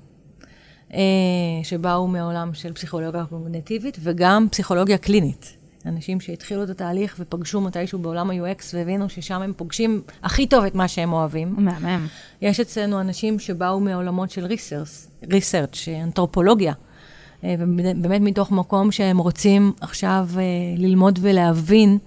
אה, 0.95 1.01
שבאו 1.63 2.09
מעולם 2.09 2.55
של 2.55 2.73
פסיכולוגיה 2.73 3.25
קוגנטיבית 3.25 3.97
וגם 4.03 4.47
פסיכולוגיה 4.51 4.99
קלינית. 4.99 5.62
אנשים 5.87 6.21
שהתחילו 6.21 6.65
את 6.65 6.71
התהליך 6.71 7.17
ופגשו 7.19 7.61
מתישהו 7.61 7.99
בעולם 7.99 8.31
ה-UX 8.31 8.63
והבינו 8.75 9.09
ששם 9.09 9.43
הם 9.43 9.53
פוגשים 9.57 10.03
הכי 10.23 10.47
טוב 10.47 10.65
את 10.65 10.75
מה 10.75 10.89
שהם 10.89 11.13
אוהבים. 11.13 11.55
מהמם. 11.59 12.07
יש 12.43 12.61
אצלנו 12.61 13.01
אנשים 13.01 13.39
שבאו 13.39 13.81
מעולמות 13.81 14.31
של 14.31 14.47
ריסרצ', 15.31 15.89
אנתרופולוגיה. 16.03 16.73
אה, 17.45 17.55
ובאמת 17.59 18.21
מתוך 18.21 18.51
מקום 18.51 18.93
שהם 18.93 19.19
רוצים 19.19 19.73
עכשיו 19.81 20.27
אה, 20.37 20.43
ללמוד 20.77 21.19
ולהבין 21.23 21.99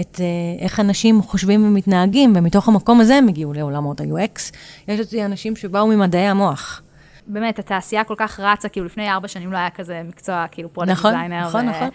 את 0.00 0.20
אה, 0.20 0.64
איך 0.64 0.80
אנשים 0.80 1.22
חושבים 1.22 1.64
ומתנהגים, 1.64 2.32
ומתוך 2.36 2.68
המקום 2.68 3.00
הזה 3.00 3.14
הם 3.14 3.28
הגיעו 3.28 3.52
לעולמות 3.52 4.00
ה-UX. 4.00 4.54
יש 4.88 5.00
אצלי 5.00 5.24
אנשים 5.24 5.56
שבאו 5.56 5.86
ממדעי 5.86 6.26
המוח. 6.26 6.82
באמת, 7.26 7.58
התעשייה 7.58 8.04
כל 8.04 8.14
כך 8.16 8.40
רצה, 8.40 8.68
כאילו 8.68 8.86
לפני 8.86 9.10
ארבע 9.10 9.28
שנים 9.28 9.52
לא 9.52 9.56
היה 9.56 9.70
כזה 9.70 10.02
מקצוע, 10.08 10.46
כאילו 10.50 10.72
product 10.72 10.92
נכון, 10.92 11.12
designer. 11.12 11.46
נכון, 11.46 11.66
נכון, 11.66 11.86
נכון. 11.86 11.90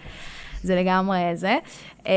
זה 0.66 0.76
לגמרי 0.76 1.18
זה. 1.34 1.56
אמ, 2.06 2.12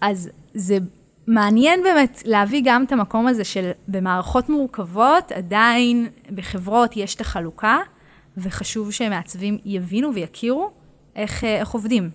אז 0.00 0.30
זה 0.54 0.78
מעניין 1.26 1.82
באמת 1.82 2.22
להביא 2.24 2.62
גם 2.64 2.84
את 2.84 2.92
המקום 2.92 3.26
הזה 3.26 3.44
של 3.44 3.70
במערכות 3.88 4.48
מורכבות, 4.48 5.32
עדיין 5.32 6.08
בחברות 6.34 6.96
יש 6.96 7.14
את 7.14 7.20
החלוקה, 7.20 7.78
וחשוב 8.36 8.92
שמעצבים 8.92 9.58
יבינו 9.64 10.14
ויכירו 10.14 10.70
איך, 11.16 11.44
איך 11.44 11.70
עובדים 11.70 12.10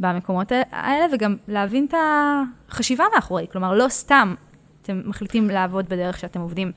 במקומות 0.00 0.52
האלה, 0.70 1.06
וגם 1.12 1.36
להבין 1.48 1.86
את 1.88 1.94
החשיבה 2.68 3.04
מאחורי. 3.14 3.46
כלומר, 3.52 3.74
לא 3.74 3.88
סתם 3.88 4.34
אתם 4.82 5.02
מחליטים 5.04 5.50
לעבוד 5.50 5.88
בדרך 5.88 6.18
שאתם 6.18 6.40
עובדים. 6.40 6.72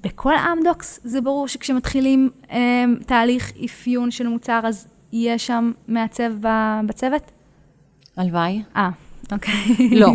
בכל 0.00 0.32
אמדוקס 0.36 1.00
זה 1.04 1.20
ברור 1.20 1.48
שכשמתחילים 1.48 2.30
אה, 2.50 2.84
תהליך 3.06 3.52
אפיון 3.64 4.10
של 4.10 4.28
מוצר, 4.28 4.60
אז 4.64 4.88
יהיה 5.12 5.38
שם 5.38 5.72
מעצב 5.88 6.32
בצוות? 6.86 7.30
הלוואי. 8.16 8.62
אה, 8.76 8.90
אוקיי. 9.32 9.54
לא. 10.00 10.12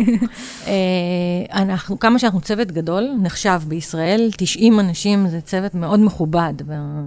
אה, 0.66 1.62
אנחנו, 1.62 1.98
כמה 1.98 2.18
שאנחנו 2.18 2.40
צוות 2.40 2.72
גדול, 2.72 3.08
נחשב 3.22 3.60
בישראל, 3.68 4.30
90 4.36 4.80
אנשים, 4.80 5.28
זה 5.28 5.40
צוות 5.40 5.74
מאוד 5.74 6.00
מכובד 6.00 6.54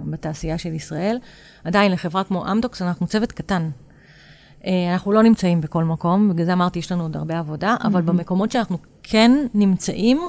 בתעשייה 0.04 0.58
של 0.58 0.72
ישראל. 0.72 1.18
עדיין 1.64 1.92
לחברה 1.92 2.24
כמו 2.24 2.50
אמדוקס, 2.52 2.82
אנחנו 2.82 3.06
צוות 3.06 3.32
קטן. 3.32 3.70
אה, 4.66 4.92
אנחנו 4.92 5.12
לא 5.12 5.22
נמצאים 5.22 5.60
בכל 5.60 5.84
מקום, 5.84 6.28
בגלל 6.28 6.46
זה 6.46 6.52
אמרתי, 6.52 6.78
יש 6.78 6.92
לנו 6.92 7.02
עוד 7.02 7.16
הרבה 7.16 7.38
עבודה, 7.38 7.76
אבל 7.84 8.02
במקומות 8.02 8.50
שאנחנו 8.50 8.78
כן 9.02 9.32
נמצאים, 9.54 10.20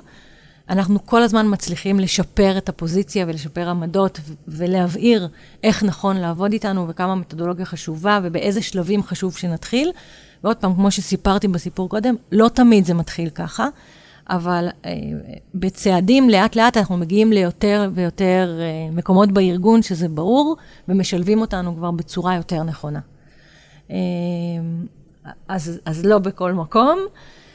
אנחנו 0.69 1.05
כל 1.05 1.23
הזמן 1.23 1.53
מצליחים 1.53 1.99
לשפר 1.99 2.57
את 2.57 2.69
הפוזיציה 2.69 3.25
ולשפר 3.27 3.69
עמדות 3.69 4.19
ולהבהיר 4.47 5.27
איך 5.63 5.83
נכון 5.83 6.17
לעבוד 6.17 6.53
איתנו 6.53 6.87
וכמה 6.87 7.15
מתודולוגיה 7.15 7.65
חשובה 7.65 8.19
ובאיזה 8.23 8.61
שלבים 8.61 9.03
חשוב 9.03 9.37
שנתחיל. 9.37 9.91
ועוד 10.43 10.57
פעם, 10.57 10.75
כמו 10.75 10.91
שסיפרתי 10.91 11.47
בסיפור 11.47 11.89
קודם, 11.89 12.15
לא 12.31 12.49
תמיד 12.53 12.85
זה 12.85 12.93
מתחיל 12.93 13.29
ככה, 13.29 13.67
אבל 14.29 14.67
אה, 14.85 14.91
בצעדים 15.55 16.29
לאט-לאט 16.29 16.77
אנחנו 16.77 16.97
מגיעים 16.97 17.31
ליותר 17.31 17.89
ויותר 17.93 18.59
אה, 18.59 18.91
מקומות 18.91 19.31
בארגון 19.31 19.81
שזה 19.81 20.09
ברור, 20.09 20.55
ומשלבים 20.87 21.41
אותנו 21.41 21.75
כבר 21.75 21.91
בצורה 21.91 22.35
יותר 22.35 22.63
נכונה. 22.63 22.99
אה, 23.91 23.97
אז, 25.47 25.79
אז 25.85 26.05
לא 26.05 26.17
בכל 26.17 26.53
מקום. 26.53 26.99
אה, 26.99 27.46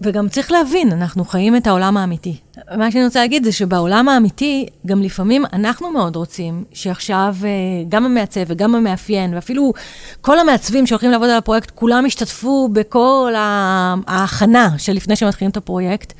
וגם 0.00 0.28
צריך 0.28 0.52
להבין, 0.52 0.92
אנחנו 0.92 1.24
חיים 1.24 1.56
את 1.56 1.66
העולם 1.66 1.96
האמיתי. 1.96 2.36
מה 2.76 2.90
שאני 2.90 3.04
רוצה 3.04 3.20
להגיד 3.20 3.44
זה 3.44 3.52
שבעולם 3.52 4.08
האמיתי, 4.08 4.66
גם 4.86 5.02
לפעמים 5.02 5.44
אנחנו 5.52 5.90
מאוד 5.90 6.16
רוצים 6.16 6.64
שעכשיו 6.72 7.36
אה, 7.44 7.48
גם 7.88 8.04
המעצב 8.04 8.40
וגם 8.46 8.74
המאפיין, 8.74 9.34
ואפילו 9.34 9.72
כל 10.20 10.38
המעצבים 10.38 10.86
שהולכים 10.86 11.10
לעבוד 11.10 11.28
על 11.28 11.38
הפרויקט, 11.38 11.70
כולם 11.74 12.06
ישתתפו 12.06 12.68
בכל 12.72 13.32
ההכנה 14.06 14.70
של 14.78 14.92
לפני 14.92 15.16
שמתחילים 15.16 15.50
את 15.50 15.56
הפרויקט. 15.56 16.12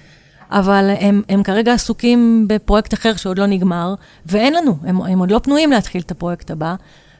אבל 0.51 0.95
הם, 1.01 1.23
הם 1.29 1.43
כרגע 1.43 1.73
עסוקים 1.73 2.45
בפרויקט 2.49 2.95
אחר 2.95 3.17
שעוד 3.17 3.39
לא 3.39 3.47
נגמר, 3.47 3.95
ואין 4.27 4.55
לנו, 4.55 4.77
הם, 4.85 5.03
הם 5.03 5.19
עוד 5.19 5.31
לא 5.31 5.39
פנויים 5.39 5.71
להתחיל 5.71 6.03
את 6.03 6.11
הפרויקט 6.11 6.51
הבא, 6.51 6.75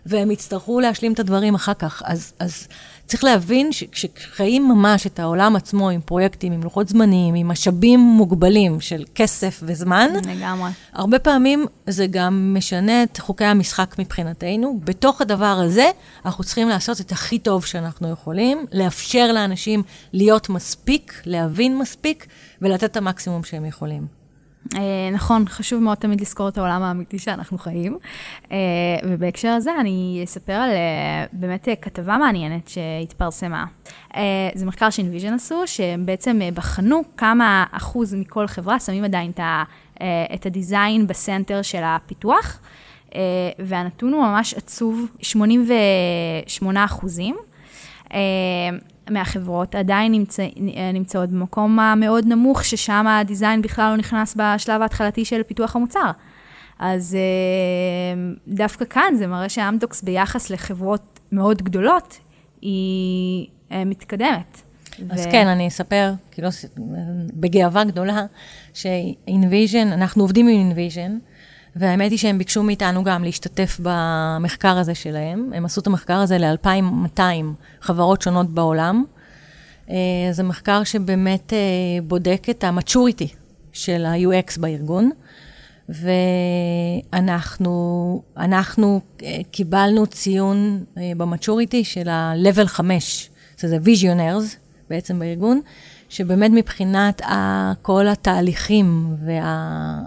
והם 0.09 0.31
יצטרכו 0.31 0.81
להשלים 0.81 1.13
את 1.13 1.19
הדברים 1.19 1.55
אחר 1.55 1.75
כך. 1.75 2.03
אז, 2.05 2.33
אז 2.39 2.69
צריך 3.07 3.25
להבין 3.25 3.73
שכשחיים 3.73 4.69
ממש 4.69 5.07
את 5.07 5.19
העולם 5.19 5.57
עצמו 5.57 5.91
עם 5.91 6.01
פרויקטים, 6.01 6.53
עם 6.53 6.63
לוחות 6.63 6.89
זמנים, 6.89 7.35
עם 7.35 7.49
משאבים 7.49 8.01
מוגבלים 8.01 8.81
של 8.81 9.05
כסף 9.15 9.61
וזמן, 9.63 10.11
לגמרי. 10.27 10.71
הרבה 10.93 11.19
פעמים 11.19 11.67
זה 11.87 12.07
גם 12.07 12.55
משנה 12.57 13.03
את 13.03 13.19
חוקי 13.19 13.45
המשחק 13.45 13.95
מבחינתנו. 13.99 14.81
בתוך 14.85 15.21
הדבר 15.21 15.61
הזה, 15.65 15.91
אנחנו 16.25 16.45
צריכים 16.45 16.69
לעשות 16.69 17.01
את 17.01 17.13
הכי 17.13 17.39
טוב 17.39 17.65
שאנחנו 17.65 18.11
יכולים, 18.11 18.67
לאפשר 18.73 19.33
לאנשים 19.33 19.83
להיות 20.13 20.49
מספיק, 20.49 21.23
להבין 21.27 21.79
מספיק, 21.79 22.27
ולתת 22.63 22.85
את 22.85 22.97
המקסימום 22.97 23.45
שהם 23.45 23.65
יכולים. 23.65 24.18
אה, 24.75 25.11
נכון, 25.13 25.45
חשוב 25.49 25.83
מאוד 25.83 25.97
תמיד 25.97 26.21
לזכור 26.21 26.49
את 26.49 26.59
העולם 26.59 26.83
האמיתי 26.83 27.19
שאנחנו 27.19 27.59
חיים. 27.59 27.99
אה, 28.53 28.57
ובהקשר 29.05 29.49
הזה 29.49 29.71
אני 29.81 30.21
אספר 30.25 30.53
על 30.53 30.71
אה, 30.71 31.25
באמת 31.33 31.69
כתבה 31.83 32.17
מעניינת 32.17 32.69
שהתפרסמה. 32.69 33.65
זה 34.55 34.67
מחקר 34.67 34.91
ש 34.91 35.00
InVision 35.00 35.35
עשו, 35.35 35.63
שהם 35.67 36.07
בעצם 36.07 36.41
בחנו 36.55 37.03
כמה 37.17 37.65
אחוז 37.71 38.15
מכל 38.15 38.47
חברה 38.47 38.81
שמים 38.81 39.05
עדיין 39.05 39.33
את 40.35 40.47
ה 40.47 40.56
design 40.56 41.07
ב 41.07 41.15
center 41.15 41.63
של 41.63 41.83
הפיתוח, 41.85 42.61
והנתון 43.59 44.13
הוא 44.13 44.23
ממש 44.23 44.55
עצוב, 44.55 45.07
88 45.23 46.85
אחוזים. 46.85 47.37
מהחברות 49.11 49.75
עדיין 49.75 50.13
נמצא, 50.13 50.47
נמצאות 50.95 51.31
במקום 51.31 51.81
המאוד 51.81 52.27
נמוך, 52.27 52.65
ששם 52.65 53.07
הדיזיין 53.07 53.63
בכלל 53.63 53.91
לא 53.91 53.97
נכנס 53.97 54.37
בשלב 54.37 54.83
ההתחלתי 54.83 55.25
של 55.25 55.43
פיתוח 55.43 55.77
המוצר. 55.77 56.11
אז 56.79 57.15
אה, 57.15 58.33
דווקא 58.49 58.85
כאן 58.85 59.15
זה 59.19 59.27
מראה 59.27 59.49
שאמדוקס 59.49 60.03
ביחס 60.03 60.51
לחברות 60.51 61.21
מאוד 61.33 61.63
גדולות, 61.63 62.19
היא 62.63 63.47
אה, 63.73 63.85
מתקדמת. 63.85 64.63
אז 65.11 65.27
ו... 65.27 65.31
כן, 65.31 65.47
אני 65.47 65.69
אספר, 65.69 66.13
כאילו, 66.31 66.49
בגאווה 67.35 67.85
גדולה, 67.85 68.27
ש-InVision, 68.75 69.93
אנחנו 69.93 70.23
עובדים 70.23 70.49
עם 70.49 70.71
InVision, 70.71 71.13
והאמת 71.77 72.11
היא 72.11 72.19
שהם 72.19 72.39
ביקשו 72.39 72.63
מאיתנו 72.63 73.05
גם 73.05 73.25
להשתתף 73.25 73.81
במחקר 73.83 74.79
הזה 74.79 74.95
שלהם. 74.95 75.51
הם 75.55 75.65
עשו 75.65 75.81
את 75.81 75.87
המחקר 75.87 76.17
הזה 76.17 76.39
ל-2,200 76.39 77.21
חברות 77.81 78.23
שונות 78.23 78.51
בעולם. 78.51 79.05
אה, 79.91 79.97
זה 80.33 80.43
מחקר 80.43 80.85
שבאמת 80.85 81.53
אה, 81.53 81.59
בודק 82.03 82.47
את 82.51 82.65
ה-maturity 82.65 83.35
של 83.73 84.05
ה-UX 84.05 84.61
בארגון. 84.61 85.11
ואנחנו 87.13 88.23
אנחנו 88.37 89.01
אה, 89.23 89.39
קיבלנו 89.51 90.07
ציון 90.07 90.85
במצ'וריטי 91.17 91.85
של 91.85 92.09
ה-level 92.09 92.67
5, 92.67 93.31
שזה 93.57 93.79
visionaires 93.85 94.57
בעצם 94.91 95.19
בארגון, 95.19 95.61
שבאמת 96.09 96.51
מבחינת 96.55 97.23
כל 97.83 98.09
התהליכים 98.09 99.17
וה... 99.27 100.01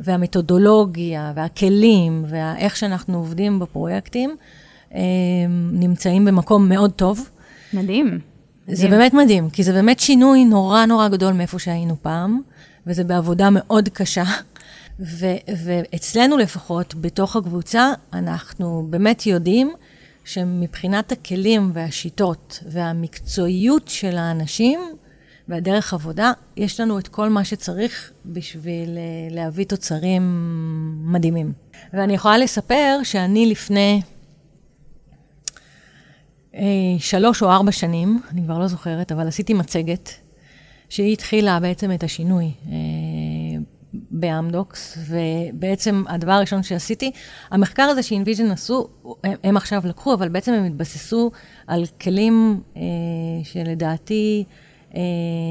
והמתודולוגיה 0.00 1.32
והכלים 1.34 2.24
ואיך 2.28 2.76
שאנחנו 2.76 3.18
עובדים 3.18 3.58
בפרויקטים, 3.58 4.36
נמצאים 5.72 6.24
במקום 6.24 6.68
מאוד 6.68 6.90
טוב. 6.92 7.28
מדהים. 7.72 8.18
זה 8.66 8.72
מדהים. 8.72 8.90
באמת 8.90 9.14
מדהים, 9.14 9.50
כי 9.50 9.62
זה 9.62 9.72
באמת 9.72 10.00
שינוי 10.00 10.44
נורא 10.44 10.86
נורא 10.86 11.08
גדול 11.08 11.32
מאיפה 11.32 11.58
שהיינו 11.58 11.96
פעם, 12.02 12.40
וזה 12.86 13.04
בעבודה 13.04 13.48
מאוד 13.52 13.88
קשה. 13.88 14.24
ו- 15.00 15.36
ואצלנו 15.64 16.38
לפחות, 16.38 16.94
בתוך 16.94 17.36
הקבוצה, 17.36 17.92
אנחנו 18.12 18.86
באמת 18.90 19.26
יודעים 19.26 19.72
שמבחינת 20.24 21.12
הכלים 21.12 21.70
והשיטות 21.74 22.58
והמקצועיות 22.66 23.88
של 23.88 24.16
האנשים, 24.16 24.80
והדרך 25.50 25.94
עבודה, 25.94 26.32
יש 26.56 26.80
לנו 26.80 26.98
את 26.98 27.08
כל 27.08 27.28
מה 27.28 27.44
שצריך 27.44 28.12
בשביל 28.26 28.98
אה, 28.98 29.34
להביא 29.34 29.64
תוצרים 29.64 30.22
מדהימים. 31.12 31.52
ואני 31.92 32.14
יכולה 32.14 32.38
לספר 32.38 32.98
שאני 33.02 33.46
לפני 33.46 34.02
אה, 36.54 36.60
שלוש 36.98 37.42
או 37.42 37.50
ארבע 37.50 37.72
שנים, 37.72 38.20
אני 38.30 38.42
כבר 38.42 38.58
לא 38.58 38.66
זוכרת, 38.66 39.12
אבל 39.12 39.28
עשיתי 39.28 39.54
מצגת, 39.54 40.10
שהיא 40.88 41.12
התחילה 41.12 41.60
בעצם 41.60 41.92
את 41.92 42.02
השינוי 42.02 42.50
אה, 42.66 42.72
באמדוקס, 43.92 44.98
ובעצם 45.08 46.04
הדבר 46.08 46.32
הראשון 46.32 46.62
שעשיתי, 46.62 47.10
המחקר 47.50 47.82
הזה 47.82 48.02
שאינוויז'ן 48.02 48.50
עשו, 48.50 48.88
הם, 49.24 49.34
הם 49.44 49.56
עכשיו 49.56 49.82
לקחו, 49.84 50.14
אבל 50.14 50.28
בעצם 50.28 50.52
הם 50.52 50.64
התבססו 50.64 51.30
על 51.66 51.84
כלים 52.00 52.60
אה, 52.76 52.82
שלדעתי, 53.44 54.44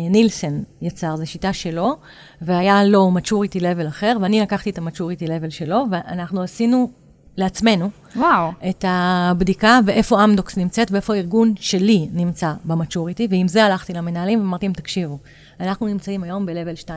נילסן 0.09 0.61
יצר, 0.81 1.15
זו 1.15 1.27
שיטה 1.27 1.53
שלו, 1.53 1.95
והיה 2.41 2.83
לו 2.83 3.11
maturity 3.17 3.59
level 3.59 3.87
אחר, 3.87 4.17
ואני 4.21 4.41
לקחתי 4.41 4.69
את 4.69 4.77
ה-maturity 4.77 5.27
level 5.27 5.49
שלו, 5.49 5.85
ואנחנו 5.91 6.41
עשינו 6.41 6.89
לעצמנו 7.37 7.89
וואו. 8.15 8.51
את 8.69 8.85
הבדיקה 8.87 9.79
ואיפה 9.85 10.23
אמדוקס 10.23 10.57
נמצאת 10.57 10.91
ואיפה 10.91 11.15
הארגון 11.15 11.53
שלי 11.59 12.07
נמצא 12.13 12.53
במצ'וריטי, 12.65 13.27
ועם 13.29 13.47
זה 13.47 13.65
הלכתי 13.65 13.93
למנהלים 13.93 14.39
ואמרתי 14.39 14.65
להם, 14.65 14.73
תקשיבו, 14.73 15.17
אנחנו 15.60 15.88
נמצאים 15.88 16.24
היום 16.24 16.45
ב-level 16.45 16.86
2-3. 16.86 16.89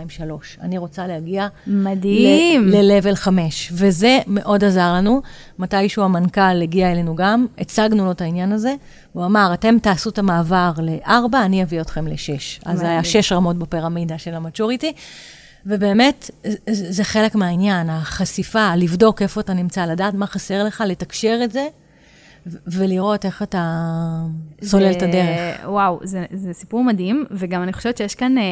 אני 0.60 0.78
רוצה 0.78 1.06
להגיע... 1.06 1.48
מדהים. 1.66 2.68
ל-level 2.68 3.14
5, 3.14 3.72
וזה 3.74 4.18
מאוד 4.26 4.64
עזר 4.64 4.92
לנו. 4.92 5.22
מתישהו 5.58 6.02
המנכ"ל 6.02 6.62
הגיע 6.62 6.92
אלינו 6.92 7.16
גם, 7.16 7.46
הצגנו 7.58 8.04
לו 8.04 8.10
את 8.10 8.20
העניין 8.20 8.52
הזה, 8.52 8.74
הוא 9.12 9.24
אמר, 9.24 9.50
אתם 9.54 9.76
תעשו 9.82 10.10
את 10.10 10.18
המעבר 10.18 10.72
ל-4, 10.82 11.36
אני 11.44 11.62
אביא 11.62 11.80
אתכם 11.80 12.08
ל-6. 12.08 12.62
אז 12.64 12.78
זה 12.78 12.90
היה 12.90 13.04
6 13.04 13.32
רמות 13.32 13.58
בפירמידה 13.58 14.18
של 14.18 14.34
המצ'וריטי. 14.34 14.92
ובאמת, 15.66 16.30
זה 16.70 17.04
חלק 17.04 17.34
מהעניין, 17.34 17.90
החשיפה, 17.90 18.76
לבדוק 18.76 19.22
איפה 19.22 19.40
אתה 19.40 19.52
נמצא, 19.54 19.86
לדעת 19.86 20.14
מה 20.14 20.26
חסר 20.26 20.64
לך, 20.64 20.84
לתקשר 20.86 21.40
את 21.44 21.52
זה, 21.52 21.66
ולראות 22.46 23.24
איך 23.24 23.42
אתה 23.42 23.92
סולל 24.64 24.92
את 24.92 25.02
הדרך. 25.02 25.60
וואו, 25.64 26.00
זה, 26.02 26.24
זה 26.32 26.52
סיפור 26.52 26.84
מדהים, 26.84 27.24
וגם 27.30 27.62
אני 27.62 27.72
חושבת 27.72 27.96
שיש 27.96 28.14
כאן 28.14 28.38
אה, 28.38 28.42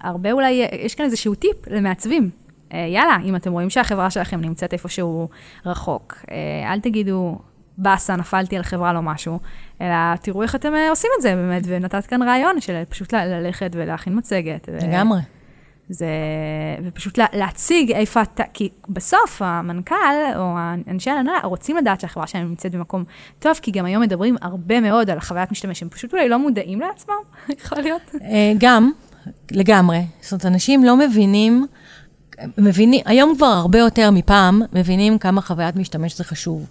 הרבה 0.00 0.32
אולי, 0.32 0.68
יש 0.72 0.94
כאן 0.94 1.04
איזשהו 1.04 1.34
טיפ 1.34 1.68
למעצבים. 1.70 2.30
אה, 2.72 2.86
יאללה, 2.94 3.16
אם 3.24 3.36
אתם 3.36 3.52
רואים 3.52 3.70
שהחברה 3.70 4.10
שלכם 4.10 4.40
נמצאת 4.40 4.72
איפשהו 4.72 5.28
רחוק, 5.66 6.18
אה, 6.30 6.72
אל 6.72 6.80
תגידו, 6.80 7.38
באסה, 7.78 8.16
נפלתי 8.16 8.56
על 8.56 8.62
חברה 8.62 8.92
לא 8.92 9.02
משהו, 9.02 9.38
אלא 9.80 10.16
תראו 10.22 10.42
איך 10.42 10.54
אתם 10.54 10.74
אה, 10.74 10.90
עושים 10.90 11.10
את 11.16 11.22
זה 11.22 11.34
באמת, 11.34 11.62
ונתת 11.66 12.06
כאן 12.06 12.22
רעיון 12.22 12.60
של 12.60 12.82
פשוט 12.88 13.14
ללכת 13.14 13.70
ולהכין 13.74 14.18
מצגת. 14.18 14.68
לגמרי. 14.82 15.18
ו... 15.18 15.39
זה, 15.90 16.08
ופשוט 16.84 17.18
לה, 17.18 17.26
להציג 17.32 17.92
איפה 17.92 18.22
אתה, 18.22 18.42
כי 18.52 18.68
בסוף 18.88 19.42
המנכ"ל 19.44 19.94
או 20.36 20.54
אנשי 20.88 21.10
ההנהלה 21.10 21.38
רוצים 21.44 21.76
לדעת 21.76 22.00
שהחברה 22.00 22.26
שלהם 22.26 22.48
נמצאת 22.48 22.72
במקום 22.72 23.04
טוב, 23.38 23.58
כי 23.62 23.70
גם 23.70 23.84
היום 23.84 24.02
מדברים 24.02 24.36
הרבה 24.42 24.80
מאוד 24.80 25.10
על 25.10 25.20
חוויית 25.20 25.50
משתמש, 25.50 25.82
הם 25.82 25.88
פשוט 25.88 26.12
אולי 26.12 26.28
לא 26.28 26.38
מודעים 26.38 26.80
לעצמם, 26.80 27.14
יכול 27.64 27.78
להיות. 27.82 28.02
אה, 28.22 28.52
גם, 28.58 28.90
לגמרי. 29.50 30.00
זאת 30.20 30.32
אומרת, 30.32 30.46
אנשים 30.46 30.84
לא 30.84 30.96
מבינים 30.96 31.66
מבינים, 32.58 33.00
היום 33.06 33.34
כבר 33.36 33.46
הרבה 33.46 33.78
יותר 33.78 34.10
מפעם, 34.10 34.62
מבינים 34.72 35.18
כמה 35.18 35.40
חוויית 35.40 35.76
משתמש 35.76 36.16
זה 36.16 36.24
חשוב. 36.24 36.66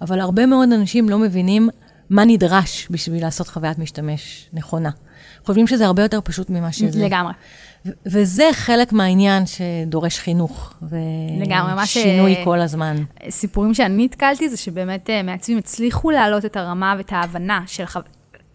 אבל 0.00 0.20
הרבה 0.20 0.46
מאוד 0.46 0.72
אנשים 0.72 1.08
לא 1.08 1.18
מבינים 1.18 1.68
מה 2.10 2.24
נדרש 2.24 2.88
בשביל 2.90 3.22
לעשות 3.22 3.48
חוויית 3.48 3.78
משתמש 3.78 4.48
נכונה. 4.52 4.90
חושבים 5.44 5.66
שזה 5.66 5.86
הרבה 5.86 6.02
יותר 6.02 6.20
פשוט 6.24 6.50
ממה 6.50 6.72
שזה. 6.72 7.04
לגמרי. 7.04 7.32
ו- 7.86 7.90
וזה 8.06 8.48
חלק 8.52 8.92
מהעניין 8.92 9.42
שדורש 9.46 10.18
חינוך. 10.18 10.74
לגמרי, 11.40 11.74
מה 11.74 11.86
ש- 11.86 11.96
ושינוי 11.96 12.36
כל 12.44 12.60
הזמן. 12.60 12.96
סיפורים 13.30 13.74
שאני 13.74 14.04
נתקלתי 14.04 14.48
זה 14.48 14.56
שבאמת 14.56 15.10
אה, 15.10 15.22
מעצבים 15.22 15.58
הצליחו 15.58 16.10
להעלות 16.10 16.44
את 16.44 16.56
הרמה 16.56 16.94
ואת 16.98 17.12
ההבנה 17.12 17.62
של 17.66 17.86
חו... 17.86 18.00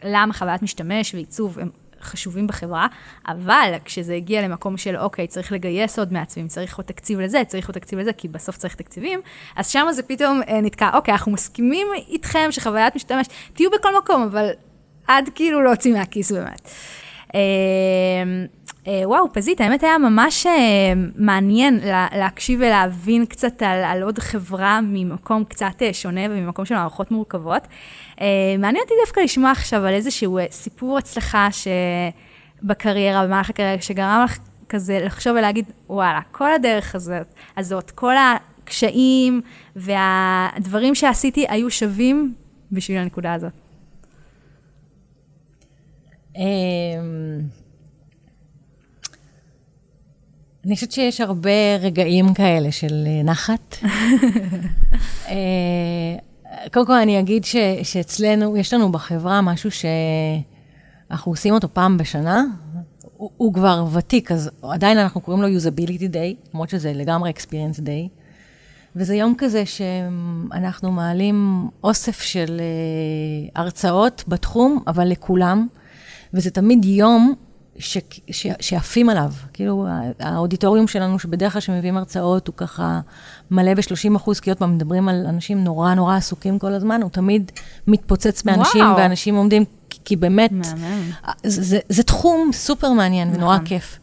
למה 0.03 0.33
חוויית 0.33 0.61
משתמש 0.61 1.13
ועיצוב 1.13 1.59
הם 1.59 1.69
חשובים 2.01 2.47
בחברה, 2.47 2.87
אבל 3.27 3.73
כשזה 3.85 4.13
הגיע 4.13 4.41
למקום 4.41 4.77
של 4.77 4.97
אוקיי, 4.97 5.27
צריך 5.27 5.51
לגייס 5.51 5.99
עוד 5.99 6.13
מעצבים, 6.13 6.47
צריך 6.47 6.77
עוד 6.77 6.85
תקציב 6.85 7.19
לזה, 7.19 7.41
צריך 7.47 7.67
עוד 7.67 7.73
תקציב 7.73 7.99
לזה, 7.99 8.13
כי 8.13 8.27
בסוף 8.27 8.57
צריך 8.57 8.75
תקציבים, 8.75 9.19
אז 9.55 9.67
שם 9.67 9.87
זה 9.91 10.03
פתאום 10.03 10.41
אה, 10.47 10.61
נתקע, 10.61 10.89
אוקיי, 10.93 11.11
אנחנו 11.11 11.31
מסכימים 11.31 11.87
איתכם 12.09 12.47
שחוויית 12.51 12.95
משתמש, 12.95 13.27
תהיו 13.53 13.69
בכל 13.71 13.97
מקום, 13.97 14.21
אבל 14.21 14.49
עד 15.07 15.29
כאילו 15.35 15.63
להוציא 15.63 15.93
מהכיס 15.93 16.31
באמת. 16.31 16.69
אה, 17.35 17.39
אה, 18.87 19.01
וואו, 19.05 19.33
פזית, 19.33 19.61
האמת 19.61 19.83
היה 19.83 19.97
ממש 19.97 20.45
אה, 20.45 20.93
מעניין 21.15 21.79
לה, 21.83 22.07
להקשיב 22.15 22.59
ולהבין 22.59 23.25
קצת 23.25 23.61
על, 23.61 23.83
על 23.83 24.03
עוד 24.03 24.19
חברה 24.19 24.79
ממקום 24.83 25.43
קצת 25.43 25.81
אה, 25.81 25.93
שונה 25.93 26.21
וממקום 26.29 26.65
של 26.65 26.75
מערכות 26.75 27.11
מורכבות. 27.11 27.67
מעניין 28.59 28.83
אותי 28.83 28.93
דווקא 29.05 29.19
לשמוע 29.19 29.51
עכשיו 29.51 29.85
על 29.85 29.93
איזשהו 29.93 30.39
סיפור 30.51 30.97
הצלחה 30.97 31.47
שבקריירה, 32.63 33.25
במהלך 33.25 33.49
הקריירה, 33.49 33.81
שגרם 33.81 34.21
לך 34.23 34.37
כזה 34.69 34.99
לחשוב 35.05 35.35
ולהגיד, 35.37 35.65
וואלה, 35.89 36.19
כל 36.31 36.53
הדרך 36.53 36.95
הזאת, 36.95 37.33
הזאת 37.57 37.91
כל 37.91 38.13
הקשיים 38.17 39.41
והדברים 39.75 40.95
שעשיתי 40.95 41.45
היו 41.49 41.69
שווים 41.69 42.33
בשביל 42.71 42.97
הנקודה 42.97 43.33
הזאת. 43.33 43.66
אמ, 46.37 46.43
אני 50.65 50.75
חושבת 50.75 50.91
שיש 50.91 51.21
הרבה 51.21 51.75
רגעים 51.81 52.33
כאלה 52.33 52.71
של 52.71 53.03
אה, 53.07 53.23
נחת. 53.23 53.75
אה, 55.29 55.35
קודם 56.73 56.85
כל 56.85 56.93
אני 56.93 57.19
אגיד 57.19 57.45
ש, 57.45 57.55
שאצלנו, 57.83 58.57
יש 58.57 58.73
לנו 58.73 58.91
בחברה 58.91 59.41
משהו 59.41 59.69
שאנחנו 59.71 61.31
עושים 61.31 61.53
אותו 61.53 61.67
פעם 61.73 61.97
בשנה. 61.97 62.43
הוא, 63.17 63.31
הוא 63.37 63.53
כבר 63.53 63.85
ותיק, 63.93 64.31
אז 64.31 64.51
עדיין 64.61 64.97
אנחנו 64.97 65.21
קוראים 65.21 65.43
לו 65.43 65.47
usability 65.47 66.13
day, 66.13 66.49
למרות 66.53 66.69
שזה 66.69 66.93
לגמרי 66.93 67.31
experience 67.31 67.79
day. 67.79 68.09
וזה 68.95 69.15
יום 69.15 69.35
כזה 69.37 69.63
שאנחנו 69.65 70.91
מעלים 70.91 71.69
אוסף 71.83 72.21
של 72.21 72.59
uh, 72.59 73.51
הרצאות 73.55 74.23
בתחום, 74.27 74.83
אבל 74.87 75.07
לכולם. 75.07 75.67
וזה 76.33 76.51
תמיד 76.51 76.85
יום 76.85 77.33
ש, 77.79 77.97
ש, 78.31 78.47
שעפים 78.59 79.09
עליו. 79.09 79.31
כאילו, 79.53 79.85
האודיטוריום 80.19 80.87
שלנו, 80.87 81.19
שבדרך 81.19 81.53
כלל 81.53 81.61
שמביאים 81.61 81.97
הרצאות, 81.97 82.47
הוא 82.47 82.55
ככה 82.57 82.99
מלא 83.51 83.73
ב-30 83.73 84.15
אחוז, 84.15 84.39
כי 84.39 84.49
עוד 84.49 84.57
פעם, 84.57 84.75
מדברים 84.75 85.09
על 85.09 85.25
אנשים 85.29 85.63
נורא 85.63 85.93
נורא 85.93 86.15
עסוקים 86.15 86.59
כל 86.59 86.73
הזמן, 86.73 87.01
הוא 87.01 87.09
תמיד 87.09 87.51
מתפוצץ 87.87 88.43
באנשים, 88.43 88.85
וואו. 88.85 88.97
ואנשים 88.97 89.35
עומדים, 89.35 89.65
כי, 89.89 89.99
כי 90.05 90.15
באמת, 90.15 90.51
זה, 91.43 91.63
זה, 91.63 91.79
זה 91.89 92.03
תחום 92.03 92.49
סופר 92.53 92.91
מעניין 92.91 93.27
נכון. 93.27 93.43
ונורא 93.43 93.57
כיף. 93.65 93.99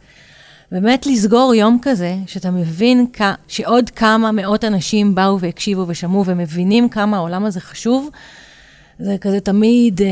באמת 0.71 1.05
לסגור 1.05 1.53
יום 1.55 1.79
כזה, 1.81 2.15
שאתה 2.27 2.51
מבין 2.51 3.05
כ... 3.13 3.21
שעוד 3.47 3.89
כמה 3.89 4.31
מאות 4.31 4.63
אנשים 4.63 5.15
באו 5.15 5.39
והקשיבו 5.39 5.85
ושמעו 5.87 6.25
ומבינים 6.25 6.89
כמה 6.89 7.17
העולם 7.17 7.45
הזה 7.45 7.61
חשוב, 7.61 8.09
זה 8.99 9.15
כזה 9.21 9.39
תמיד 9.39 10.01
אה, 10.01 10.07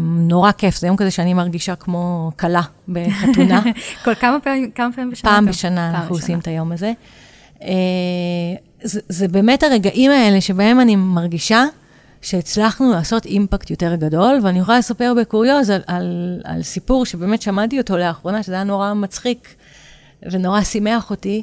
נורא 0.00 0.52
כיף, 0.52 0.78
זה 0.78 0.86
יום 0.86 0.96
כזה 0.96 1.10
שאני 1.10 1.34
מרגישה 1.34 1.74
כמו 1.74 2.30
כלה 2.38 2.62
בחתונה. 2.88 3.62
כל 4.04 4.14
כמה 4.14 4.40
פעמים, 4.40 4.70
כמה 4.70 4.92
פעמים 4.94 5.10
בשנה? 5.10 5.30
פעם 5.30 5.46
בשנה 5.46 5.90
אנחנו 5.90 6.14
עושים 6.14 6.38
את 6.38 6.46
היום 6.46 6.72
הזה. 6.72 6.92
אה, 7.62 7.68
זה, 8.82 9.00
זה 9.08 9.28
באמת 9.28 9.62
הרגעים 9.62 10.10
האלה 10.10 10.40
שבהם 10.40 10.80
אני 10.80 10.96
מרגישה 10.96 11.64
שהצלחנו 12.22 12.92
לעשות 12.92 13.26
אימפקט 13.26 13.70
יותר 13.70 13.94
גדול, 13.94 14.40
ואני 14.42 14.58
יכולה 14.58 14.78
לספר 14.78 15.12
בקוריוז 15.20 15.70
על, 15.70 15.82
על, 15.86 16.40
על 16.44 16.62
סיפור 16.62 17.06
שבאמת 17.06 17.42
שמעתי 17.42 17.78
אותו 17.78 17.96
לאחרונה, 17.96 18.42
שזה 18.42 18.54
היה 18.54 18.64
נורא 18.64 18.94
מצחיק 18.94 19.54
ונורא 20.32 20.62
שימח 20.62 21.10
אותי. 21.10 21.42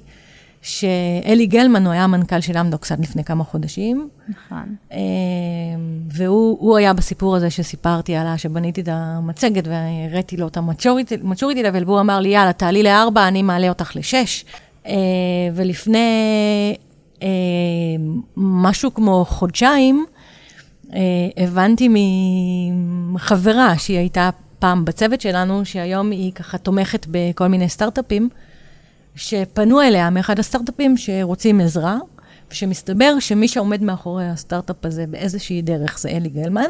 שאלי 0.67 1.45
גלמן, 1.45 1.85
הוא 1.85 1.93
היה 1.93 2.03
המנכ"ל 2.03 2.41
של 2.41 2.57
אמדוקס 2.57 2.91
עד 2.91 2.99
לפני 2.99 3.23
כמה 3.23 3.43
חודשים. 3.43 4.09
נכון. 4.29 4.75
אה, 4.91 4.97
והוא 6.11 6.77
היה 6.77 6.93
בסיפור 6.93 7.35
הזה 7.35 7.49
שסיפרתי 7.49 8.15
עליה, 8.15 8.37
שבניתי 8.37 8.81
את 8.81 8.87
המצגת 8.91 9.63
והראיתי 9.67 10.37
לו 10.37 10.47
את 10.47 10.57
המצ'וריטי 10.57 11.63
לבל, 11.63 11.83
והוא 11.83 11.99
אמר 11.99 12.19
לי, 12.19 12.29
יאללה, 12.29 12.53
תעלי 12.53 12.83
לארבע, 12.83 13.27
אני 13.27 13.41
מעלה 13.41 13.69
אותך 13.69 13.95
לשש. 13.95 14.45
אה, 14.87 14.93
ולפני 15.53 15.97
אה, 17.23 17.27
משהו 18.37 18.93
כמו 18.93 19.25
חודשיים, 19.25 20.05
הבנתי 21.37 21.89
מחברה 23.13 23.77
שהיא 23.77 23.97
הייתה 23.97 24.29
פעם 24.59 24.85
בצוות 24.85 25.21
שלנו, 25.21 25.65
שהיום 25.65 26.11
היא 26.11 26.31
ככה 26.31 26.57
תומכת 26.57 27.05
בכל 27.11 27.47
מיני 27.47 27.69
סטארט-אפים. 27.69 28.29
שפנו 29.17 29.81
אליה 29.81 30.09
מאחד 30.09 30.39
הסטארט-אפים 30.39 30.97
שרוצים 30.97 31.59
עזרה, 31.59 31.97
ושמסתבר 32.51 33.19
שמי 33.19 33.47
שעומד 33.47 33.83
מאחורי 33.83 34.27
הסטארט-אפ 34.27 34.85
הזה 34.85 35.05
באיזושהי 35.07 35.61
דרך 35.61 35.99
זה 35.99 36.09
אלי 36.09 36.29
גלמן, 36.29 36.69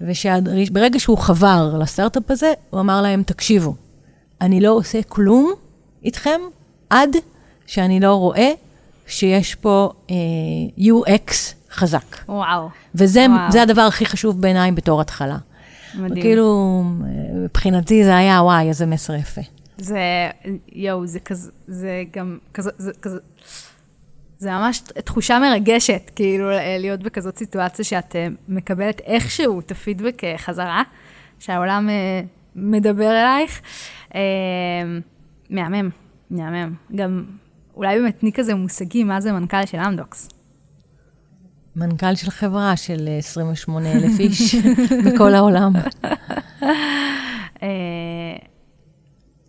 ושברגע 0.00 1.00
שהוא 1.00 1.18
חבר 1.18 1.78
לסטארט-אפ 1.78 2.30
הזה, 2.30 2.52
הוא 2.70 2.80
אמר 2.80 3.02
להם, 3.02 3.22
תקשיבו, 3.22 3.74
אני 4.40 4.60
לא 4.60 4.70
עושה 4.70 5.02
כלום 5.02 5.52
איתכם 6.04 6.40
עד 6.90 7.16
שאני 7.66 8.00
לא 8.00 8.14
רואה 8.14 8.52
שיש 9.06 9.54
פה 9.54 9.90
אה, 10.10 10.14
UX 10.78 11.32
חזק. 11.72 12.16
וואו. 12.28 12.68
וזה 12.94 13.26
וואו. 13.28 13.62
הדבר 13.62 13.82
הכי 13.82 14.06
חשוב 14.06 14.40
בעיניי 14.40 14.72
בתור 14.72 15.00
התחלה. 15.00 15.36
מדהים. 15.94 16.18
וכאילו, 16.18 16.82
מבחינתי 17.34 18.04
זה 18.04 18.16
היה, 18.16 18.42
וואי, 18.42 18.68
איזה 18.68 18.86
מסר 18.86 19.14
יפה. 19.14 19.40
זה, 19.78 20.00
יואו, 20.72 21.06
זה 21.06 21.20
כזה, 21.20 21.50
זה 21.66 22.04
גם 22.12 22.38
כזה, 22.54 22.70
זה 22.78 22.92
כזה, 23.02 23.18
זה 24.42 24.50
ממש 24.50 24.78
תחושה 24.78 25.38
מרגשת, 25.38 26.10
כאילו, 26.16 26.50
להיות 26.78 27.00
בכזאת 27.00 27.38
סיטואציה 27.38 27.84
שאת 27.84 28.16
אה, 28.16 28.26
מקבלת 28.48 29.00
איכשהו 29.00 29.60
את 29.60 29.70
הפידבק 29.70 30.24
אה, 30.24 30.34
חזרה, 30.38 30.82
שהעולם 31.38 31.88
אה, 31.88 32.22
מדבר 32.56 33.10
אלייך. 33.10 33.60
מהמם, 35.50 35.90
מהמם. 36.30 36.74
גם 36.94 37.24
אולי 37.76 37.98
באמת 37.98 38.18
תני 38.18 38.32
כזה 38.32 38.54
מושגים 38.54 39.08
מה 39.08 39.20
זה 39.20 39.32
מנכ"ל 39.32 39.66
של 39.66 39.78
אמדוקס. 39.78 40.28
מנכ"ל 41.76 42.14
של 42.14 42.30
חברה 42.30 42.76
של 42.76 43.08
28 43.18 43.92
אלף 43.92 44.20
איש 44.20 44.54
בכל 45.06 45.34
העולם. 45.34 45.72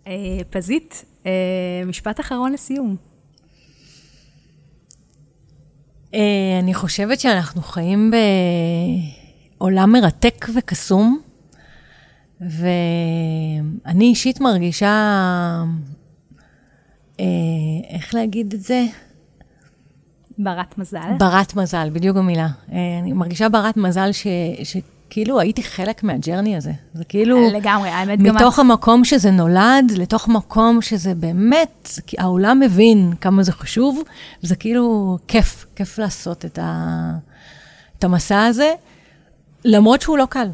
אה, 0.06 0.12
פזית, 0.50 1.04
אה, 1.26 1.30
משפט 1.86 2.20
אחרון 2.20 2.52
לסיום. 2.52 2.96
אה, 6.14 6.58
אני 6.58 6.74
חושבת 6.74 7.20
שאנחנו 7.20 7.62
חיים 7.62 8.10
בעולם 9.58 9.92
מרתק 9.92 10.46
וקסום, 10.54 11.20
ואני 12.40 14.04
אישית 14.04 14.40
מרגישה, 14.40 15.62
איך 17.88 18.14
להגיד 18.14 18.52
את 18.54 18.60
זה? 18.60 18.84
ברת 20.38 20.78
מזל. 20.78 21.12
ברת 21.18 21.54
מזל, 21.54 21.90
בדיוק 21.92 22.16
המילה. 22.16 22.48
אני 23.02 23.12
מרגישה 23.12 23.48
ברת 23.48 23.76
מזל 23.76 24.12
ש, 24.12 24.26
ש, 24.62 24.76
כאילו 25.14 25.40
הייתי 25.40 25.62
חלק 25.62 26.02
מהג'רני 26.02 26.56
הזה. 26.56 26.72
זה 26.94 27.04
כאילו... 27.04 27.50
לגמרי, 27.52 27.88
האמת 27.88 28.22
גם... 28.22 28.36
מתוך 28.36 28.58
המקום 28.58 29.04
שזה 29.04 29.30
נולד, 29.30 29.92
לתוך 29.96 30.28
מקום 30.28 30.82
שזה 30.82 31.14
באמת, 31.14 31.88
כי 32.06 32.16
העולם 32.18 32.60
מבין 32.60 33.12
כמה 33.20 33.42
זה 33.42 33.52
חשוב, 33.52 34.02
וזה 34.44 34.56
כאילו 34.56 35.18
כיף, 35.28 35.66
כיף 35.76 35.98
לעשות 35.98 36.44
את, 36.44 36.58
ה, 36.62 37.10
את 37.98 38.04
המסע 38.04 38.44
הזה, 38.44 38.72
למרות 39.64 40.02
שהוא 40.02 40.18
לא 40.18 40.26
קל. 40.30 40.48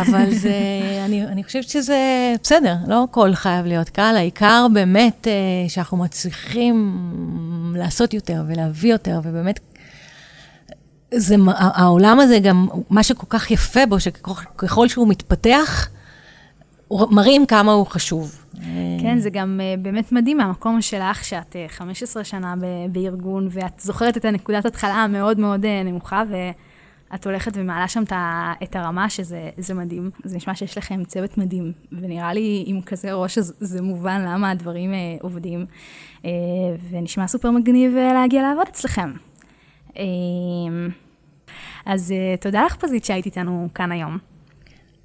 אבל 0.00 0.34
זה, 0.34 0.54
אני, 1.06 1.26
אני 1.26 1.44
חושבת 1.44 1.68
שזה 1.68 1.98
בסדר, 2.42 2.74
לא 2.86 3.04
הכל 3.04 3.34
חייב 3.34 3.66
להיות 3.66 3.88
קל, 3.88 4.14
העיקר 4.16 4.66
באמת 4.72 5.26
אה, 5.28 5.68
שאנחנו 5.68 5.96
מצליחים 5.96 7.02
לעשות 7.76 8.14
יותר 8.14 8.42
ולהביא 8.48 8.92
יותר, 8.92 9.20
ובאמת 9.24 9.60
זה, 11.14 11.34
העולם 11.56 12.20
הזה 12.20 12.38
גם, 12.38 12.68
מה 12.90 13.02
שכל 13.02 13.26
כך 13.28 13.50
יפה 13.50 13.86
בו, 13.86 14.00
שככל 14.00 14.88
שהוא 14.88 15.08
מתפתח, 15.08 15.88
מראים 16.90 17.46
כמה 17.46 17.72
הוא 17.72 17.86
חשוב. 17.86 18.44
כן, 19.00 19.18
זה 19.18 19.30
גם 19.30 19.60
uh, 19.60 19.80
באמת 19.80 20.12
מדהים 20.12 20.36
מהמקום 20.36 20.82
שלך, 20.82 21.24
שאת 21.24 21.56
uh, 21.68 21.72
15 21.72 22.24
שנה 22.24 22.54
ב- 22.60 22.92
בארגון, 22.92 23.48
ואת 23.50 23.80
זוכרת 23.80 24.16
את 24.16 24.24
הנקודת 24.24 24.64
התחלה 24.64 24.94
המאוד 24.94 25.40
מאוד 25.40 25.64
uh, 25.64 25.68
נמוכה, 25.84 26.22
ואת 26.30 27.26
הולכת 27.26 27.52
ומעלה 27.54 27.88
שם 27.88 28.02
את 28.62 28.76
הרמה, 28.76 29.10
שזה 29.10 29.74
מדהים. 29.74 30.10
זה 30.24 30.36
נשמע 30.36 30.54
שיש 30.54 30.78
לכם 30.78 31.04
צוות 31.04 31.38
מדהים, 31.38 31.72
ונראה 31.92 32.32
לי 32.32 32.64
עם 32.66 32.80
כזה 32.80 33.12
ראש, 33.12 33.38
אז 33.38 33.54
זה 33.60 33.82
מובן 33.82 34.24
למה 34.26 34.50
הדברים 34.50 34.90
עובדים, 35.20 35.64
ונשמע 36.90 37.26
סופר 37.26 37.50
מגניב 37.50 37.94
להגיע 37.94 38.42
לעבוד 38.42 38.66
אצלכם. 38.68 39.10
Uh, 39.94 40.00
אז 41.86 42.10
uh, 42.10 42.42
תודה 42.42 42.64
לך, 42.64 42.76
פזית, 42.76 43.04
שהיית 43.04 43.26
איתנו 43.26 43.68
כאן 43.74 43.92
היום. 43.92 44.18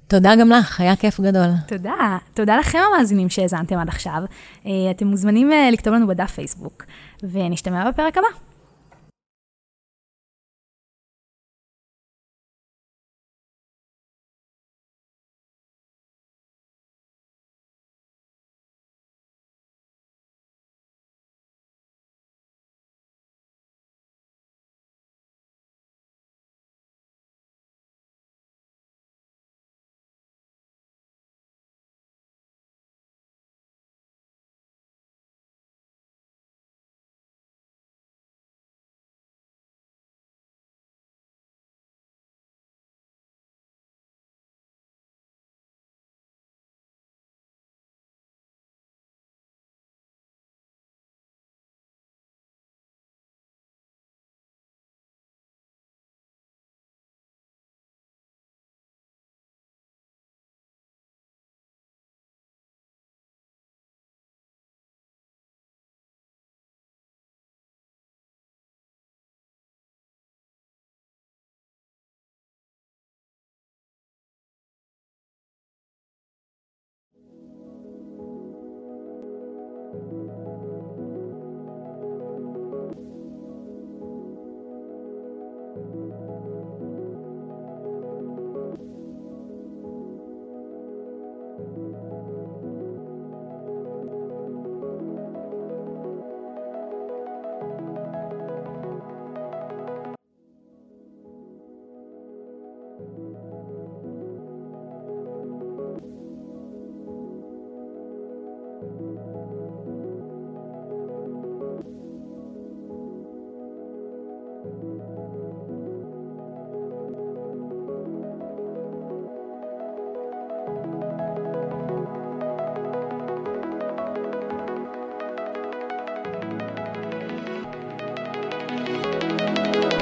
תודה 0.08 0.36
גם 0.40 0.48
לך, 0.48 0.80
היה 0.80 0.96
כיף 0.96 1.20
גדול. 1.20 1.48
תודה. 1.68 2.18
תודה 2.34 2.56
לכם 2.56 2.78
המאזינים 2.78 3.28
שהאזנתם 3.28 3.78
עד 3.78 3.88
עכשיו. 3.88 4.22
אה, 4.66 4.70
אתם 4.90 5.06
מוזמנים 5.06 5.52
אה, 5.52 5.70
לכתוב 5.70 5.94
לנו 5.94 6.06
בדף 6.06 6.30
פייסבוק, 6.30 6.84
ונשתמע 7.22 7.90
בפרק 7.90 8.18
הבא. 8.18 8.45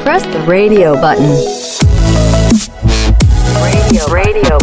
Press 0.04 0.22
the 0.34 0.40
radio 0.40 0.92
button. 1.00 1.24
Radio, 3.62 4.06
radio. 4.12 4.53